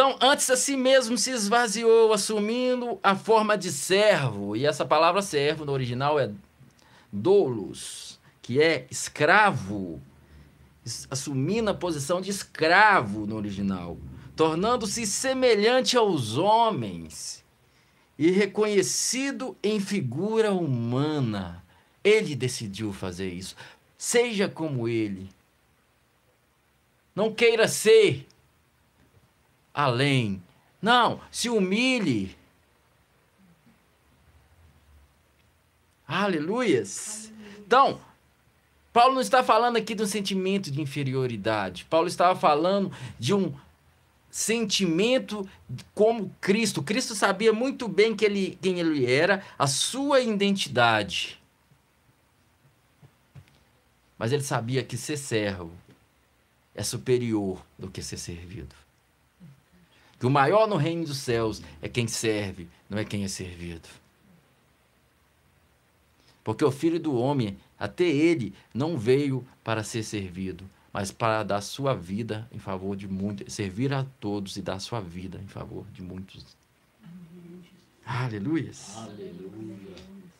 Então, 0.00 0.16
antes 0.18 0.48
a 0.48 0.56
si 0.56 0.78
mesmo 0.78 1.18
se 1.18 1.30
esvaziou, 1.30 2.14
assumindo 2.14 2.98
a 3.02 3.14
forma 3.14 3.58
de 3.58 3.70
servo. 3.70 4.56
E 4.56 4.64
essa 4.64 4.82
palavra 4.82 5.20
servo 5.20 5.66
no 5.66 5.72
original 5.72 6.18
é 6.18 6.30
doulos, 7.12 8.18
que 8.40 8.62
é 8.62 8.86
escravo 8.90 10.00
assumindo 11.10 11.68
a 11.68 11.74
posição 11.74 12.18
de 12.18 12.30
escravo 12.30 13.26
no 13.26 13.36
original, 13.36 13.98
tornando-se 14.34 15.06
semelhante 15.06 15.98
aos 15.98 16.38
homens 16.38 17.44
e 18.18 18.30
reconhecido 18.30 19.54
em 19.62 19.78
figura 19.78 20.50
humana. 20.50 21.62
Ele 22.02 22.34
decidiu 22.34 22.90
fazer 22.90 23.28
isso. 23.28 23.54
Seja 23.98 24.48
como 24.48 24.88
ele. 24.88 25.28
Não 27.14 27.30
queira 27.34 27.68
ser 27.68 28.26
além. 29.84 30.42
Não, 30.80 31.20
se 31.30 31.48
humilhe. 31.48 32.36
Aleluias. 36.06 37.32
Então, 37.58 38.00
Paulo 38.92 39.14
não 39.14 39.20
está 39.20 39.44
falando 39.44 39.76
aqui 39.76 39.94
de 39.94 40.02
um 40.02 40.06
sentimento 40.06 40.70
de 40.70 40.80
inferioridade. 40.80 41.84
Paulo 41.88 42.08
estava 42.08 42.38
falando 42.38 42.92
de 43.18 43.32
um 43.32 43.54
sentimento 44.30 45.48
como 45.94 46.34
Cristo. 46.40 46.82
Cristo 46.82 47.14
sabia 47.14 47.52
muito 47.52 47.86
bem 47.86 48.14
que 48.14 48.24
ele, 48.24 48.58
quem 48.60 48.80
ele 48.80 49.10
era, 49.10 49.44
a 49.58 49.66
sua 49.66 50.20
identidade. 50.20 51.40
Mas 54.18 54.32
ele 54.32 54.42
sabia 54.42 54.82
que 54.82 54.96
ser 54.96 55.16
servo 55.16 55.70
é 56.74 56.82
superior 56.82 57.64
do 57.78 57.90
que 57.90 58.02
ser 58.02 58.18
servido. 58.18 58.79
Que 60.20 60.26
o 60.26 60.30
maior 60.30 60.68
no 60.68 60.76
reino 60.76 61.06
dos 61.06 61.16
céus 61.16 61.62
é 61.80 61.88
quem 61.88 62.06
serve, 62.06 62.68
não 62.90 62.98
é 62.98 63.04
quem 63.06 63.24
é 63.24 63.28
servido. 63.28 63.88
Porque 66.44 66.62
o 66.64 66.70
filho 66.70 67.00
do 67.00 67.16
homem 67.16 67.56
Até 67.78 68.04
ele 68.04 68.52
não 68.74 68.98
veio 68.98 69.42
para 69.64 69.82
ser 69.82 70.02
servido, 70.02 70.64
mas 70.92 71.10
para 71.10 71.42
dar 71.42 71.62
sua 71.62 71.94
vida 71.94 72.46
em 72.52 72.58
favor 72.58 72.94
de 72.94 73.08
muitos, 73.08 73.54
servir 73.54 73.94
a 73.94 74.04
todos 74.20 74.58
e 74.58 74.62
dar 74.62 74.78
sua 74.80 75.00
vida 75.00 75.40
em 75.42 75.46
favor 75.46 75.86
de 75.94 76.02
muitos. 76.02 76.44
Aleluia. 78.04 78.70
Aleluia. 78.96 79.78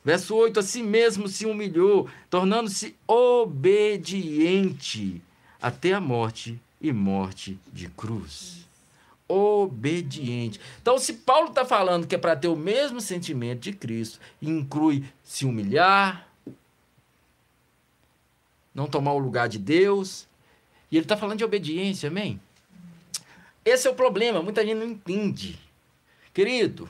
Verso 0.05 0.35
8: 0.35 0.61
Assim 0.61 0.83
mesmo 0.83 1.27
se 1.29 1.47
humilhou, 1.47 2.11
tornando-se 2.29 2.95
obediente 3.07 4.43
até 5.63 5.95
a 5.95 6.01
morte 6.01 6.61
e 6.79 6.93
morte 6.93 7.59
de 7.73 7.89
cruz. 7.89 8.69
Obediente. 9.31 10.61
Então, 10.83 10.99
se 10.99 11.13
Paulo 11.13 11.51
está 11.51 11.65
falando 11.65 12.05
que 12.05 12.17
é 12.17 12.19
para 12.19 12.35
ter 12.35 12.49
o 12.49 12.57
mesmo 12.57 13.01
sentimento 13.01 13.61
de 13.61 13.73
Cristo, 13.73 14.19
inclui 14.43 15.05
se 15.23 15.47
humilhar, 15.47 16.29
não 18.75 18.89
tomar 18.89 19.13
o 19.13 19.19
lugar 19.19 19.49
de 19.49 19.59
Deus, 19.59 20.27
e 20.91 20.97
ele 20.97 21.05
está 21.05 21.17
falando 21.17 21.39
de 21.39 21.45
obediência, 21.45 22.09
amém? 22.09 22.41
Esse 23.65 23.87
é 23.87 23.91
o 23.91 23.95
problema, 23.95 24.43
muita 24.43 24.67
gente 24.67 24.79
não 24.79 24.87
entende. 24.87 25.59
Querido, 26.35 26.89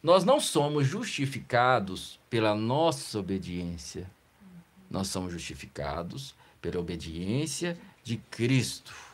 nós 0.00 0.24
não 0.24 0.38
somos 0.38 0.86
justificados 0.86 2.20
pela 2.30 2.54
nossa 2.54 3.18
obediência. 3.18 4.08
Nós 4.88 5.08
somos 5.08 5.32
justificados 5.32 6.34
pela 6.60 6.78
obediência 6.78 7.76
de 8.04 8.16
Cristo. 8.30 9.09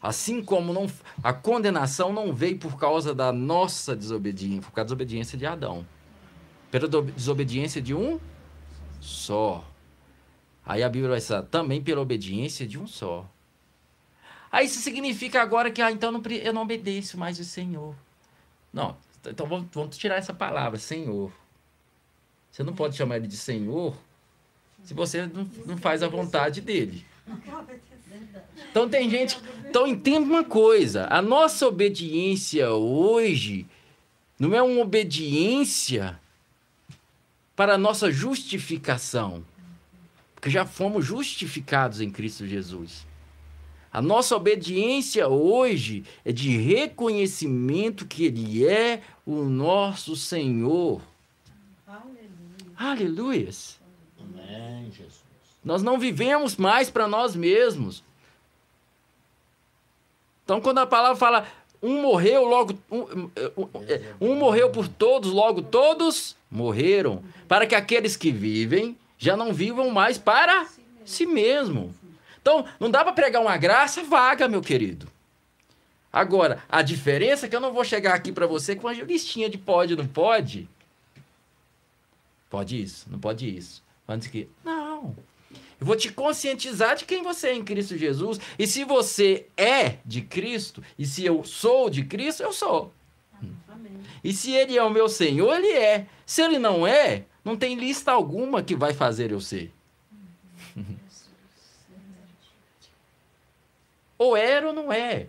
Assim 0.00 0.42
como 0.42 0.72
não, 0.72 0.86
a 1.22 1.32
condenação 1.32 2.12
não 2.12 2.32
veio 2.32 2.58
por 2.58 2.78
causa 2.78 3.14
da 3.14 3.32
nossa 3.32 3.96
desobediência, 3.96 4.62
por 4.62 4.72
causa 4.72 4.88
da 4.90 4.94
desobediência 4.94 5.36
de 5.36 5.44
Adão. 5.44 5.84
Pela 6.70 6.86
desobediência 6.88 7.82
de 7.82 7.94
um 7.94 8.20
só. 9.00 9.64
Aí 10.64 10.82
a 10.82 10.88
Bíblia 10.88 11.10
vai 11.10 11.20
falar 11.20 11.42
também 11.42 11.82
pela 11.82 12.00
obediência 12.00 12.66
de 12.66 12.78
um 12.78 12.86
só. 12.86 13.28
Aí 14.52 14.66
isso 14.66 14.80
significa 14.80 15.42
agora 15.42 15.70
que, 15.70 15.82
ah, 15.82 15.90
então 15.90 16.12
não, 16.12 16.22
eu 16.30 16.52
não 16.52 16.62
obedeço 16.62 17.18
mais 17.18 17.40
o 17.40 17.44
Senhor. 17.44 17.94
Não, 18.72 18.96
então 19.26 19.46
vamos, 19.46 19.68
vamos 19.72 19.98
tirar 19.98 20.16
essa 20.16 20.32
palavra, 20.32 20.78
Senhor. 20.78 21.32
Você 22.50 22.62
não 22.62 22.74
pode 22.74 22.96
chamar 22.96 23.16
ele 23.16 23.26
de 23.26 23.36
Senhor 23.36 23.96
se 24.84 24.94
você 24.94 25.26
não, 25.26 25.44
não 25.66 25.76
faz 25.76 26.02
a 26.02 26.08
vontade 26.08 26.60
dele. 26.60 27.04
Então 28.70 28.88
tem 28.88 29.08
gente. 29.08 29.38
Então 29.68 29.86
entenda 29.86 30.26
uma 30.26 30.44
coisa: 30.44 31.06
a 31.10 31.20
nossa 31.20 31.66
obediência 31.66 32.70
hoje 32.70 33.66
não 34.38 34.54
é 34.54 34.62
uma 34.62 34.80
obediência 34.80 36.18
para 37.56 37.74
a 37.74 37.78
nossa 37.78 38.10
justificação, 38.10 39.44
porque 40.34 40.48
já 40.48 40.64
fomos 40.64 41.04
justificados 41.04 42.00
em 42.00 42.10
Cristo 42.10 42.46
Jesus. 42.46 43.06
A 43.90 44.02
nossa 44.02 44.36
obediência 44.36 45.26
hoje 45.26 46.04
é 46.24 46.30
de 46.30 46.56
reconhecimento 46.56 48.06
que 48.06 48.26
Ele 48.26 48.66
é 48.66 49.02
o 49.26 49.42
nosso 49.44 50.14
Senhor. 50.14 51.02
Aleluia. 51.86 52.28
Aleluias. 52.76 53.80
Amém, 54.20 54.92
Jesus. 54.92 55.24
Nós 55.64 55.82
não 55.82 55.98
vivemos 55.98 56.56
mais 56.56 56.90
para 56.90 57.08
nós 57.08 57.34
mesmos. 57.34 58.04
Então, 60.48 60.62
quando 60.62 60.78
a 60.78 60.86
palavra 60.86 61.14
fala 61.14 61.46
um 61.82 62.00
morreu, 62.00 62.46
logo. 62.46 62.72
Um, 62.90 63.30
um, 63.54 63.70
um 64.18 64.34
morreu 64.34 64.70
por 64.70 64.88
todos, 64.88 65.30
logo 65.30 65.60
todos 65.60 66.34
morreram. 66.50 67.22
Para 67.46 67.66
que 67.66 67.74
aqueles 67.74 68.16
que 68.16 68.32
vivem 68.32 68.96
já 69.18 69.36
não 69.36 69.52
vivam 69.52 69.90
mais 69.90 70.16
para 70.16 70.66
si 71.04 71.26
mesmo. 71.26 71.94
Então, 72.40 72.64
não 72.80 72.90
dá 72.90 73.04
para 73.04 73.12
pregar 73.12 73.42
uma 73.42 73.58
graça 73.58 74.02
vaga, 74.02 74.48
meu 74.48 74.62
querido. 74.62 75.06
Agora, 76.10 76.64
a 76.66 76.80
diferença 76.80 77.44
é 77.44 77.48
que 77.50 77.54
eu 77.54 77.60
não 77.60 77.74
vou 77.74 77.84
chegar 77.84 78.14
aqui 78.14 78.32
para 78.32 78.46
você 78.46 78.74
com 78.74 78.86
uma 78.86 78.94
listinha 78.94 79.50
de 79.50 79.58
pode 79.58 79.94
não 79.94 80.06
pode. 80.06 80.66
Pode 82.48 82.80
isso, 82.80 83.06
não 83.10 83.18
pode 83.18 83.54
isso. 83.54 83.84
Antes 84.08 84.28
que. 84.28 84.48
Não. 84.64 85.14
Eu 85.80 85.86
vou 85.86 85.94
te 85.94 86.12
conscientizar 86.12 86.96
de 86.96 87.04
quem 87.04 87.22
você 87.22 87.48
é 87.48 87.54
em 87.54 87.64
Cristo 87.64 87.96
Jesus. 87.96 88.40
E 88.58 88.66
se 88.66 88.84
você 88.84 89.46
é 89.56 89.98
de 90.04 90.22
Cristo, 90.22 90.82
e 90.98 91.06
se 91.06 91.24
eu 91.24 91.44
sou 91.44 91.88
de 91.88 92.04
Cristo, 92.04 92.42
eu 92.42 92.52
sou. 92.52 92.92
Amém. 93.68 94.00
E 94.24 94.32
se 94.32 94.52
ele 94.52 94.76
é 94.76 94.82
o 94.82 94.90
meu 94.90 95.08
Senhor, 95.08 95.54
ele 95.56 95.72
é. 95.72 96.06
Se 96.26 96.42
ele 96.42 96.58
não 96.58 96.86
é, 96.86 97.24
não 97.44 97.56
tem 97.56 97.76
lista 97.76 98.10
alguma 98.10 98.62
que 98.62 98.74
vai 98.74 98.92
fazer 98.92 99.30
eu 99.30 99.40
ser. 99.40 99.72
Ou 104.18 104.36
era 104.36 104.66
ou 104.66 104.72
não 104.72 104.92
é. 104.92 105.28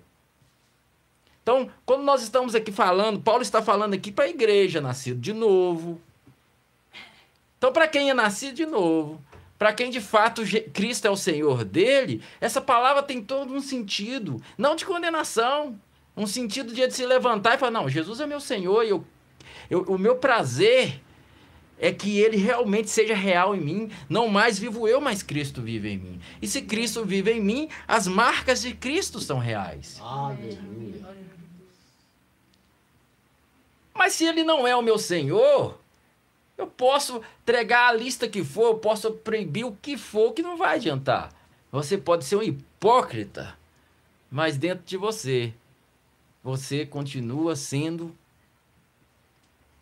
Então, 1.44 1.70
quando 1.86 2.04
nós 2.04 2.24
estamos 2.24 2.56
aqui 2.56 2.72
falando, 2.72 3.22
Paulo 3.22 3.44
está 3.44 3.62
falando 3.62 3.94
aqui 3.94 4.12
para 4.12 4.26
a 4.26 4.30
igreja, 4.30 4.82
nascido 4.82 5.20
de 5.20 5.32
novo. 5.32 6.02
Então, 7.60 7.72
para 7.72 7.88
quem 7.88 8.10
é 8.10 8.14
nascido 8.16 8.56
de 8.56 8.66
novo, 8.66 9.24
para 9.60 9.74
quem 9.74 9.92
de 9.92 10.00
fato 10.00 10.42
Cristo 10.74 11.06
é 11.06 11.10
o 11.10 11.18
Senhor 11.18 11.66
dele, 11.66 12.24
essa 12.40 12.62
palavra 12.62 13.04
tem 13.04 13.22
todo 13.22 13.54
um 13.54 13.60
sentido, 13.60 14.42
não 14.58 14.74
de 14.74 14.86
condenação, 14.86 15.78
um 16.16 16.26
sentido 16.26 16.74
de 16.74 16.90
se 16.92 17.06
levantar 17.06 17.56
e 17.56 17.58
falar: 17.58 17.72
não, 17.72 17.90
Jesus 17.90 18.22
é 18.22 18.26
meu 18.26 18.40
Senhor 18.40 18.86
e 18.86 18.90
eu, 18.90 19.06
eu, 19.70 19.82
o 19.84 19.98
meu 19.98 20.16
prazer 20.16 21.02
é 21.78 21.92
que 21.92 22.20
ele 22.20 22.38
realmente 22.38 22.90
seja 22.90 23.14
real 23.14 23.56
em 23.56 23.60
mim. 23.60 23.92
Não 24.10 24.28
mais 24.28 24.58
vivo 24.58 24.88
eu, 24.88 25.00
mas 25.00 25.24
Cristo 25.24 25.62
vive 25.62 25.90
em 25.90 25.98
mim. 25.98 26.22
E 26.42 26.48
se 26.48 26.62
Cristo 26.62 27.06
vive 27.06 27.32
em 27.32 27.42
mim, 27.42 27.70
as 27.88 28.08
marcas 28.08 28.62
de 28.62 28.74
Cristo 28.74 29.20
são 29.20 29.40
reais. 29.40 29.98
Aleluia. 30.02 31.06
Mas 33.94 34.14
se 34.14 34.26
ele 34.26 34.44
não 34.44 34.66
é 34.66 34.76
o 34.76 34.82
meu 34.82 34.98
Senhor, 34.98 35.80
eu 36.60 36.68
posso 36.68 37.22
entregar 37.42 37.88
a 37.88 37.94
lista 37.94 38.28
que 38.28 38.44
for, 38.44 38.66
eu 38.66 38.78
posso 38.78 39.12
proibir 39.14 39.64
o 39.66 39.76
que 39.82 39.98
for, 39.98 40.34
que 40.34 40.42
não 40.42 40.58
vai 40.58 40.76
adiantar. 40.76 41.34
Você 41.72 41.98
pode 41.98 42.26
ser 42.26 42.36
um 42.36 42.44
hipócrita, 42.44 43.58
mas 44.30 44.58
dentro 44.58 44.84
de 44.86 44.98
você, 44.98 45.54
você 46.44 46.86
continua 46.86 47.56
sendo 47.56 48.14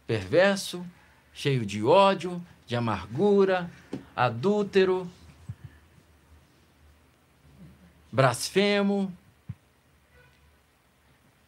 perverso, 0.06 0.86
cheio 1.34 1.66
de 1.66 1.84
ódio, 1.84 2.46
de 2.68 2.76
amargura, 2.76 3.72
adúltero, 4.16 5.10
blasfemo. 8.12 9.12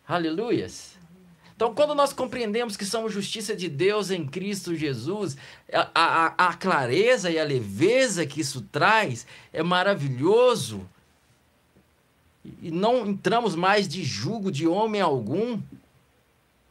Aleluias. 0.07 0.98
Então, 1.59 1.75
quando 1.75 1.93
nós 1.93 2.13
compreendemos 2.13 2.77
que 2.77 2.85
somos 2.85 3.11
justiça 3.11 3.53
de 3.53 3.67
Deus 3.67 4.11
em 4.11 4.25
Cristo 4.25 4.73
Jesus, 4.73 5.35
a, 5.73 5.89
a, 5.93 6.47
a 6.47 6.53
clareza 6.53 7.29
e 7.29 7.37
a 7.37 7.43
leveza 7.43 8.25
que 8.25 8.39
isso 8.39 8.61
traz 8.71 9.27
é 9.51 9.61
maravilhoso. 9.61 10.89
E 12.61 12.71
não 12.71 13.05
entramos 13.05 13.55
mais 13.55 13.89
de 13.89 14.05
julgo 14.05 14.49
de 14.49 14.69
homem 14.69 15.01
algum. 15.01 15.61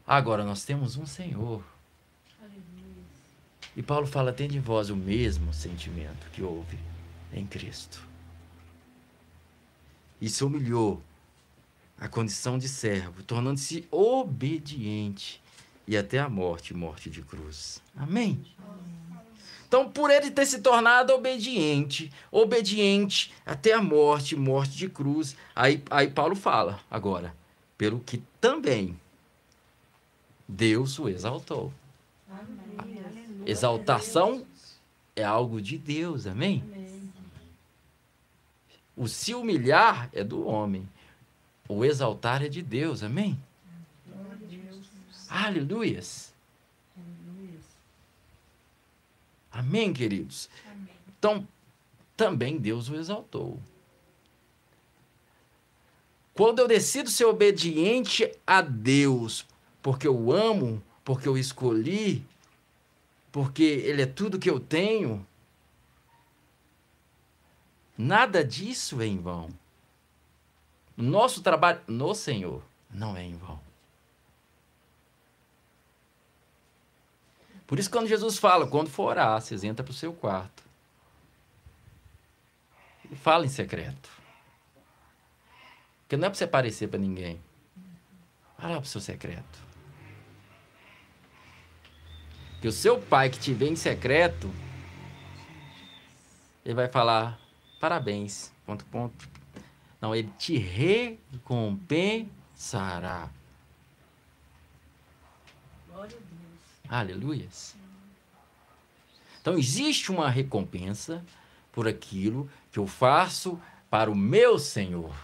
Agora, 0.07 0.43
nós 0.43 0.65
temos 0.65 0.97
um 0.97 1.05
Senhor 1.05 1.63
e 3.77 3.83
Paulo 3.83 4.07
fala: 4.07 4.33
tem 4.33 4.49
de 4.49 4.59
vós 4.59 4.89
o 4.89 4.97
mesmo 4.97 5.53
sentimento 5.53 6.31
que 6.33 6.43
houve 6.43 6.79
em 7.31 7.47
Cristo. 7.47 8.01
E 10.19 10.31
se 10.31 10.43
humilhou 10.43 11.03
a 12.01 12.09
condição 12.09 12.59
de 12.59 12.69
servo, 12.69 13.23
tornando-se 13.23 13.87
obediente 13.91 15.43
e 15.87 15.97
até 15.97 16.19
a 16.19 16.29
morte 16.29 16.75
morte 16.75 17.11
de 17.11 17.23
cruz. 17.23 17.83
Amém? 17.97 18.45
Então, 19.67 19.91
por 19.91 20.11
ele 20.11 20.31
ter 20.31 20.47
se 20.47 20.61
tornado 20.61 21.13
obediente, 21.13 22.11
obediente 22.31 23.33
até 23.45 23.75
a 23.75 23.83
morte, 23.83 24.35
morte 24.35 24.77
de 24.77 24.89
cruz, 24.89 25.37
aí, 25.55 25.83
aí 25.91 26.09
Paulo 26.09 26.35
fala 26.35 26.81
agora, 26.91 27.35
pelo 27.77 28.01
que 28.01 28.23
também 28.41 28.99
Deus 30.49 30.99
o 30.99 31.09
exaltou. 31.09 31.73
Amém. 32.31 33.03
Exaltação 33.45 34.47
é 35.15 35.23
algo 35.23 35.61
de 35.61 35.77
Deus, 35.77 36.27
amém? 36.27 36.65
O 38.97 39.07
se 39.07 39.35
humilhar 39.35 40.09
é 40.13 40.25
do 40.25 40.47
homem. 40.47 40.89
O 41.69 41.85
exaltar 41.85 42.43
é 42.43 42.49
de 42.49 42.63
Deus, 42.63 43.03
amém? 43.03 43.39
Aleluias. 45.29 46.33
Amém, 49.53 49.93
queridos? 49.93 50.49
Então, 51.19 51.47
também 52.17 52.59
Deus 52.59 52.89
o 52.89 52.97
exaltou. 52.97 53.61
Quando 56.33 56.61
eu 56.61 56.69
decido 56.69 57.11
ser 57.11 57.25
obediente 57.27 58.33
a 58.47 58.63
Deus, 58.63 59.45
porque 59.83 60.07
eu 60.07 60.33
amo, 60.33 60.83
porque 61.05 61.29
eu 61.29 61.37
escolhi, 61.37 62.25
porque 63.31 63.63
Ele 63.63 64.03
é 64.03 64.07
tudo 64.07 64.39
que 64.39 64.49
eu 64.49 64.59
tenho, 64.59 65.27
Nada 67.99 68.45
disso 68.45 69.03
é 69.03 69.07
em 69.07 69.19
vão. 69.19 69.51
Nosso 71.01 71.43
trabalho 71.43 71.81
no 71.87 72.13
Senhor 72.13 72.61
não 72.91 73.17
é 73.17 73.23
em 73.23 73.37
vão. 73.37 73.61
Por 77.69 77.79
isso, 77.79 77.89
quando 77.89 78.09
Jesus 78.09 78.37
fala, 78.37 78.67
quando 78.67 78.91
for 78.91 79.11
orar, 79.11 79.41
vocês 79.41 79.63
entram 79.63 79.85
para 79.85 79.93
o 79.93 79.95
seu 79.95 80.13
quarto. 80.13 80.65
E 83.09 83.15
fala 83.15 83.47
em 83.47 83.49
secreto. 83.49 84.11
Porque 86.01 86.17
não 86.17 86.27
é 86.27 86.31
para 86.31 86.37
você 86.37 86.45
aparecer 86.45 86.89
para 86.89 86.99
ninguém. 86.99 87.41
Fala 88.57 88.79
para 88.79 88.83
o 88.83 88.87
seu 88.87 89.01
secreto. 89.01 89.59
Que 92.61 92.67
o 92.67 92.73
seu 92.73 93.01
pai 93.01 93.31
que 93.31 93.39
te 93.39 93.55
vê 93.55 93.69
em 93.69 93.77
secreto, 93.77 94.53
ele 96.65 96.75
vai 96.75 96.89
falar 96.89 97.39
parabéns, 97.79 98.53
ponto, 98.67 98.85
ponto. 98.87 99.38
Não, 100.01 100.15
ele 100.15 100.31
te 100.39 100.57
recompensará. 100.57 103.29
Glória 105.91 106.17
a 106.17 106.21
Deus. 106.21 106.29
Aleluias. 106.89 107.75
Então 109.41 109.59
existe 109.59 110.13
uma 110.13 110.29
recompensa 110.29 111.25
por 111.73 111.89
aquilo 111.89 112.49
que 112.71 112.79
eu 112.79 112.87
faço 112.87 113.59
para 113.91 114.09
o 114.11 114.15
meu 114.15 114.59
Senhor. 114.59 115.15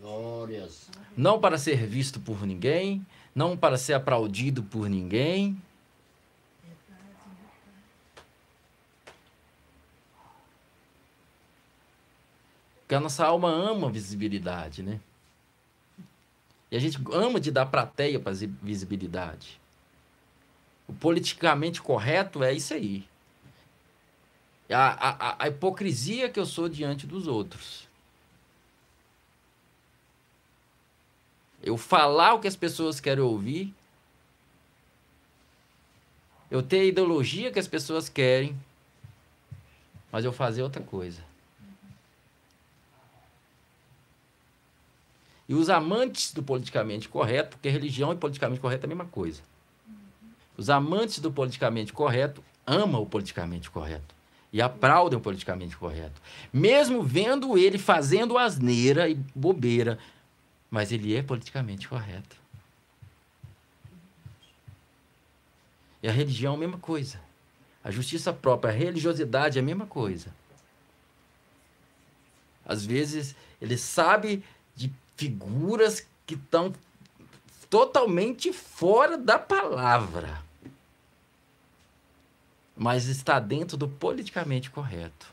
Glórias. 0.00 0.88
Não 1.16 1.38
para 1.38 1.58
ser 1.58 1.86
visto 1.86 2.18
por 2.18 2.44
ninguém, 2.46 3.06
não 3.34 3.56
para 3.56 3.76
ser 3.76 3.94
aplaudido 3.94 4.62
por 4.62 4.88
ninguém. 4.88 5.60
Porque 12.90 12.96
a 12.96 13.00
nossa 13.00 13.24
alma 13.24 13.48
ama 13.48 13.88
visibilidade, 13.88 14.82
né? 14.82 14.98
E 16.72 16.76
a 16.76 16.80
gente 16.80 16.98
ama 17.12 17.38
de 17.38 17.52
dar 17.52 17.66
prateia 17.66 18.18
para 18.18 18.32
visibilidade. 18.60 19.60
O 20.88 20.92
politicamente 20.92 21.80
correto 21.80 22.42
é 22.42 22.52
isso 22.52 22.74
aí. 22.74 23.08
A, 24.68 25.08
a, 25.08 25.44
a 25.44 25.46
hipocrisia 25.46 26.28
que 26.28 26.40
eu 26.40 26.44
sou 26.44 26.68
diante 26.68 27.06
dos 27.06 27.28
outros. 27.28 27.86
Eu 31.62 31.76
falar 31.76 32.34
o 32.34 32.40
que 32.40 32.48
as 32.48 32.56
pessoas 32.56 32.98
querem 32.98 33.22
ouvir. 33.22 33.72
Eu 36.50 36.60
ter 36.60 36.80
a 36.80 36.84
ideologia 36.86 37.52
que 37.52 37.58
as 37.60 37.68
pessoas 37.68 38.08
querem. 38.08 38.60
Mas 40.10 40.24
eu 40.24 40.32
fazer 40.32 40.64
outra 40.64 40.82
coisa. 40.82 41.29
E 45.50 45.54
os 45.54 45.68
amantes 45.68 46.32
do 46.32 46.44
politicamente 46.44 47.08
correto, 47.08 47.56
porque 47.56 47.68
religião 47.68 48.12
e 48.12 48.16
politicamente 48.16 48.60
correto 48.60 48.84
é 48.84 48.86
a 48.86 48.88
mesma 48.88 49.06
coisa. 49.06 49.42
Os 50.56 50.70
amantes 50.70 51.18
do 51.18 51.32
politicamente 51.32 51.92
correto 51.92 52.40
amam 52.64 53.02
o 53.02 53.06
politicamente 53.06 53.68
correto 53.68 54.14
e 54.52 54.62
aplaudem 54.62 55.18
o 55.18 55.20
politicamente 55.20 55.76
correto, 55.76 56.22
mesmo 56.52 57.02
vendo 57.02 57.58
ele 57.58 57.78
fazendo 57.78 58.38
asneira 58.38 59.08
e 59.08 59.16
bobeira, 59.34 59.98
mas 60.70 60.92
ele 60.92 61.16
é 61.16 61.20
politicamente 61.20 61.88
correto. 61.88 62.36
E 66.00 66.08
a 66.08 66.12
religião 66.12 66.52
é 66.52 66.56
a 66.58 66.60
mesma 66.60 66.78
coisa. 66.78 67.20
A 67.82 67.90
justiça 67.90 68.32
própria, 68.32 68.72
a 68.72 68.76
religiosidade 68.76 69.58
é 69.58 69.62
a 69.62 69.64
mesma 69.64 69.86
coisa. 69.86 70.32
Às 72.64 72.86
vezes 72.86 73.34
ele 73.60 73.76
sabe 73.76 74.44
figuras 75.20 76.06
que 76.26 76.34
estão 76.34 76.72
totalmente 77.68 78.52
fora 78.52 79.18
da 79.18 79.38
palavra 79.38 80.42
mas 82.80 83.08
está 83.08 83.38
dentro 83.38 83.76
do 83.76 83.86
politicamente 83.86 84.70
correto. 84.70 85.30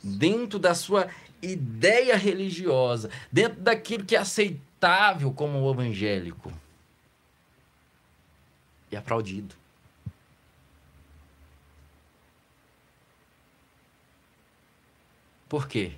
Dentro 0.00 0.60
da 0.60 0.76
sua 0.76 1.08
ideia 1.42 2.16
religiosa, 2.16 3.10
dentro 3.32 3.60
daquilo 3.60 4.04
que 4.04 4.14
é 4.14 4.20
aceitável 4.20 5.32
como 5.32 5.68
evangélico. 5.68 6.52
E 8.92 8.96
aplaudido. 8.96 9.56
Por 15.48 15.66
quê? 15.66 15.94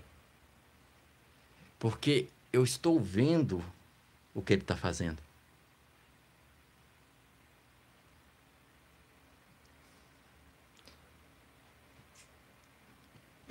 Porque 1.79 2.29
eu 2.53 2.63
estou 2.63 3.01
vendo 3.01 3.65
o 4.35 4.43
que 4.43 4.53
ele 4.53 4.63
está 4.63 4.77
fazendo. 4.77 5.19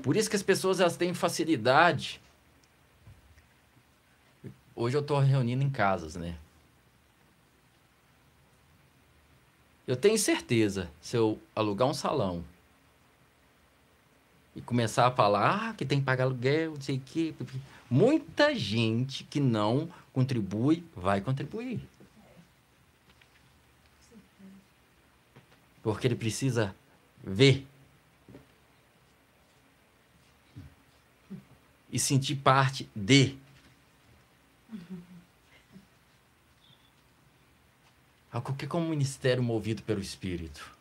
Por 0.01 0.15
isso 0.15 0.29
que 0.29 0.35
as 0.35 0.43
pessoas 0.43 0.79
elas 0.79 0.97
têm 0.97 1.13
facilidade. 1.13 2.19
Hoje 4.75 4.97
eu 4.97 5.01
estou 5.01 5.19
reunindo 5.19 5.63
em 5.63 5.69
casas, 5.69 6.15
né? 6.15 6.37
Eu 9.87 9.95
tenho 9.95 10.17
certeza, 10.17 10.89
se 11.01 11.17
eu 11.17 11.39
alugar 11.55 11.87
um 11.87 11.93
salão 11.93 12.43
e 14.55 14.61
começar 14.61 15.07
a 15.07 15.11
falar 15.11 15.69
ah, 15.69 15.73
que 15.73 15.85
tem 15.85 15.99
que 15.99 16.05
pagar 16.05 16.23
aluguel, 16.23 16.75
não 16.75 16.81
sei 16.81 16.97
o 16.97 17.01
quê, 17.01 17.35
muita 17.91 18.55
gente 18.55 19.25
que 19.25 19.41
não 19.41 19.91
contribui 20.13 20.81
vai 20.95 21.19
contribuir. 21.19 21.85
Porque 25.83 26.07
ele 26.07 26.15
precisa 26.15 26.73
ver 27.21 27.67
e 31.91 31.99
sentir 31.99 32.35
parte 32.35 32.89
de. 32.95 33.35
Algo 38.31 38.53
que 38.53 38.63
é 38.63 38.67
como 38.67 38.85
um 38.85 38.89
ministério 38.89 39.43
movido 39.43 39.83
pelo 39.83 39.99
Espírito. 39.99 40.71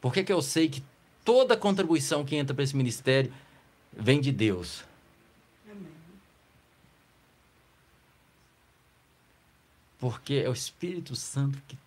Por 0.00 0.12
que, 0.12 0.24
que 0.24 0.32
eu 0.32 0.42
sei 0.42 0.68
que 0.68 0.82
toda 1.24 1.56
contribuição 1.56 2.24
que 2.24 2.34
entra 2.34 2.52
para 2.52 2.64
esse 2.64 2.76
ministério 2.76 3.32
vem 3.92 4.20
de 4.20 4.32
Deus? 4.32 4.84
Porque 9.98 10.34
é 10.34 10.48
o 10.48 10.52
Espírito 10.52 11.14
Santo 11.14 11.62
que 11.68 11.78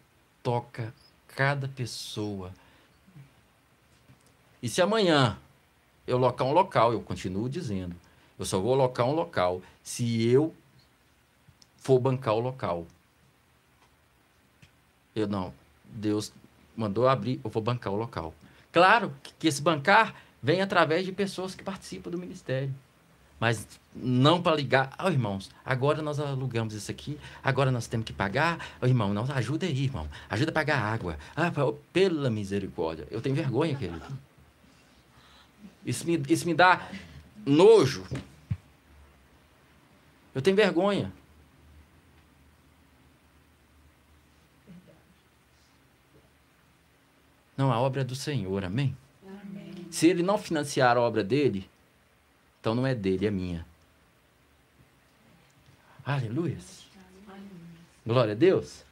toca 0.42 0.94
cada 1.28 1.68
pessoa. 1.68 2.54
E 4.64 4.70
se 4.70 4.82
amanhã 4.82 5.38
eu 6.08 6.18
locar 6.18 6.48
um 6.48 6.54
local, 6.54 6.94
eu 6.94 7.02
continuo 7.02 7.50
dizendo. 7.50 7.96
Eu 8.38 8.46
só 8.46 8.60
vou 8.60 8.76
locar 8.76 9.06
um 9.06 9.14
local 9.14 9.62
se 9.84 10.26
eu 10.26 10.56
for 11.78 12.00
bancar 12.00 12.36
o 12.36 12.40
local. 12.40 12.86
Eu 15.16 15.28
não. 15.28 15.54
Deus 15.86 16.32
mandou 16.76 17.08
abrir, 17.08 17.40
eu 17.44 17.50
vou 17.50 17.62
bancar 17.62 17.94
o 17.94 17.96
local. 17.96 18.34
Claro 18.72 19.14
que 19.40 19.48
esse 19.48 19.62
bancar 19.62 20.16
vem 20.46 20.62
através 20.62 21.04
de 21.04 21.12
pessoas 21.12 21.56
que 21.56 21.64
participam 21.64 22.12
do 22.12 22.20
ministério. 22.20 22.72
Mas 23.40 23.68
não 23.96 24.40
para 24.44 24.56
ligar, 24.56 24.96
oh, 25.04 25.10
irmãos, 25.10 25.50
agora 25.66 26.04
nós 26.04 26.20
alugamos 26.20 26.76
isso 26.76 26.92
aqui, 26.92 27.20
agora 27.44 27.72
nós 27.72 27.88
temos 27.88 28.06
que 28.06 28.14
pagar. 28.14 28.60
Oh, 28.80 28.86
irmão, 28.86 29.12
não, 29.12 29.24
ajuda 29.24 29.66
aí, 29.66 29.86
irmão. 29.86 30.08
Ajuda 30.30 30.52
a 30.52 30.54
pagar 30.54 30.80
água. 30.80 31.18
Ah, 31.36 31.52
pela 31.92 32.30
misericórdia. 32.30 33.08
Eu 33.10 33.22
tenho 33.22 33.36
vergonha, 33.36 33.76
querido. 33.76 34.06
Isso 35.84 36.06
me, 36.06 36.22
isso 36.30 36.46
me 36.46 36.54
dá 36.54 36.88
nojo. 37.44 38.06
Eu 40.36 40.44
tenho 40.44 40.56
vergonha. 40.56 41.12
Não, 47.58 47.72
a 47.72 47.80
obra 47.80 48.02
é 48.02 48.04
do 48.04 48.16
Senhor, 48.16 48.64
amém? 48.64 48.96
Se 49.90 50.08
ele 50.08 50.24
não 50.24 50.38
financiar 50.38 50.98
a 50.98 51.02
obra 51.02 51.24
dele, 51.24 51.70
então 52.60 52.76
não 52.76 52.86
é 52.86 52.94
dele, 52.96 53.28
é 53.28 53.32
minha. 53.32 53.66
Aleluia. 56.06 56.58
Glória 58.06 58.34
a 58.34 58.36
Deus. 58.36 58.84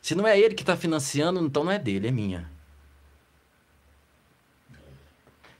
Se 0.00 0.14
não 0.14 0.26
é 0.26 0.38
ele 0.38 0.54
que 0.54 0.62
está 0.62 0.76
financiando, 0.76 1.40
então 1.40 1.62
não 1.62 1.70
é 1.70 1.78
dele, 1.78 2.08
é 2.08 2.10
minha. 2.10 2.50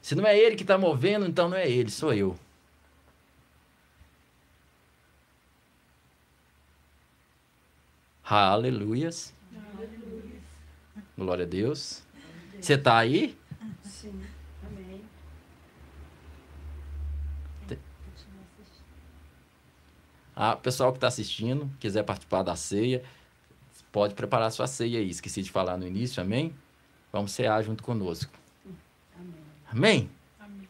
Se 0.03 0.17
não 0.17 0.27
é 0.27 0.37
ele 0.37 0.57
que 0.57 0.63
está 0.63 0.77
movendo, 0.77 1.27
então 1.27 1.49
não 1.49 1.57
é 1.57 1.71
ele, 1.71 1.91
sou 1.91 2.13
eu. 2.13 2.37
Aleluias. 8.25 9.33
Glória 11.17 11.45
a 11.45 11.49
Deus. 11.49 12.03
Você 12.63 12.75
está 12.75 12.97
aí? 12.97 13.37
Sim. 13.83 14.23
Amém. 14.65 15.03
Ah, 20.37 20.55
pessoal 20.55 20.93
que 20.93 20.99
está 20.99 21.09
assistindo, 21.09 21.69
quiser 21.81 22.05
participar 22.05 22.45
da 22.45 22.55
ceia, 22.55 23.03
pode 23.91 24.15
preparar 24.15 24.53
sua 24.53 24.69
ceia 24.69 25.01
aí. 25.01 25.11
Esqueci 25.11 25.43
de 25.43 25.51
falar 25.51 25.77
no 25.77 25.85
início, 25.85 26.23
amém? 26.23 26.55
Vamos 27.13 27.33
cear 27.33 27.61
junto 27.65 27.83
conosco. 27.83 28.33
Amém? 29.69 30.09
amém? 30.39 30.69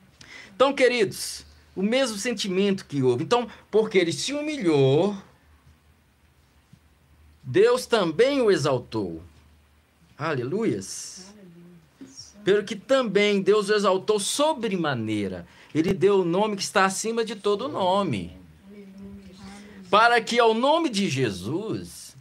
Então, 0.55 0.73
queridos, 0.73 1.45
o 1.77 1.83
mesmo 1.83 2.17
sentimento 2.17 2.87
que 2.87 3.03
houve. 3.03 3.23
Então, 3.23 3.47
porque 3.71 3.99
ele 3.99 4.15
se 4.15 4.33
humilhou, 4.33 5.15
Deus 7.43 7.85
também 7.85 8.41
o 8.41 8.51
exaltou. 8.51 9.23
Aleluias. 10.17 11.33
Pelo 12.45 12.65
que 12.65 12.75
também 12.75 13.41
Deus 13.41 13.69
o 13.69 13.75
exaltou 13.75 14.19
sobremaneira. 14.19 15.47
Ele 15.75 15.95
deu 15.95 16.21
o 16.21 16.25
nome 16.25 16.57
que 16.57 16.63
está 16.63 16.85
acima 16.85 17.25
de 17.25 17.37
todo 17.37 17.69
nome. 17.69 18.37
Para 19.91 20.21
que 20.21 20.39
ao 20.39 20.55
nome 20.55 20.89
de 20.89 21.09
Jesus 21.09 22.17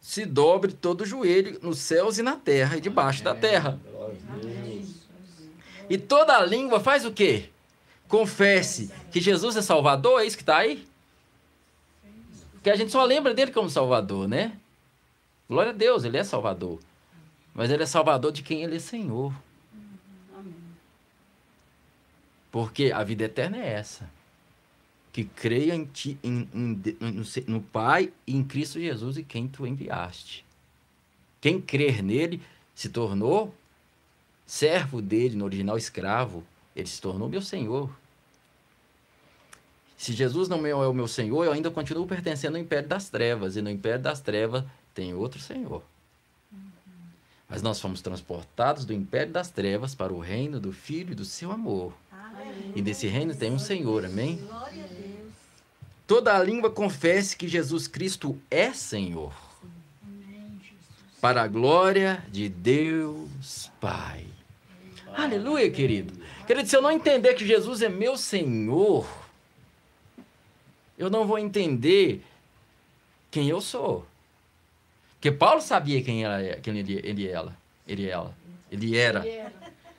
se 0.00 0.24
dobre 0.24 0.72
todo 0.72 1.02
o 1.02 1.06
joelho 1.06 1.58
nos 1.62 1.78
céus 1.78 2.18
e 2.18 2.22
na 2.22 2.36
terra 2.36 2.76
e 2.76 2.80
debaixo 2.80 3.22
da 3.22 3.34
terra. 3.34 3.78
E 5.88 5.98
toda 5.98 6.36
a 6.36 6.44
língua 6.44 6.80
faz 6.80 7.04
o 7.04 7.12
quê? 7.12 7.50
Confesse 8.08 8.90
que 9.12 9.20
Jesus 9.20 9.56
é 9.56 9.62
Salvador, 9.62 10.20
é 10.20 10.26
isso 10.26 10.36
que 10.36 10.42
está 10.42 10.58
aí? 10.58 10.84
Porque 12.52 12.70
a 12.70 12.76
gente 12.76 12.92
só 12.92 13.04
lembra 13.04 13.32
dele 13.32 13.52
como 13.52 13.70
Salvador, 13.70 14.28
né? 14.28 14.52
Glória 15.48 15.70
a 15.70 15.74
Deus, 15.74 16.04
ele 16.04 16.16
é 16.16 16.24
Salvador. 16.24 16.78
Mas 17.54 17.70
ele 17.70 17.82
é 17.82 17.86
Salvador 17.86 18.32
de 18.32 18.42
quem 18.42 18.62
ele 18.62 18.76
é 18.76 18.80
Senhor. 18.80 19.32
Porque 22.50 22.90
a 22.92 23.02
vida 23.04 23.24
eterna 23.24 23.56
é 23.56 23.72
essa. 23.72 24.10
Que 25.12 25.24
creia 25.24 25.74
em 25.74 25.84
ti, 25.84 26.18
em, 26.22 26.48
em, 26.54 26.98
no, 27.00 27.24
no 27.46 27.60
Pai 27.60 28.12
e 28.26 28.36
em 28.36 28.44
Cristo 28.44 28.78
Jesus 28.80 29.16
e 29.16 29.24
quem 29.24 29.48
tu 29.48 29.66
enviaste. 29.66 30.44
Quem 31.40 31.60
crer 31.60 32.02
nele 32.02 32.40
se 32.74 32.88
tornou 32.88 33.54
servo 34.46 35.00
dele, 35.00 35.36
no 35.36 35.44
original 35.44 35.76
escravo. 35.76 36.44
Ele 36.74 36.86
se 36.86 37.00
tornou 37.00 37.28
meu 37.28 37.42
Senhor. 37.42 37.90
Se 39.96 40.12
Jesus 40.12 40.48
não 40.48 40.66
é 40.66 40.74
o 40.74 40.92
meu 40.92 41.06
Senhor, 41.06 41.44
eu 41.44 41.52
ainda 41.52 41.70
continuo 41.70 42.06
pertencendo 42.06 42.56
ao 42.56 42.60
império 42.62 42.88
das 42.88 43.08
trevas. 43.08 43.56
E 43.56 43.62
no 43.62 43.70
império 43.70 44.00
das 44.00 44.20
trevas 44.20 44.64
tem 44.94 45.14
outro 45.14 45.40
Senhor. 45.40 45.82
Mas 47.48 47.62
nós 47.62 47.80
fomos 47.80 48.00
transportados 48.00 48.84
do 48.84 48.92
império 48.92 49.32
das 49.32 49.50
trevas 49.50 49.94
para 49.94 50.12
o 50.12 50.20
reino 50.20 50.60
do 50.60 50.72
Filho 50.72 51.12
e 51.12 51.16
do 51.16 51.24
seu 51.24 51.52
amor. 51.52 51.92
E 52.74 52.82
desse 52.82 53.06
reino 53.06 53.34
tem 53.34 53.52
um 53.52 53.58
Senhor, 53.58 54.04
amém? 54.04 54.40
Toda 56.06 56.36
a 56.36 56.42
língua 56.42 56.70
confesse 56.70 57.36
que 57.36 57.46
Jesus 57.46 57.86
Cristo 57.86 58.40
é 58.50 58.72
Senhor. 58.72 59.32
Para 61.20 61.42
a 61.42 61.48
glória 61.48 62.24
de 62.30 62.48
Deus 62.48 63.70
Pai. 63.80 64.26
Aleluia, 65.12 65.70
querido. 65.70 66.14
Querido, 66.46 66.68
se 66.68 66.76
eu 66.76 66.82
não 66.82 66.90
entender 66.90 67.34
que 67.34 67.46
Jesus 67.46 67.82
é 67.82 67.88
meu 67.88 68.16
Senhor, 68.16 69.06
eu 70.98 71.10
não 71.10 71.26
vou 71.26 71.38
entender 71.38 72.24
quem 73.30 73.48
eu 73.48 73.60
sou. 73.60 74.06
Porque 75.12 75.30
Paulo 75.30 75.60
sabia 75.60 76.02
quem, 76.02 76.24
ela, 76.24 76.56
quem 76.56 76.78
ele, 76.78 77.00
ele, 77.04 77.28
ela, 77.28 77.56
ele, 77.86 78.08
ela, 78.08 78.34
ele 78.70 78.96
era. 78.96 79.24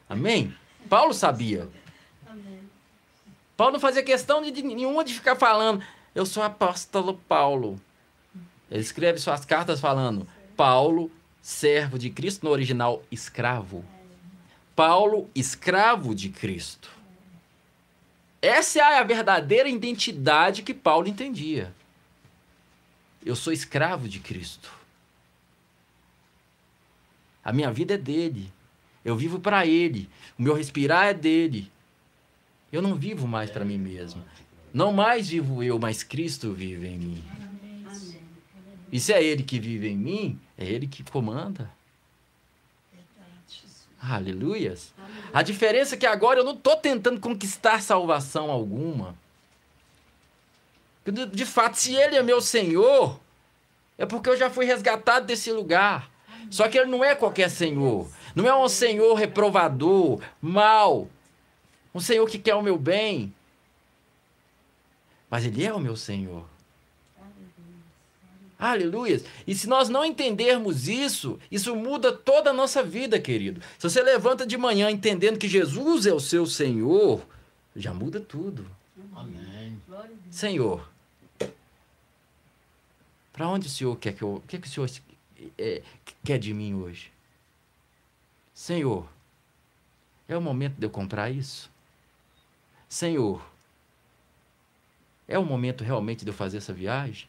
Amém? 0.09 0.53
Paulo 0.89 1.13
sabia. 1.13 1.69
Paulo 3.55 3.73
não 3.73 3.79
fazia 3.79 4.03
questão 4.03 4.41
de, 4.41 4.51
de 4.51 4.63
nenhuma 4.63 5.03
de 5.03 5.13
ficar 5.13 5.35
falando, 5.35 5.83
eu 6.15 6.25
sou 6.25 6.41
apóstolo 6.43 7.15
Paulo. 7.27 7.79
Ele 8.69 8.81
escreve 8.81 9.19
suas 9.19 9.45
cartas 9.45 9.79
falando, 9.79 10.27
Paulo, 10.55 11.11
servo 11.41 11.99
de 11.99 12.09
Cristo, 12.09 12.45
no 12.45 12.51
original, 12.51 13.03
escravo. 13.11 13.83
Paulo, 14.75 15.29
escravo 15.35 16.15
de 16.15 16.29
Cristo. 16.29 16.89
Essa 18.41 18.79
é 18.79 18.99
a 18.99 19.03
verdadeira 19.03 19.69
identidade 19.69 20.63
que 20.63 20.73
Paulo 20.73 21.07
entendia. 21.07 21.73
Eu 23.23 23.35
sou 23.35 23.53
escravo 23.53 24.07
de 24.07 24.19
Cristo. 24.19 24.71
A 27.43 27.51
minha 27.53 27.71
vida 27.71 27.93
é 27.93 27.97
dele. 27.97 28.51
Eu 29.03 29.15
vivo 29.15 29.39
para 29.39 29.65
ele. 29.65 30.09
O 30.37 30.41
meu 30.41 30.55
respirar 30.55 31.07
é 31.07 31.13
dele. 31.13 31.71
Eu 32.71 32.81
não 32.81 32.95
vivo 32.95 33.27
mais 33.27 33.49
para 33.49 33.65
mim 33.65 33.77
mesmo. 33.77 34.23
Não 34.73 34.93
mais 34.93 35.29
vivo 35.29 35.61
eu, 35.61 35.77
mas 35.77 36.03
Cristo 36.03 36.53
vive 36.53 36.87
em 36.87 36.97
mim. 36.97 37.23
E 38.91 38.99
se 38.99 39.13
é 39.13 39.23
Ele 39.23 39.43
que 39.43 39.59
vive 39.59 39.89
em 39.89 39.97
mim, 39.97 40.39
é 40.57 40.65
Ele 40.65 40.87
que 40.87 41.03
comanda. 41.03 41.69
Aleluias. 44.01 44.93
A 45.33 45.43
diferença 45.43 45.95
é 45.95 45.97
que 45.97 46.05
agora 46.05 46.39
eu 46.39 46.43
não 46.43 46.53
estou 46.53 46.75
tentando 46.75 47.19
conquistar 47.19 47.81
salvação 47.81 48.49
alguma. 48.49 49.15
De 51.31 51.45
fato, 51.45 51.75
se 51.75 51.93
Ele 51.93 52.15
é 52.15 52.23
meu 52.23 52.41
Senhor, 52.41 53.19
é 53.97 54.05
porque 54.05 54.29
eu 54.29 54.37
já 54.37 54.49
fui 54.49 54.65
resgatado 54.65 55.25
desse 55.25 55.51
lugar. 55.51 56.09
Só 56.49 56.67
que 56.67 56.77
Ele 56.77 56.89
não 56.89 57.03
é 57.03 57.15
qualquer 57.15 57.49
Senhor. 57.49 58.09
Não 58.33 58.47
é 58.47 58.55
um 58.55 58.67
Senhor 58.67 59.13
reprovador, 59.13 60.21
mal, 60.41 61.07
um 61.93 61.99
Senhor 61.99 62.27
que 62.27 62.39
quer 62.39 62.55
o 62.55 62.61
meu 62.61 62.77
bem. 62.77 63.33
Mas 65.29 65.45
Ele 65.45 65.63
é 65.63 65.73
o 65.73 65.79
meu 65.79 65.95
Senhor. 65.95 66.45
Aleluia. 68.61 69.19
E 69.47 69.55
se 69.55 69.67
nós 69.67 69.89
não 69.89 70.05
entendermos 70.05 70.87
isso, 70.87 71.39
isso 71.49 71.75
muda 71.75 72.11
toda 72.11 72.51
a 72.51 72.53
nossa 72.53 72.83
vida, 72.83 73.19
querido. 73.19 73.59
Se 73.79 73.89
você 73.89 74.03
levanta 74.03 74.45
de 74.45 74.55
manhã 74.55 74.91
entendendo 74.91 75.39
que 75.39 75.47
Jesus 75.47 76.05
é 76.05 76.13
o 76.13 76.19
seu 76.19 76.45
Senhor, 76.45 77.25
já 77.75 77.91
muda 77.91 78.19
tudo. 78.19 78.67
Amém. 79.15 79.81
Senhor, 80.29 80.87
para 83.33 83.47
onde 83.47 83.65
o 83.65 83.69
Senhor 83.69 83.97
quer 83.97 84.13
que 84.13 84.21
eu. 84.21 84.35
O 84.35 84.41
que, 84.41 84.57
é 84.57 84.59
que 84.59 84.67
o 84.67 84.69
Senhor 84.69 84.91
é, 85.57 85.81
quer 86.23 86.37
de 86.37 86.53
mim 86.53 86.75
hoje? 86.75 87.11
Senhor, 88.53 89.09
é 90.27 90.37
o 90.37 90.41
momento 90.41 90.75
de 90.75 90.85
eu 90.85 90.89
comprar 90.91 91.31
isso? 91.31 91.70
Senhor, 92.91 93.41
é 95.25 95.39
o 95.39 95.45
momento 95.45 95.81
realmente 95.81 96.25
de 96.25 96.29
eu 96.29 96.33
fazer 96.33 96.57
essa 96.57 96.73
viagem? 96.73 97.25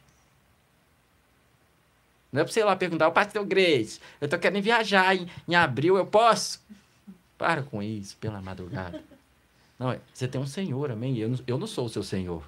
Não 2.29 2.41
é 2.41 2.43
para 2.43 2.51
você 2.51 2.59
ir 2.59 2.65
lá 2.65 2.75
perguntar, 2.75 3.07
o 3.07 3.13
pastor 3.13 3.45
Grace, 3.45 4.01
eu 4.19 4.25
estou 4.25 4.37
querendo 4.37 4.61
viajar 4.61 5.15
em, 5.15 5.25
em 5.47 5.55
abril, 5.55 5.95
eu 5.95 6.05
posso? 6.05 6.61
Para 7.37 7.63
com 7.63 7.81
isso, 7.81 8.17
pela 8.17 8.41
madrugada. 8.41 9.01
Não, 9.79 9.89
é, 9.89 10.01
você 10.13 10.27
tem 10.27 10.41
um 10.41 10.45
Senhor, 10.45 10.91
amém? 10.91 11.17
Eu 11.17 11.29
não, 11.29 11.39
eu 11.47 11.57
não 11.57 11.65
sou 11.65 11.85
o 11.85 11.89
seu 11.89 12.03
Senhor. 12.03 12.43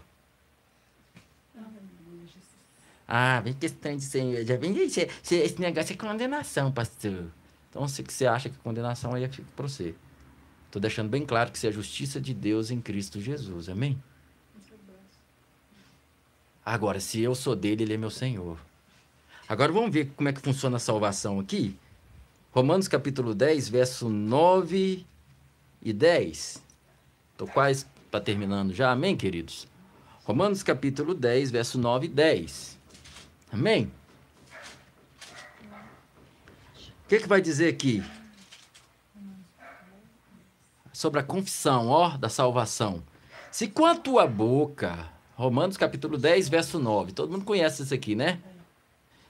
Ah, 3.08 3.40
vem 3.40 3.54
questão 3.54 3.96
de 3.96 4.04
Senhor. 4.04 4.44
Já 4.44 4.58
vem 4.58 4.78
esse, 4.78 5.10
esse 5.32 5.62
negócio 5.62 5.94
é 5.94 5.96
condenação, 5.96 6.70
pastor. 6.70 7.28
Então, 7.70 7.88
se 7.88 8.04
você 8.04 8.26
acha 8.26 8.50
que 8.50 8.58
condenação 8.58 9.14
aí 9.14 9.26
fica 9.30 9.48
para 9.56 9.68
você. 9.70 9.96
Estou 10.76 10.82
deixando 10.82 11.08
bem 11.08 11.26
claro 11.26 11.52
que 11.52 11.58
isso 11.58 11.68
é 11.68 11.70
a 11.70 11.72
justiça 11.72 12.20
de 12.20 12.34
Deus 12.34 12.70
em 12.70 12.82
Cristo 12.82 13.22
Jesus. 13.22 13.70
Amém? 13.70 13.98
Agora, 16.66 17.00
se 17.00 17.22
eu 17.22 17.34
sou 17.34 17.56
dele, 17.56 17.84
ele 17.84 17.94
é 17.94 17.98
meu 17.98 18.10
Senhor. 18.10 18.60
Agora 19.48 19.72
vamos 19.72 19.90
ver 19.90 20.12
como 20.18 20.28
é 20.28 20.34
que 20.34 20.42
funciona 20.42 20.76
a 20.76 20.80
salvação 20.80 21.40
aqui. 21.40 21.80
Romanos 22.52 22.90
capítulo 22.90 23.34
10, 23.34 23.70
verso 23.70 24.10
9 24.10 25.06
e 25.82 25.94
10. 25.94 26.62
Estou 27.32 27.48
quase 27.48 27.86
para 28.12 28.20
terminando 28.20 28.74
já, 28.74 28.92
amém, 28.92 29.16
queridos? 29.16 29.70
Romanos 30.26 30.62
capítulo 30.62 31.14
10, 31.14 31.52
verso 31.52 31.78
9 31.78 32.08
e 32.08 32.10
10. 32.10 32.78
Amém? 33.50 33.90
O 37.06 37.08
que, 37.08 37.22
que 37.22 37.30
vai 37.30 37.42
dizer 37.42 37.70
aqui? 37.70 38.04
Sobre 40.96 41.20
a 41.20 41.24
confissão, 41.24 41.90
ó, 41.90 42.16
da 42.18 42.30
salvação. 42.30 43.04
Se 43.52 43.68
com 43.68 43.86
a 43.86 43.96
tua 43.96 44.26
boca, 44.26 45.10
Romanos 45.36 45.76
capítulo 45.76 46.18
10, 46.18 46.48
verso 46.48 46.80
9, 46.80 47.12
todo 47.12 47.30
mundo 47.30 47.44
conhece 47.44 47.84
isso 47.84 47.94
aqui, 47.94 48.16
né? 48.16 48.40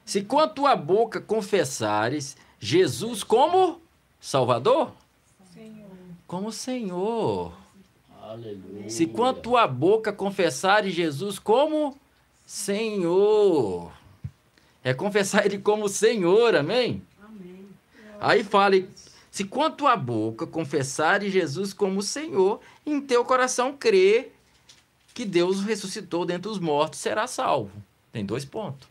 Se 0.05 0.21
com 0.21 0.37
a 0.37 0.47
tua 0.47 0.75
boca 0.75 1.19
confessares 1.19 2.37
Jesus 2.59 3.23
como 3.23 3.81
Salvador, 4.21 4.91
Senhor. 5.51 5.89
como 6.27 6.51
Senhor. 6.51 7.51
Aleluia. 8.21 8.87
Se 8.87 9.07
com 9.07 9.23
a 9.23 9.33
tua 9.33 9.65
boca 9.65 10.13
confessares 10.13 10.93
Jesus 10.93 11.39
como 11.39 11.97
Senhor. 12.45 13.91
É 14.83 14.93
confessar 14.93 15.47
Ele 15.47 15.57
como 15.57 15.89
Senhor, 15.89 16.55
amém? 16.55 17.01
amém. 17.23 17.67
Aí 18.19 18.43
fale, 18.43 18.87
Se 19.35 19.43
com 19.43 19.61
a 19.63 19.69
tua 19.69 19.97
boca 19.97 20.47
confessares 20.47 21.33
Jesus 21.33 21.73
como 21.73 22.01
Senhor, 22.01 22.61
em 22.85 23.01
teu 23.01 23.25
coração 23.25 23.75
crer 23.75 24.33
que 25.13 25.25
Deus 25.25 25.59
ressuscitou 25.59 26.25
dentre 26.25 26.49
os 26.49 26.57
mortos, 26.57 27.01
será 27.01 27.27
salvo. 27.27 27.83
Tem 28.13 28.25
dois 28.25 28.45
pontos. 28.45 28.87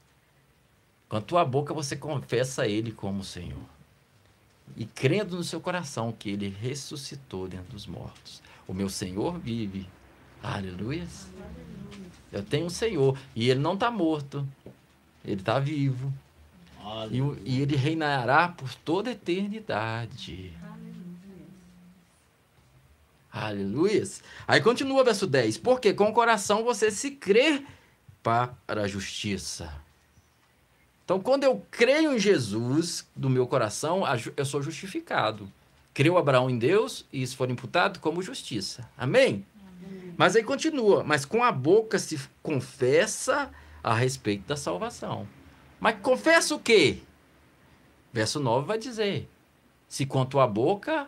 Com 1.09 1.17
a 1.17 1.23
tua 1.23 1.47
boca 1.47 1.73
você 1.73 1.97
confessa 1.97 2.69
Ele 2.69 2.93
como 2.93 3.25
Senhor. 3.25 3.65
E 4.77 4.85
crendo 4.85 5.35
no 5.35 5.43
seu 5.43 5.63
coração 5.63 6.13
que 6.13 6.29
Ele 6.29 6.51
ressuscitou 6.51 7.49
dentre 7.49 7.75
os 7.75 7.87
mortos. 7.87 8.43
O 8.69 8.75
meu 8.75 8.91
Senhor 8.91 9.39
vive. 9.39 9.89
Aleluia. 10.43 11.09
Eu 12.31 12.43
tenho 12.43 12.67
um 12.67 12.71
Senhor. 12.71 13.17
E 13.35 13.49
Ele 13.49 13.61
não 13.61 13.73
está 13.73 13.91
morto. 13.91 14.47
Ele 15.25 15.41
está 15.41 15.59
vivo. 15.59 16.13
E, 17.11 17.19
e, 17.45 17.61
ele 17.61 17.77
reinará 17.77 18.49
por 18.49 18.75
toda 18.75 19.11
a 19.11 19.13
eternidade. 19.13 20.53
Aleluia. 23.33 24.03
Aí 24.47 24.61
continua 24.61 25.03
o 25.03 25.05
verso 25.05 25.27
10. 25.27 25.59
Porque 25.59 25.93
com 25.93 26.11
o 26.11 26.13
coração 26.13 26.63
você 26.63 26.91
se 26.91 27.11
crê 27.13 27.65
para 28.23 28.55
a 28.69 28.87
justiça. 28.87 29.75
Então, 31.05 31.21
quando 31.21 31.45
eu 31.45 31.67
creio 31.71 32.15
em 32.15 32.19
Jesus 32.19 33.07
do 33.15 33.29
meu 33.29 33.47
coração, 33.47 34.03
eu 34.37 34.45
sou 34.45 34.63
justificado. 34.63 35.51
Creu 35.93 36.17
Abraão 36.17 36.49
em 36.49 36.59
Deus 36.59 37.05
e 37.13 37.23
isso 37.23 37.37
foi 37.37 37.51
imputado 37.51 38.01
como 38.01 38.23
justiça. 38.23 38.89
Amém? 38.97 39.45
Amém? 39.67 40.15
Mas 40.17 40.35
aí 40.35 40.43
continua. 40.43 41.05
Mas 41.05 41.25
com 41.25 41.45
a 41.45 41.53
boca 41.53 41.99
se 41.99 42.19
confessa 42.43 43.51
a 43.83 43.95
respeito 43.95 44.47
da 44.47 44.57
salvação. 44.57 45.29
Mas 45.85 46.01
confessa 46.01 46.55
o 46.55 46.59
quê? 46.59 47.03
Verso 48.11 48.41
9 48.41 48.67
vai 48.67 48.79
dizer: 48.79 49.29
Se 49.87 50.07
com 50.07 50.25
tua 50.25 50.47
boca 50.47 51.07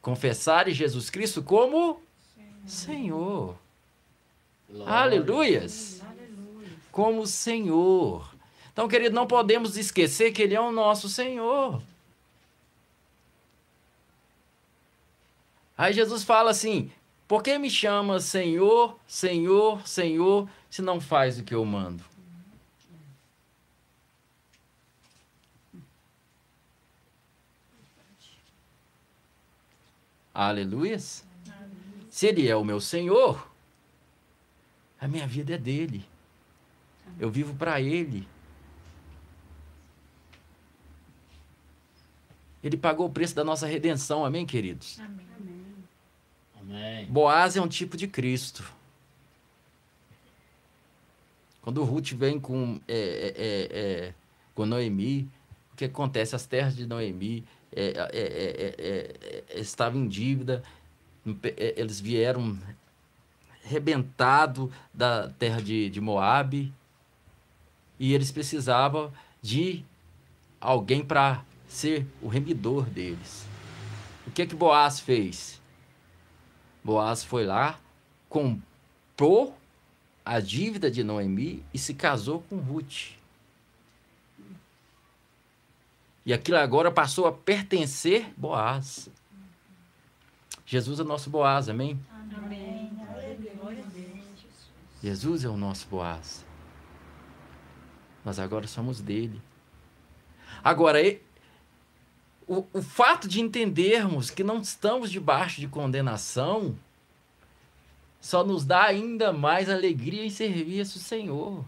confessares 0.00 0.76
Jesus 0.76 1.10
Cristo 1.10 1.42
como 1.42 2.00
Senhor. 2.64 3.58
Senhor. 4.68 4.86
Aleluias. 4.86 6.00
Aleluia. 6.02 6.68
Como 6.92 7.26
Senhor. 7.26 8.32
Então, 8.72 8.86
querido, 8.86 9.12
não 9.12 9.26
podemos 9.26 9.76
esquecer 9.76 10.30
que 10.30 10.42
Ele 10.42 10.54
é 10.54 10.60
o 10.60 10.70
nosso 10.70 11.08
Senhor. 11.08 11.82
Aí 15.76 15.92
Jesus 15.92 16.22
fala 16.22 16.52
assim: 16.52 16.92
Por 17.26 17.42
que 17.42 17.58
me 17.58 17.68
chama 17.68 18.20
Senhor, 18.20 18.96
Senhor, 19.04 19.84
Senhor, 19.84 20.48
se 20.70 20.80
não 20.80 21.00
faz 21.00 21.40
o 21.40 21.42
que 21.42 21.56
eu 21.56 21.64
mando? 21.64 22.08
Aleluias. 30.32 31.26
Se 32.08 32.26
Ele 32.26 32.48
é 32.48 32.56
o 32.56 32.64
meu 32.64 32.80
Senhor, 32.80 33.50
a 35.00 35.08
minha 35.08 35.26
vida 35.26 35.54
é 35.54 35.58
dele. 35.58 36.04
Eu 37.18 37.30
vivo 37.30 37.54
para 37.54 37.80
Ele. 37.80 38.26
Ele 42.62 42.76
pagou 42.76 43.06
o 43.06 43.10
preço 43.10 43.34
da 43.34 43.42
nossa 43.42 43.66
redenção, 43.66 44.24
amém, 44.24 44.44
queridos? 44.44 45.00
Amém. 45.00 45.26
amém. 46.60 47.06
Boaz 47.06 47.56
é 47.56 47.60
um 47.60 47.68
tipo 47.68 47.96
de 47.96 48.06
Cristo. 48.06 48.62
Quando 51.62 51.82
Ruth 51.84 52.12
vem 52.12 52.38
com, 52.38 52.80
é, 52.86 52.94
é, 52.94 53.34
é, 53.36 54.06
é 54.08 54.14
com 54.54 54.66
Noemi, 54.66 55.28
o 55.72 55.76
que 55.76 55.86
acontece? 55.86 56.36
As 56.36 56.46
terras 56.46 56.76
de 56.76 56.86
Noemi 56.86 57.44
é 57.72 57.82
é, 57.82 58.10
é, 58.12 58.74
é, 58.78 59.44
é, 59.48 59.60
estava 59.60 59.96
em 59.96 60.08
dívida, 60.08 60.62
eles 61.56 62.00
vieram 62.00 62.58
rebentado 63.62 64.72
da 64.92 65.28
terra 65.28 65.60
de, 65.60 65.88
de 65.90 66.00
Moabe 66.00 66.72
e 67.98 68.14
eles 68.14 68.32
precisavam 68.32 69.12
de 69.40 69.84
alguém 70.60 71.04
para 71.04 71.44
ser 71.68 72.06
o 72.20 72.28
remidor 72.28 72.84
deles. 72.84 73.46
O 74.26 74.30
que 74.30 74.46
que 74.46 74.54
Boaz 74.54 74.98
fez? 74.98 75.60
Boaz 76.82 77.22
foi 77.22 77.44
lá, 77.44 77.78
comprou 78.28 79.56
a 80.24 80.40
dívida 80.40 80.90
de 80.90 81.04
Noemi 81.04 81.62
e 81.72 81.78
se 81.78 81.94
casou 81.94 82.42
com 82.48 82.56
Ruth. 82.56 83.19
E 86.24 86.32
aquilo 86.32 86.58
agora 86.58 86.90
passou 86.90 87.26
a 87.26 87.32
pertencer 87.32 88.32
Boaz. 88.36 89.08
Jesus 90.66 91.00
é 91.00 91.02
o 91.02 91.06
nosso 91.06 91.30
Boaz, 91.30 91.68
amém? 91.68 91.98
Amém. 92.36 92.90
Jesus 95.02 95.44
é 95.44 95.48
o 95.48 95.56
nosso 95.56 95.88
Boaz. 95.88 96.44
Nós 98.24 98.38
agora 98.38 98.66
somos 98.66 99.00
dele. 99.00 99.40
Agora, 100.62 101.00
o, 102.46 102.66
o 102.72 102.82
fato 102.82 103.26
de 103.26 103.40
entendermos 103.40 104.30
que 104.30 104.44
não 104.44 104.60
estamos 104.60 105.10
debaixo 105.10 105.60
de 105.60 105.68
condenação 105.68 106.76
só 108.20 108.44
nos 108.44 108.66
dá 108.66 108.84
ainda 108.84 109.32
mais 109.32 109.70
alegria 109.70 110.26
em 110.26 110.30
servir 110.30 110.80
esse 110.80 110.98
Senhor. 110.98 111.64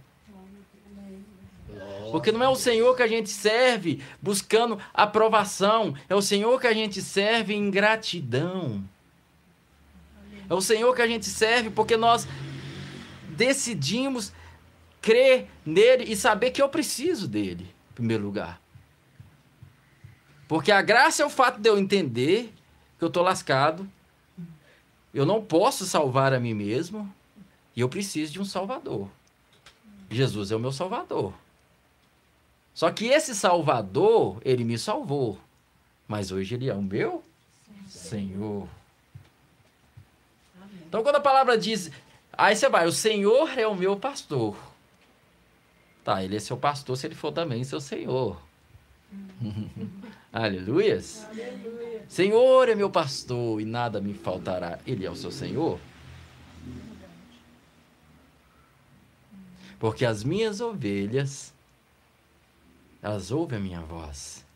Porque 2.12 2.30
não 2.30 2.42
é 2.42 2.48
o 2.48 2.54
Senhor 2.54 2.94
que 2.94 3.02
a 3.02 3.06
gente 3.06 3.30
serve 3.30 4.02
buscando 4.20 4.78
aprovação, 4.92 5.94
é 6.10 6.14
o 6.14 6.20
Senhor 6.20 6.60
que 6.60 6.66
a 6.66 6.74
gente 6.74 7.00
serve 7.00 7.54
em 7.54 7.70
gratidão. 7.70 8.84
É 10.46 10.52
o 10.52 10.60
Senhor 10.60 10.94
que 10.94 11.00
a 11.00 11.06
gente 11.06 11.24
serve 11.24 11.70
porque 11.70 11.96
nós 11.96 12.28
decidimos 13.30 14.30
crer 15.00 15.48
nele 15.64 16.04
e 16.04 16.14
saber 16.14 16.50
que 16.50 16.60
eu 16.60 16.68
preciso 16.68 17.26
dele, 17.26 17.74
em 17.92 17.94
primeiro 17.94 18.22
lugar. 18.22 18.60
Porque 20.46 20.70
a 20.70 20.82
graça 20.82 21.22
é 21.22 21.26
o 21.26 21.30
fato 21.30 21.58
de 21.62 21.70
eu 21.70 21.78
entender 21.78 22.52
que 22.98 23.04
eu 23.04 23.08
estou 23.08 23.22
lascado, 23.22 23.90
eu 25.14 25.24
não 25.24 25.42
posso 25.42 25.86
salvar 25.86 26.34
a 26.34 26.38
mim 26.38 26.52
mesmo 26.52 27.10
e 27.74 27.80
eu 27.80 27.88
preciso 27.88 28.34
de 28.34 28.38
um 28.38 28.44
Salvador. 28.44 29.08
Jesus 30.10 30.52
é 30.52 30.56
o 30.56 30.60
meu 30.60 30.72
Salvador. 30.72 31.32
Só 32.74 32.90
que 32.90 33.06
esse 33.06 33.34
Salvador, 33.34 34.40
ele 34.44 34.64
me 34.64 34.78
salvou. 34.78 35.38
Mas 36.08 36.32
hoje 36.32 36.54
ele 36.54 36.68
é 36.68 36.74
o 36.74 36.82
meu 36.82 37.22
Senhor. 37.86 38.68
Então, 40.86 41.02
quando 41.02 41.16
a 41.16 41.20
palavra 41.20 41.56
diz, 41.56 41.90
aí 42.32 42.54
você 42.54 42.68
vai, 42.68 42.86
o 42.86 42.92
Senhor 42.92 43.58
é 43.58 43.66
o 43.66 43.74
meu 43.74 43.96
pastor. 43.96 44.56
Tá, 46.04 46.22
ele 46.22 46.36
é 46.36 46.40
seu 46.40 46.56
pastor 46.56 46.96
se 46.96 47.06
ele 47.06 47.14
for 47.14 47.32
também 47.32 47.62
seu 47.64 47.80
Senhor. 47.80 48.40
Aleluias. 50.32 51.26
Aleluia. 51.30 52.04
Senhor 52.08 52.68
é 52.68 52.74
meu 52.74 52.90
pastor 52.90 53.60
e 53.60 53.64
nada 53.64 54.00
me 54.00 54.14
faltará. 54.14 54.78
Ele 54.86 55.06
é 55.06 55.10
o 55.10 55.16
seu 55.16 55.30
Senhor. 55.30 55.78
Porque 59.78 60.04
as 60.04 60.24
minhas 60.24 60.60
ovelhas 60.60 61.51
elas 63.02 63.32
ouvem 63.32 63.58
a 63.58 63.60
minha 63.60 63.80
voz. 63.80 64.46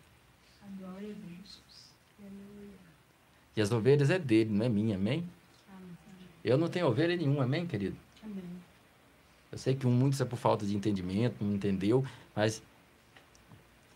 E 3.57 3.61
as 3.61 3.72
ovelhas 3.72 4.11
é 4.11 4.18
dele, 4.18 4.51
não 4.51 4.64
é 4.64 4.68
minha, 4.68 4.97
amém? 4.97 5.28
Eu 6.44 6.57
não 6.57 6.68
tenho 6.68 6.86
ovelha 6.86 7.16
nenhuma, 7.16 7.42
amém, 7.42 7.66
querido? 7.66 7.97
Amém. 8.22 8.44
Eu 9.51 9.59
sei 9.59 9.74
que 9.74 9.86
um 9.86 9.90
muitos 9.90 10.20
é 10.20 10.24
por 10.24 10.36
falta 10.36 10.64
de 10.64 10.76
entendimento, 10.76 11.42
não 11.42 11.55
entendeu, 11.55 12.07
mas 12.34 12.62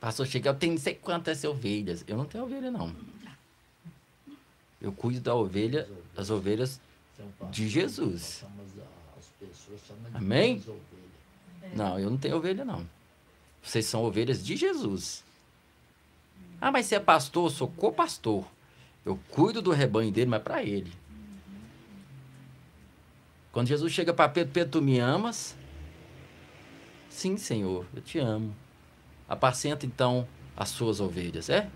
pastor 0.00 0.26
chega, 0.26 0.50
eu 0.50 0.54
tenho 0.54 0.72
não 0.72 0.80
sei 0.80 0.94
quantas 0.94 1.44
ovelhas. 1.44 2.02
Eu 2.08 2.16
não 2.16 2.24
tenho 2.24 2.44
ovelha, 2.44 2.70
não. 2.70 2.94
Eu 4.80 4.90
cuido 4.92 5.20
da 5.20 5.34
ovelha, 5.34 5.86
das 6.14 6.30
ovelhas 6.30 6.80
de 7.50 7.68
Jesus. 7.68 8.44
Amém? 10.14 10.62
Não, 11.74 11.98
eu 11.98 12.10
não 12.10 12.16
tenho 12.16 12.36
ovelha, 12.36 12.64
não. 12.64 12.86
Vocês 13.62 13.86
são 13.86 14.04
ovelhas 14.04 14.44
de 14.44 14.56
Jesus. 14.56 15.24
Ah, 16.60 16.70
mas 16.70 16.86
você 16.86 16.96
é 16.96 17.00
pastor? 17.00 17.46
Eu 17.46 17.50
sou 17.50 17.68
co-pastor. 17.68 18.44
Eu 19.04 19.18
cuido 19.30 19.62
do 19.62 19.70
rebanho 19.70 20.12
dele, 20.12 20.30
mas 20.30 20.42
para 20.42 20.62
ele. 20.62 20.92
Quando 23.52 23.68
Jesus 23.68 23.92
chega 23.92 24.12
para 24.12 24.28
Pedro, 24.28 24.52
Pedro, 24.52 24.72
tu 24.72 24.82
me 24.82 24.98
amas? 24.98 25.56
Sim, 27.08 27.36
Senhor, 27.36 27.86
eu 27.94 28.00
te 28.00 28.18
amo. 28.18 28.54
Apacenta 29.28 29.84
então 29.86 30.26
as 30.56 30.68
suas 30.68 31.00
ovelhas, 31.00 31.48
é? 31.48 31.68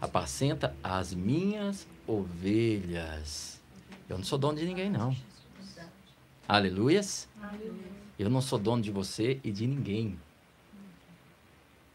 Apacenta 0.00 0.74
as 0.82 1.12
minhas 1.14 1.86
ovelhas. 2.06 3.60
Eu 4.08 4.16
não 4.16 4.24
sou 4.24 4.38
dono 4.38 4.58
de 4.58 4.64
ninguém, 4.64 4.90
não. 4.90 5.14
Aleluias. 6.48 7.28
Eu 8.18 8.30
não 8.30 8.40
sou 8.40 8.58
dono 8.58 8.82
de 8.82 8.90
você 8.90 9.38
e 9.44 9.52
de 9.52 9.66
ninguém. 9.66 10.18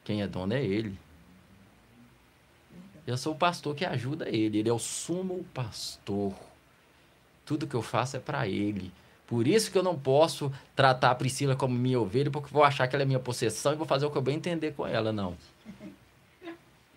Quem 0.03 0.21
é 0.21 0.27
dono 0.27 0.53
é 0.53 0.63
Ele. 0.63 0.97
Eu 3.05 3.17
sou 3.17 3.33
o 3.33 3.37
pastor 3.37 3.75
que 3.75 3.85
ajuda 3.85 4.29
ele. 4.29 4.59
Ele 4.59 4.69
é 4.69 4.73
o 4.73 4.79
sumo 4.79 5.45
pastor. 5.53 6.33
Tudo 7.45 7.67
que 7.67 7.75
eu 7.75 7.81
faço 7.81 8.15
é 8.15 8.19
para 8.19 8.47
ele. 8.47 8.91
Por 9.27 9.47
isso 9.47 9.71
que 9.71 9.77
eu 9.77 9.83
não 9.83 9.97
posso 9.97 10.51
tratar 10.75 11.11
a 11.11 11.15
Priscila 11.15 11.55
como 11.55 11.75
minha 11.75 11.99
ovelha, 11.99 12.31
porque 12.31 12.49
vou 12.51 12.63
achar 12.63 12.87
que 12.87 12.95
ela 12.95 13.03
é 13.03 13.05
minha 13.05 13.19
possessão 13.19 13.73
e 13.73 13.75
vou 13.75 13.85
fazer 13.85 14.05
o 14.05 14.11
que 14.11 14.17
eu 14.17 14.21
bem 14.21 14.35
entender 14.35 14.73
com 14.73 14.87
ela, 14.87 15.11
não. 15.11 15.35